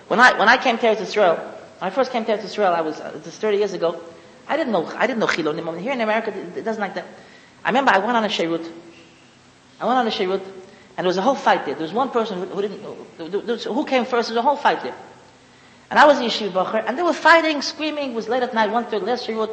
[0.07, 2.73] When I when I came to Eretz Israel, when I first came to Eretz Israel,
[2.73, 4.01] I was uh, this 30 years ago.
[4.47, 5.81] I didn't know I didn't know chilonim.
[5.81, 7.07] Here in America, it doesn't like that.
[7.65, 8.65] I remember I went on a sheirut.
[9.81, 11.75] I went on a sheirut, and there was a whole fight there.
[11.75, 14.29] There was one person who, who didn't who, came first.
[14.29, 14.95] There was a whole fight there.
[15.91, 18.13] And I was in Yeshiva and they were fighting, screaming.
[18.13, 19.53] It was late at night, one third, last sheirut.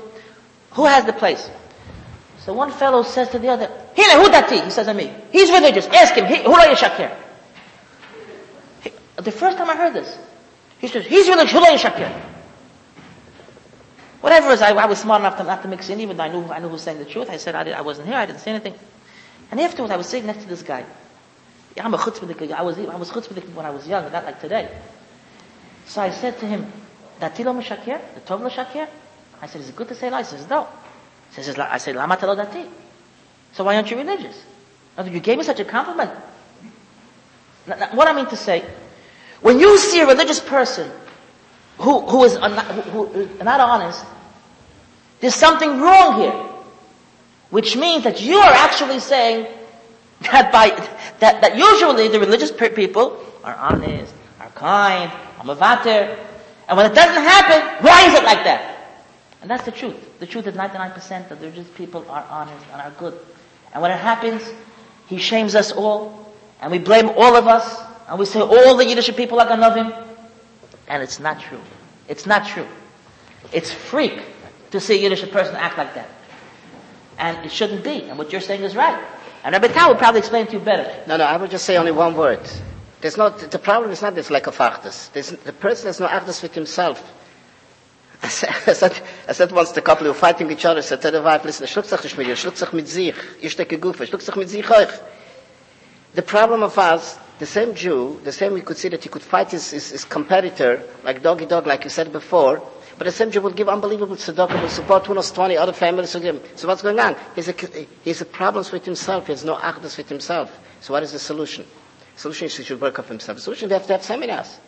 [0.73, 1.49] Who has the place?
[2.45, 4.63] So one fellow says to the other, Hine, who dati?
[4.63, 5.11] He says to me.
[5.31, 5.87] He's religious.
[5.87, 6.25] Ask him.
[6.25, 7.15] Who are you shakir?
[9.17, 10.15] The first time I heard this,
[10.79, 12.11] he says, he's religious, Hulay Shakir.
[14.21, 16.27] Whatever was, I, I, was smart enough to not to mix in, even though I
[16.27, 17.29] knew, I knew who was saying the truth.
[17.29, 18.75] I said, I, did, I wasn't here, I didn't say anything.
[19.49, 20.85] And afterwards, I was sitting next to this guy.
[21.79, 24.69] I'm a chutzpah, I was, I was chutzpah when I was young, not like today.
[25.85, 26.71] So I said to him,
[27.19, 27.99] Dati lo meshakir?
[28.13, 28.87] The tov lo shakir?
[29.41, 30.31] I said, is it good to say lies?
[30.31, 30.67] He says, no.
[31.35, 32.67] He says, I said, lama telo dati?
[33.53, 34.41] So why aren't you religious?
[35.05, 36.11] You gave me such a compliment.
[37.91, 38.65] What I mean to say,
[39.41, 40.89] when you see a religious person
[41.77, 44.05] who, who is who, is uh, not honest,
[45.19, 46.43] there's something wrong here.
[47.49, 49.47] Which means that you are actually saying
[50.31, 50.69] that by,
[51.19, 56.17] that, that usually the religious people are honest, are kind, are mavater,
[56.67, 58.76] and when it doesn't happen, why is it like that?
[59.41, 60.19] And that's the truth.
[60.19, 63.19] The truth is 99% of the religious people are honest and are good.
[63.73, 64.41] And when it happens,
[65.07, 68.85] he shames us all, and we blame all of us, and we say all the
[68.85, 70.05] Yiddish people are ganavim,
[70.87, 71.61] and it's not true.
[72.07, 72.67] It's not true.
[73.51, 74.19] It's freak
[74.71, 76.09] to see a Yiddish person act like that.
[77.17, 78.03] And it shouldn't be.
[78.03, 79.03] And what you're saying is right.
[79.43, 81.03] And Rabbi Tau will probably explain to you better.
[81.07, 82.41] No, no, I will just say only one word.
[83.01, 85.11] There's not, the problem is not this lack of achdus.
[85.43, 87.01] the person has no achdus with himself.
[88.23, 88.93] I said,
[89.27, 91.45] I said, once the couple who were fighting each other, I said to the wife,
[91.45, 93.13] listen, schluckt sich nicht mit dir, schluckt sich mit sich.
[93.41, 94.89] Ich stecke gufe, schluckt sich mit sich euch.
[96.15, 99.21] The problem of us the same Jew, the same we could see that he could
[99.21, 102.61] fight his, his, his competitor, like doggy dog, like you said before,
[102.97, 106.11] but the same Jew would give unbelievable tzedakah, would support who knows 20 other families
[106.13, 106.41] to him.
[106.55, 107.15] So what's going on?
[107.35, 107.53] He's a,
[108.03, 109.27] he's a problems with himself.
[109.27, 110.57] He has no achdus with himself.
[110.81, 111.65] So what is the solution?
[112.15, 113.37] The solution is he should work off himself.
[113.37, 114.59] The solution you have to have seminars.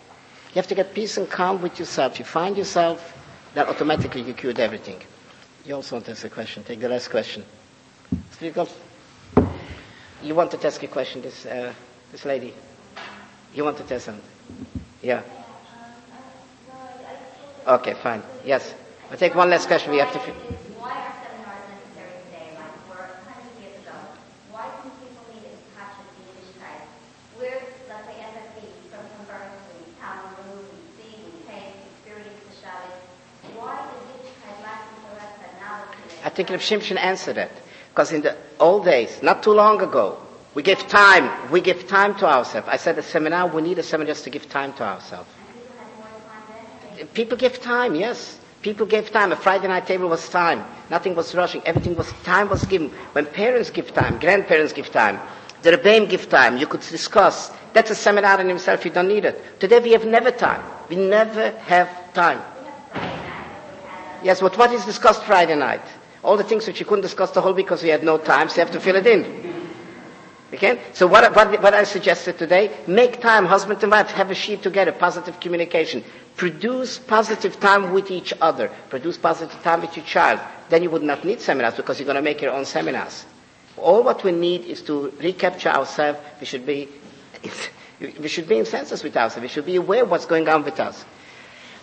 [0.49, 2.19] You have to get peace and calm with yourself.
[2.19, 3.13] You find yourself,
[3.53, 5.01] then automatically you cured everything.
[5.65, 6.63] You also want to ask a question.
[6.63, 7.43] Take the last question.
[10.21, 11.73] You want to ask a question, this, uh,
[12.11, 12.53] this lady.
[13.53, 14.23] You want to tell something?
[15.01, 15.21] Yeah.
[17.67, 18.21] Okay, fine.
[18.45, 18.73] Yes.
[19.11, 19.91] I'll take one last question.
[19.91, 20.19] We have to.
[20.19, 23.95] Why are seminars necessary today, like were 100 years ago?
[24.51, 26.81] Why can people need to touch with the Yiddishkeit?
[27.37, 28.57] We're, let's say, FFB,
[28.89, 33.01] from converts, we Talmud, we see, we pay, experience the Shabbos.
[33.53, 36.18] Why is Yiddishkeit lacking for us that now today?
[36.29, 37.49] I think Reb Shimshon answered that.
[37.89, 40.15] Because in the old days, not too long ago,
[40.53, 41.49] we give time.
[41.51, 42.67] We give time to ourselves.
[42.69, 45.27] I said a seminar, we need a seminar just to give time to ourselves.
[47.15, 48.37] People give time, yes.
[48.61, 49.31] People gave time.
[49.31, 50.63] A Friday night table was time.
[50.91, 51.63] Nothing was rushing.
[51.65, 52.89] Everything was, time was given.
[53.13, 55.19] When parents give time, grandparents give time,
[55.63, 57.51] the Rebbeim give time, you could discuss.
[57.73, 59.59] That's a seminar in himself, you don't need it.
[59.59, 60.61] Today we have never time.
[60.89, 62.39] We never have time.
[64.21, 65.81] Yes, but what is discussed Friday night?
[66.23, 68.55] All the things which you couldn't discuss the whole because we had no time, so
[68.55, 69.69] you have to fill it in.
[70.53, 70.79] Okay?
[70.93, 74.61] So what, what, what I suggested today, make time, husband and wife, have a sheet
[74.63, 76.03] together, positive communication.
[76.35, 78.71] Produce positive time with each other.
[78.89, 80.39] Produce positive time with your child.
[80.69, 83.25] Then you would not need seminars because you're going to make your own seminars.
[83.77, 86.19] All what we need is to recapture ourselves.
[86.39, 86.89] We should be,
[88.19, 89.41] we should be in census with ourselves.
[89.43, 91.05] We should be aware of what's going on with us.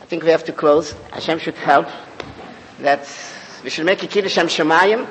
[0.03, 0.93] I think we have to close.
[1.13, 1.87] Hashem should help.
[2.81, 3.07] That
[3.65, 5.05] ושל מקי קיל שם שמיים,